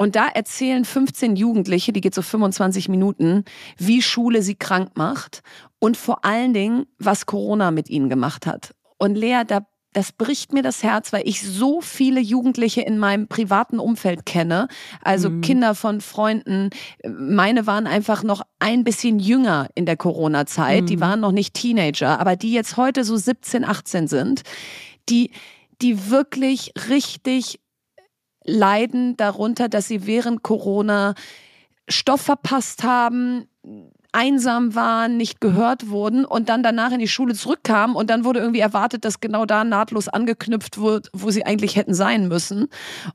Und 0.00 0.16
da 0.16 0.28
erzählen 0.28 0.86
15 0.86 1.36
Jugendliche, 1.36 1.92
die 1.92 2.00
geht 2.00 2.14
so 2.14 2.22
25 2.22 2.88
Minuten, 2.88 3.44
wie 3.76 4.00
Schule 4.00 4.40
sie 4.40 4.54
krank 4.54 4.92
macht 4.94 5.42
und 5.78 5.94
vor 5.94 6.24
allen 6.24 6.54
Dingen, 6.54 6.86
was 6.98 7.26
Corona 7.26 7.70
mit 7.70 7.90
ihnen 7.90 8.08
gemacht 8.08 8.46
hat. 8.46 8.74
Und 8.96 9.14
Lea, 9.14 9.42
da 9.46 9.66
das 9.92 10.12
bricht 10.12 10.54
mir 10.54 10.62
das 10.62 10.82
Herz, 10.82 11.12
weil 11.12 11.28
ich 11.28 11.42
so 11.42 11.82
viele 11.82 12.20
Jugendliche 12.20 12.80
in 12.80 12.96
meinem 12.96 13.28
privaten 13.28 13.78
Umfeld 13.78 14.24
kenne, 14.24 14.68
also 15.02 15.28
mhm. 15.28 15.42
Kinder 15.42 15.74
von 15.74 16.00
Freunden. 16.00 16.70
Meine 17.06 17.66
waren 17.66 17.86
einfach 17.86 18.22
noch 18.22 18.40
ein 18.58 18.84
bisschen 18.84 19.18
jünger 19.18 19.68
in 19.74 19.84
der 19.84 19.98
Corona-Zeit, 19.98 20.84
mhm. 20.84 20.86
die 20.86 21.00
waren 21.00 21.20
noch 21.20 21.32
nicht 21.32 21.52
Teenager, 21.52 22.18
aber 22.20 22.36
die 22.36 22.52
jetzt 22.52 22.78
heute 22.78 23.04
so 23.04 23.18
17, 23.18 23.66
18 23.66 24.08
sind, 24.08 24.42
die, 25.10 25.32
die 25.82 26.08
wirklich 26.08 26.72
richtig 26.88 27.60
leiden 28.44 29.16
darunter, 29.16 29.68
dass 29.68 29.88
sie 29.88 30.06
während 30.06 30.42
Corona 30.42 31.14
Stoff 31.88 32.20
verpasst 32.20 32.84
haben, 32.84 33.46
einsam 34.12 34.74
waren, 34.74 35.16
nicht 35.16 35.40
gehört 35.40 35.88
wurden 35.88 36.24
und 36.24 36.48
dann 36.48 36.62
danach 36.62 36.90
in 36.92 36.98
die 36.98 37.08
Schule 37.08 37.34
zurückkamen 37.34 37.94
und 37.94 38.10
dann 38.10 38.24
wurde 38.24 38.40
irgendwie 38.40 38.60
erwartet, 38.60 39.04
dass 39.04 39.20
genau 39.20 39.46
da 39.46 39.64
nahtlos 39.64 40.08
angeknüpft 40.08 40.80
wird, 40.80 41.08
wo 41.12 41.30
sie 41.30 41.44
eigentlich 41.44 41.76
hätten 41.76 41.94
sein 41.94 42.28
müssen. 42.28 42.68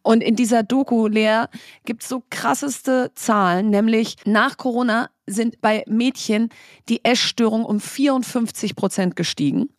Und 0.03 0.21
in 0.21 0.35
dieser 0.35 0.63
Doku, 0.63 1.07
Lea, 1.07 1.45
gibt 1.83 2.03
es 2.03 2.09
so 2.09 2.23
krasseste 2.29 3.11
Zahlen, 3.15 3.69
nämlich 3.69 4.15
nach 4.25 4.57
Corona 4.57 5.09
sind 5.27 5.59
bei 5.59 5.83
Mädchen 5.87 6.49
die 6.87 7.03
Essstörungen 7.03 7.65
um 7.65 7.79
54 7.79 8.75
Prozent 8.75 9.15
gestiegen. 9.15 9.69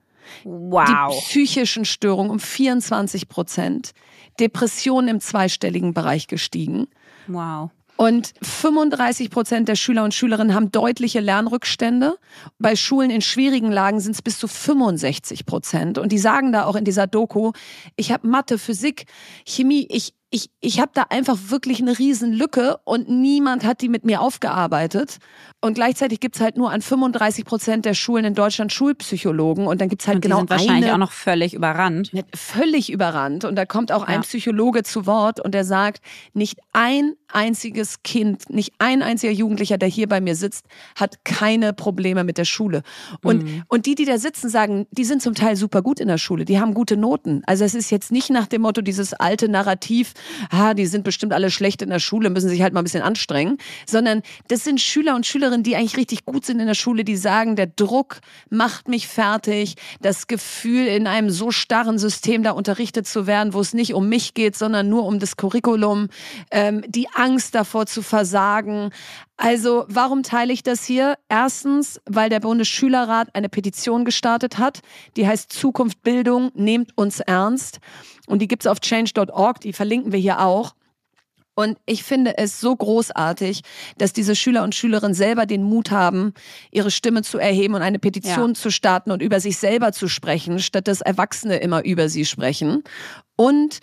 Wow. 0.44 1.14
Die 1.14 1.20
psychischen 1.20 1.84
Störungen 1.84 2.30
um 2.30 2.40
24 2.40 3.28
Prozent. 3.28 3.92
Depressionen 4.40 5.08
im 5.08 5.20
zweistelligen 5.20 5.94
Bereich 5.94 6.26
gestiegen. 6.26 6.88
Wow. 7.26 7.70
Und 7.96 8.34
35 8.42 9.30
Prozent 9.30 9.68
der 9.68 9.74
Schüler 9.74 10.04
und 10.04 10.12
Schülerinnen 10.12 10.54
haben 10.54 10.70
deutliche 10.70 11.20
Lernrückstände. 11.20 12.18
Bei 12.58 12.76
Schulen 12.76 13.10
in 13.10 13.22
schwierigen 13.22 13.72
Lagen 13.72 14.00
sind 14.00 14.12
es 14.12 14.22
bis 14.22 14.38
zu 14.38 14.48
65 14.48 15.46
Prozent. 15.46 15.96
Und 15.96 16.12
die 16.12 16.18
sagen 16.18 16.52
da 16.52 16.64
auch 16.64 16.76
in 16.76 16.84
dieser 16.84 17.06
Doku, 17.06 17.52
ich 17.96 18.12
habe 18.12 18.28
Mathe, 18.28 18.58
Physik, 18.58 19.06
Chemie, 19.46 19.86
ich, 19.90 20.12
ich, 20.30 20.50
ich 20.60 20.80
habe 20.80 20.90
da 20.92 21.04
einfach 21.10 21.38
wirklich 21.48 21.80
eine 21.80 21.98
riesen 21.98 22.32
Lücke 22.32 22.78
und 22.84 23.08
niemand 23.08 23.64
hat 23.64 23.80
die 23.80 23.88
mit 23.88 24.04
mir 24.04 24.20
aufgearbeitet. 24.20 25.18
Und 25.60 25.74
gleichzeitig 25.74 26.20
gibt's 26.20 26.40
halt 26.40 26.56
nur 26.56 26.70
an 26.72 26.82
35 26.82 27.44
Prozent 27.44 27.84
der 27.84 27.94
Schulen 27.94 28.24
in 28.24 28.34
Deutschland 28.34 28.72
Schulpsychologen. 28.72 29.66
Und 29.66 29.80
dann 29.80 29.88
gibt's 29.88 30.06
halt 30.06 30.16
und 30.16 30.24
die 30.24 30.28
genau 30.28 30.38
sind 30.38 30.50
wahrscheinlich 30.50 30.84
eine, 30.84 30.94
auch 30.94 30.98
noch 30.98 31.12
völlig 31.12 31.54
überrannt. 31.54 32.10
Völlig 32.34 32.90
überrannt. 32.90 33.44
Und 33.44 33.54
da 33.54 33.66
kommt 33.66 33.92
auch 33.92 34.02
ja. 34.02 34.14
ein 34.14 34.22
Psychologe 34.22 34.82
zu 34.82 35.06
Wort 35.06 35.40
und 35.40 35.54
der 35.54 35.64
sagt, 35.64 36.02
nicht 36.34 36.58
ein 36.72 37.14
einziges 37.32 38.02
Kind, 38.02 38.50
nicht 38.50 38.74
ein 38.78 39.02
einziger 39.02 39.32
Jugendlicher, 39.32 39.78
der 39.78 39.88
hier 39.88 40.08
bei 40.08 40.20
mir 40.20 40.34
sitzt, 40.34 40.66
hat 40.94 41.24
keine 41.24 41.72
Probleme 41.72 42.24
mit 42.24 42.38
der 42.38 42.44
Schule. 42.44 42.82
Und, 43.22 43.44
mhm. 43.44 43.62
und 43.68 43.86
die, 43.86 43.94
die 43.94 44.04
da 44.04 44.18
sitzen, 44.18 44.48
sagen, 44.48 44.86
die 44.90 45.04
sind 45.04 45.22
zum 45.22 45.34
Teil 45.34 45.56
super 45.56 45.82
gut 45.82 46.00
in 46.00 46.08
der 46.08 46.18
Schule. 46.18 46.44
Die 46.44 46.60
haben 46.60 46.74
gute 46.74 46.96
Noten. 46.96 47.42
Also 47.46 47.64
es 47.64 47.74
ist 47.74 47.90
jetzt 47.90 48.12
nicht 48.12 48.30
nach 48.30 48.46
dem 48.46 48.62
Motto 48.62 48.80
dieses 48.80 49.12
alte 49.12 49.48
Narrativ, 49.48 50.14
ah, 50.50 50.74
die 50.74 50.86
sind 50.86 51.04
bestimmt 51.04 51.32
alle 51.32 51.50
schlecht 51.50 51.82
in 51.82 51.90
der 51.90 51.98
Schule, 51.98 52.30
müssen 52.30 52.48
sich 52.48 52.62
halt 52.62 52.72
mal 52.72 52.80
ein 52.80 52.84
bisschen 52.84 53.02
anstrengen, 53.02 53.58
sondern 53.86 54.22
das 54.48 54.64
sind 54.64 54.80
Schüler 54.80 55.14
und 55.14 55.26
Schülerinnen, 55.26 55.62
die 55.62 55.76
eigentlich 55.76 55.96
richtig 55.96 56.24
gut 56.24 56.44
sind 56.44 56.60
in 56.60 56.66
der 56.66 56.74
Schule, 56.74 57.04
die 57.04 57.16
sagen, 57.16 57.56
der 57.56 57.66
Druck 57.66 58.20
macht 58.50 58.88
mich 58.88 59.08
fertig, 59.08 59.76
das 60.00 60.26
Gefühl, 60.26 60.86
in 60.86 61.06
einem 61.06 61.30
so 61.30 61.50
starren 61.50 61.98
System 61.98 62.42
da 62.42 62.52
unterrichtet 62.52 63.06
zu 63.06 63.26
werden, 63.26 63.54
wo 63.54 63.60
es 63.60 63.74
nicht 63.74 63.94
um 63.94 64.08
mich 64.08 64.34
geht, 64.34 64.56
sondern 64.56 64.88
nur 64.88 65.04
um 65.04 65.18
das 65.18 65.36
Curriculum, 65.36 66.08
ähm, 66.50 66.82
die 66.88 67.08
Angst 67.14 67.54
davor 67.54 67.86
zu 67.86 68.02
versagen. 68.02 68.90
Also 69.36 69.84
warum 69.88 70.22
teile 70.22 70.52
ich 70.52 70.62
das 70.62 70.84
hier? 70.84 71.18
Erstens, 71.28 72.00
weil 72.06 72.30
der 72.30 72.40
Bundesschülerrat 72.40 73.34
eine 73.34 73.48
Petition 73.48 74.04
gestartet 74.04 74.58
hat, 74.58 74.80
die 75.16 75.26
heißt 75.26 75.52
Zukunft 75.52 76.02
Bildung, 76.02 76.50
nehmt 76.54 76.96
uns 76.96 77.20
ernst. 77.20 77.80
Und 78.26 78.40
die 78.40 78.48
gibt's 78.48 78.66
auf 78.66 78.80
change.org, 78.80 79.60
die 79.60 79.72
verlinken 79.72 80.12
wir 80.12 80.18
hier 80.18 80.40
auch. 80.40 80.74
Und 81.54 81.78
ich 81.86 82.02
finde 82.02 82.36
es 82.36 82.60
so 82.60 82.76
großartig, 82.76 83.62
dass 83.96 84.12
diese 84.12 84.36
Schüler 84.36 84.62
und 84.62 84.74
Schülerinnen 84.74 85.14
selber 85.14 85.46
den 85.46 85.62
Mut 85.62 85.90
haben, 85.90 86.34
ihre 86.70 86.90
Stimme 86.90 87.22
zu 87.22 87.38
erheben 87.38 87.74
und 87.74 87.82
eine 87.82 87.98
Petition 87.98 88.48
ja. 88.48 88.54
zu 88.54 88.70
starten 88.70 89.10
und 89.10 89.22
über 89.22 89.40
sich 89.40 89.56
selber 89.56 89.92
zu 89.92 90.06
sprechen, 90.06 90.58
statt 90.58 90.86
dass 90.86 91.00
Erwachsene 91.00 91.56
immer 91.56 91.82
über 91.82 92.10
sie 92.10 92.26
sprechen. 92.26 92.84
Und 93.36 93.80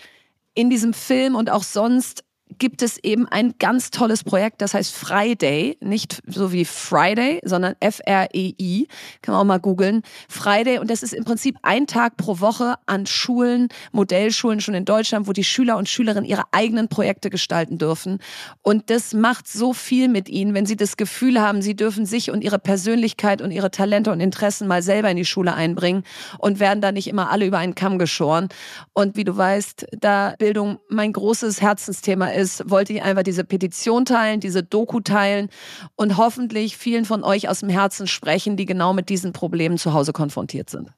in 0.53 0.69
diesem 0.69 0.93
Film 0.93 1.35
und 1.35 1.49
auch 1.49 1.63
sonst 1.63 2.23
gibt 2.57 2.81
es 2.81 2.97
eben 3.03 3.27
ein 3.27 3.55
ganz 3.59 3.91
tolles 3.91 4.23
Projekt, 4.23 4.61
das 4.61 4.73
heißt 4.73 4.93
Friday, 4.93 5.77
nicht 5.81 6.21
so 6.27 6.51
wie 6.51 6.65
Friday, 6.65 7.39
sondern 7.43 7.75
F-R-E-I, 7.79 8.87
kann 9.21 9.33
man 9.33 9.41
auch 9.41 9.45
mal 9.45 9.59
googeln. 9.59 10.01
Friday 10.29 10.79
und 10.79 10.89
das 10.89 11.03
ist 11.03 11.13
im 11.13 11.23
Prinzip 11.23 11.57
ein 11.61 11.87
Tag 11.87 12.17
pro 12.17 12.39
Woche 12.39 12.75
an 12.85 13.05
Schulen, 13.05 13.69
Modellschulen 13.91 14.61
schon 14.61 14.73
in 14.73 14.85
Deutschland, 14.85 15.27
wo 15.27 15.33
die 15.33 15.43
Schüler 15.43 15.77
und 15.77 15.89
Schülerinnen 15.89 16.27
ihre 16.29 16.43
eigenen 16.51 16.87
Projekte 16.87 17.29
gestalten 17.29 17.77
dürfen. 17.77 18.19
Und 18.61 18.89
das 18.89 19.13
macht 19.13 19.47
so 19.47 19.73
viel 19.73 20.07
mit 20.07 20.29
ihnen, 20.29 20.53
wenn 20.53 20.65
sie 20.65 20.75
das 20.75 20.97
Gefühl 20.97 21.41
haben, 21.41 21.61
sie 21.61 21.75
dürfen 21.75 22.05
sich 22.05 22.31
und 22.31 22.43
ihre 22.43 22.59
Persönlichkeit 22.59 23.41
und 23.41 23.51
ihre 23.51 23.71
Talente 23.71 24.11
und 24.11 24.19
Interessen 24.19 24.67
mal 24.67 24.81
selber 24.81 25.09
in 25.09 25.17
die 25.17 25.25
Schule 25.25 25.53
einbringen 25.53 26.03
und 26.39 26.59
werden 26.59 26.81
da 26.81 26.91
nicht 26.91 27.07
immer 27.07 27.31
alle 27.31 27.45
über 27.45 27.57
einen 27.57 27.75
Kamm 27.75 27.99
geschoren. 27.99 28.49
Und 28.93 29.15
wie 29.15 29.23
du 29.23 29.35
weißt, 29.35 29.87
da 29.99 30.35
Bildung 30.37 30.79
mein 30.89 31.13
großes 31.13 31.61
Herzensthema 31.61 32.27
ist, 32.27 32.42
ist, 32.43 32.69
wollte 32.69 32.93
ich 32.93 33.01
einfach 33.01 33.23
diese 33.23 33.43
Petition 33.43 34.05
teilen, 34.05 34.39
diese 34.39 34.61
Doku 34.61 34.99
teilen 34.99 35.49
und 35.95 36.17
hoffentlich 36.17 36.77
vielen 36.77 37.05
von 37.05 37.23
euch 37.23 37.49
aus 37.49 37.61
dem 37.61 37.69
Herzen 37.69 38.05
sprechen, 38.05 38.57
die 38.57 38.65
genau 38.65 38.93
mit 38.93 39.09
diesen 39.09 39.33
Problemen 39.33 39.77
zu 39.77 39.93
Hause 39.93 40.13
konfrontiert 40.13 40.69
sind. 40.69 40.91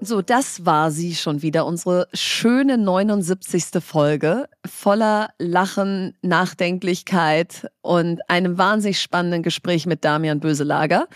So, 0.00 0.22
das 0.22 0.64
war 0.64 0.92
sie 0.92 1.16
schon 1.16 1.42
wieder, 1.42 1.66
unsere 1.66 2.06
schöne 2.14 2.78
79. 2.78 3.82
Folge 3.82 4.48
voller 4.64 5.30
Lachen, 5.38 6.14
Nachdenklichkeit 6.22 7.68
und 7.80 8.20
einem 8.30 8.58
wahnsinnig 8.58 9.00
spannenden 9.00 9.42
Gespräch 9.42 9.86
mit 9.86 10.04
Damian 10.04 10.38
Böselager. 10.38 11.08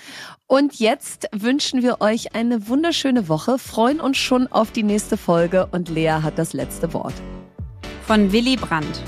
Und 0.48 0.80
jetzt 0.80 1.28
wünschen 1.32 1.82
wir 1.82 2.00
euch 2.00 2.34
eine 2.34 2.66
wunderschöne 2.66 3.28
Woche, 3.28 3.58
freuen 3.58 4.00
uns 4.00 4.16
schon 4.16 4.48
auf 4.48 4.72
die 4.72 4.82
nächste 4.82 5.16
Folge 5.16 5.68
und 5.70 5.88
Lea 5.88 6.18
hat 6.22 6.36
das 6.36 6.52
letzte 6.52 6.92
Wort. 6.92 7.14
Von 8.06 8.32
Willy 8.32 8.56
Brandt. 8.56 9.00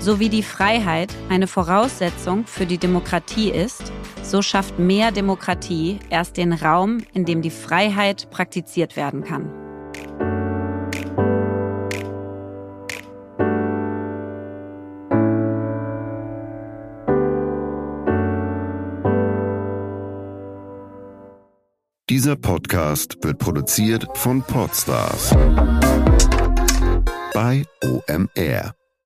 So 0.00 0.20
wie 0.20 0.28
die 0.28 0.42
Freiheit 0.42 1.12
eine 1.28 1.46
Voraussetzung 1.46 2.46
für 2.46 2.66
die 2.66 2.78
Demokratie 2.78 3.50
ist, 3.50 3.92
so 4.22 4.42
schafft 4.42 4.78
mehr 4.78 5.10
Demokratie 5.10 5.98
erst 6.08 6.36
den 6.36 6.52
Raum, 6.52 6.98
in 7.12 7.24
dem 7.24 7.42
die 7.42 7.50
Freiheit 7.50 8.30
praktiziert 8.30 8.96
werden 8.96 9.24
kann. 9.24 9.50
Dieser 22.08 22.36
Podcast 22.36 23.18
wird 23.22 23.38
produziert 23.38 24.06
von 24.14 24.42
Podstars 24.42 25.34
bei 27.34 27.64
OMR. 27.84 28.77